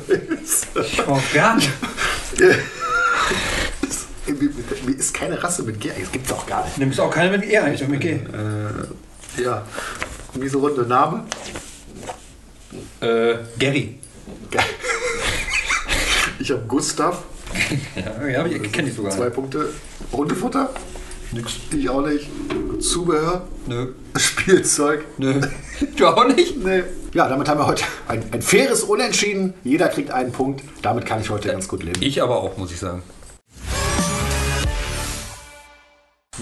Ich 0.75 0.97
komme 0.97 1.17
auf 1.17 1.33
gar 1.33 1.55
nichts. 1.55 1.71
Wie 4.25 4.91
ist 4.93 5.13
keine 5.13 5.41
Rasse 5.43 5.61
mit 5.61 5.79
G? 5.79 5.91
Das 5.99 6.11
gibt's 6.11 6.31
auch 6.31 6.47
gar 6.47 6.65
nicht. 6.65 6.79
Nimmst 6.79 6.99
auch 6.99 7.11
keine 7.11 7.37
mit 7.37 7.47
E 7.47 7.57
eigentlich, 7.59 7.87
mit 7.87 8.01
G. 8.01 8.19
Ja. 9.37 9.63
Miese 10.33 10.57
Runde 10.57 10.81
Name. 10.83 11.25
Äh, 12.99 13.35
Gary. 13.59 13.99
Ich 16.43 16.51
habe 16.51 16.63
Gustav. 16.67 17.23
Ja, 17.95 18.27
ja 18.27 18.45
ich 18.45 18.69
kenne 18.69 18.89
ich 18.89 18.95
sogar. 18.95 19.13
Zwei 19.13 19.29
Punkte. 19.29 19.69
Hundefutter. 20.11 20.71
Nix. 21.31 21.53
Ich 21.71 21.87
auch 21.87 22.05
nicht. 22.05 22.27
Zubehör. 22.81 23.43
Nö. 23.65 23.93
Spielzeug. 24.17 25.05
Nö. 25.17 25.39
Du 25.95 26.05
auch 26.05 26.27
nicht? 26.27 26.57
Nee. 26.57 26.83
Ja, 27.13 27.29
damit 27.29 27.47
haben 27.47 27.59
wir 27.61 27.65
heute 27.65 27.85
ein, 28.09 28.23
ein 28.31 28.41
faires 28.41 28.83
Unentschieden. 28.83 29.53
Jeder 29.63 29.87
kriegt 29.87 30.11
einen 30.11 30.33
Punkt. 30.33 30.63
Damit 30.81 31.05
kann 31.05 31.21
ich 31.21 31.29
heute 31.29 31.47
ganz 31.47 31.69
gut 31.69 31.83
leben. 31.83 32.01
Ich 32.01 32.21
aber 32.21 32.41
auch, 32.41 32.57
muss 32.57 32.71
ich 32.71 32.79
sagen. 32.79 33.03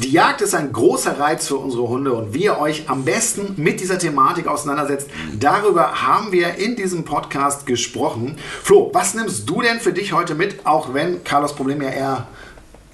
Die 0.01 0.11
Jagd 0.11 0.41
ist 0.41 0.55
ein 0.55 0.73
großer 0.73 1.19
Reiz 1.19 1.47
für 1.47 1.57
unsere 1.57 1.87
Hunde 1.87 2.11
und 2.13 2.33
wie 2.33 2.45
ihr 2.45 2.57
euch 2.57 2.89
am 2.89 3.05
besten 3.05 3.53
mit 3.57 3.79
dieser 3.79 3.99
Thematik 3.99 4.47
auseinandersetzt, 4.47 5.07
darüber 5.39 6.01
haben 6.01 6.31
wir 6.31 6.55
in 6.55 6.75
diesem 6.75 7.05
Podcast 7.05 7.67
gesprochen. 7.67 8.35
Flo, 8.63 8.89
was 8.93 9.13
nimmst 9.13 9.47
du 9.47 9.61
denn 9.61 9.79
für 9.79 9.93
dich 9.93 10.11
heute 10.11 10.33
mit, 10.33 10.65
auch 10.65 10.95
wenn 10.95 11.23
Carlos 11.23 11.53
Problem 11.53 11.83
ja 11.83 11.89
eher 11.89 12.27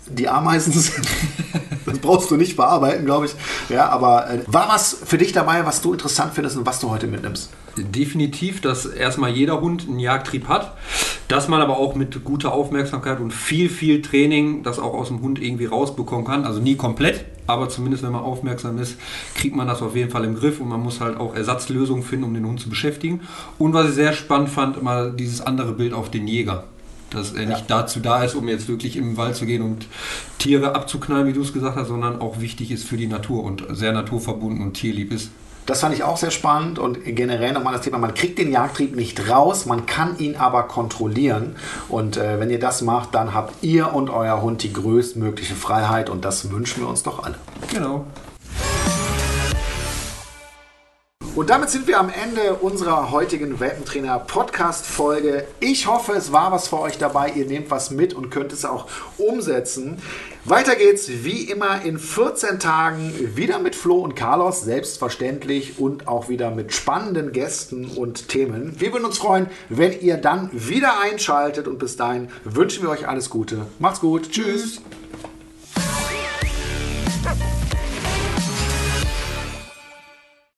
die 0.10 0.30
Ameisen 0.30 0.74
sind? 0.74 1.05
Das 1.88 1.99
brauchst 1.99 2.30
du 2.30 2.36
nicht 2.36 2.58
bearbeiten, 2.58 3.05
glaube 3.05 3.28
ich. 3.28 3.36
Ja, 3.70 3.88
aber 3.89 4.30
äh, 4.30 4.43
war 4.47 4.68
was 4.68 4.97
für 5.05 5.18
dich 5.18 5.32
dabei, 5.32 5.66
was 5.66 5.82
du 5.82 5.93
interessant 5.93 6.34
findest 6.34 6.58
und 6.58 6.66
was 6.66 6.80
du 6.80 6.89
heute 6.89 7.08
mitnimmst? 7.08 7.49
Definitiv, 7.78 8.60
dass 8.60 8.86
erstmal 8.86 9.32
jeder 9.32 9.62
Hund 9.62 9.86
einen 9.88 9.99
Jagdtrieb 9.99 10.49
hat, 10.49 10.76
dass 11.28 11.47
man 11.47 11.62
aber 11.62 11.78
auch 11.78 11.95
mit 11.95 12.24
guter 12.26 12.51
Aufmerksamkeit 12.51 13.20
und 13.20 13.32
viel, 13.32 13.70
viel 13.70 14.01
Training 14.01 14.64
das 14.64 14.80
auch 14.80 14.93
aus 14.93 15.08
dem 15.08 15.22
Hund 15.22 15.41
irgendwie 15.41 15.66
rausbekommen 15.66 16.26
kann. 16.26 16.43
Also 16.43 16.60
nie 16.60 16.76
komplett, 16.76 17.24
aber 17.45 17.70
zumindest 17.70 18.03
wenn 18.03 18.12
man 18.12 18.24
aufmerksam 18.24 18.80
ist, 18.80 18.97
kriegt 19.36 19.55
man 19.55 19.68
das 19.68 19.82
auf 19.82 19.95
jeden 19.95 20.10
Fall 20.10 20.26
im 20.26 20.36
Griff 20.36 20.60
und 20.60 20.68
man 20.68 20.82
muss 20.82 20.99
halt 20.99 21.18
auch 21.18 21.36
Ersatzlösungen 21.36 22.03
finden, 22.03 22.26
um 22.26 22.34
den 22.34 22.45
Hund 22.45 22.60
zu 22.60 22.70
beschäftigen. 22.70 23.22
Und 23.58 23.74
was 23.74 23.89
ich 23.89 23.95
sehr 23.95 24.14
spannend 24.14 24.49
fand, 24.49 24.82
mal 24.82 25.14
dieses 25.14 25.41
andere 25.41 25.72
Bild 25.72 25.93
auf 25.93 26.12
den 26.12 26.28
Jäger. 26.28 26.66
Dass 27.18 27.34
er 27.34 27.45
nicht 27.45 27.65
dazu 27.68 27.99
da 27.99 28.24
ist, 28.24 28.36
um 28.36 28.47
jetzt 28.47 28.68
wirklich 28.68 28.95
im 28.95 29.18
Wald 29.18 29.36
zu 29.36 29.45
gehen 29.45 29.61
und 29.61 29.88
Tiere 30.38 30.76
abzuknallen, 30.76 31.28
wie 31.28 31.34
du 31.34 31.41
es 31.41 31.53
gesagt 31.53 31.76
hast, 31.76 31.88
sondern 31.88 32.22
auch 32.22 32.39
wichtig 32.39 32.72
ist 32.72 32.86
für 32.86 32.97
die 32.97 33.07
Natur 33.07 33.43
und 33.43 33.65
sehr 33.72 33.91
naturverbunden 33.91 34.61
und 34.61 34.74
tierlieb 34.74 35.11
ist. 35.11 35.32
Das 35.68 35.82
fand 35.82 35.93
ich 35.93 36.03
auch 36.03 36.15
sehr 36.15 36.32
spannend 36.32 36.80
und 36.80 37.03
generell 37.03 37.51
nochmal 37.51 37.74
das 37.74 37.82
Thema, 37.82 37.97
man 37.97 38.13
kriegt 38.13 38.39
den 38.39 38.53
Jagdtrieb 38.53 38.95
nicht 38.95 39.30
raus, 39.30 39.65
man 39.65 39.86
kann 39.86 40.18
ihn 40.18 40.38
aber 40.38 40.63
kontrollieren. 40.63 41.57
Und 41.89 42.15
äh, 42.15 42.39
wenn 42.39 42.49
ihr 42.49 42.59
das 42.59 42.82
macht, 42.82 43.13
dann 43.13 43.34
habt 43.34 43.61
ihr 43.63 43.93
und 43.93 44.09
euer 44.09 44.41
Hund 44.41 44.63
die 44.63 44.72
größtmögliche 44.72 45.55
Freiheit 45.55 46.09
und 46.09 46.24
das 46.24 46.49
wünschen 46.51 46.84
wir 46.84 46.88
uns 46.88 47.03
doch 47.03 47.22
alle. 47.22 47.36
Genau. 47.74 48.05
Und 51.38 51.51
damit 51.51 51.69
sind 51.69 51.85
wir 51.85 51.99
am 51.99 52.09
Ende 52.09 52.55
unserer 52.55 53.11
heutigen 53.11 53.59
Welpentrainer 53.59 54.17
Podcast 54.17 54.88
Folge. 54.88 55.45
Ich 55.59 55.85
hoffe, 55.85 56.13
es 56.13 56.31
war 56.31 56.51
was 56.51 56.69
für 56.69 56.79
euch 56.79 56.97
dabei. 56.97 57.29
Ihr 57.29 57.45
nehmt 57.45 57.69
was 57.69 57.91
mit 57.91 58.15
und 58.15 58.31
könnt 58.31 58.53
es 58.53 58.65
auch 58.65 58.88
umsetzen. 59.19 60.01
Weiter 60.45 60.75
geht's 60.75 61.07
wie 61.07 61.43
immer 61.43 61.83
in 61.83 61.99
14 61.99 62.57
Tagen 62.57 63.13
wieder 63.35 63.59
mit 63.59 63.75
Flo 63.75 63.97
und 63.97 64.15
Carlos, 64.15 64.63
selbstverständlich 64.63 65.77
und 65.77 66.07
auch 66.07 66.27
wieder 66.27 66.49
mit 66.49 66.73
spannenden 66.73 67.31
Gästen 67.33 67.85
und 67.85 68.29
Themen. 68.29 68.73
Wir 68.79 68.91
würden 68.91 69.05
uns 69.05 69.19
freuen, 69.19 69.45
wenn 69.69 70.01
ihr 70.01 70.17
dann 70.17 70.49
wieder 70.51 71.01
einschaltet 71.01 71.67
und 71.67 71.77
bis 71.77 71.97
dahin 71.97 72.29
wünschen 72.45 72.81
wir 72.81 72.89
euch 72.89 73.07
alles 73.07 73.29
Gute. 73.29 73.67
Macht's 73.77 73.99
gut. 73.99 74.31
Tschüss. 74.31 74.81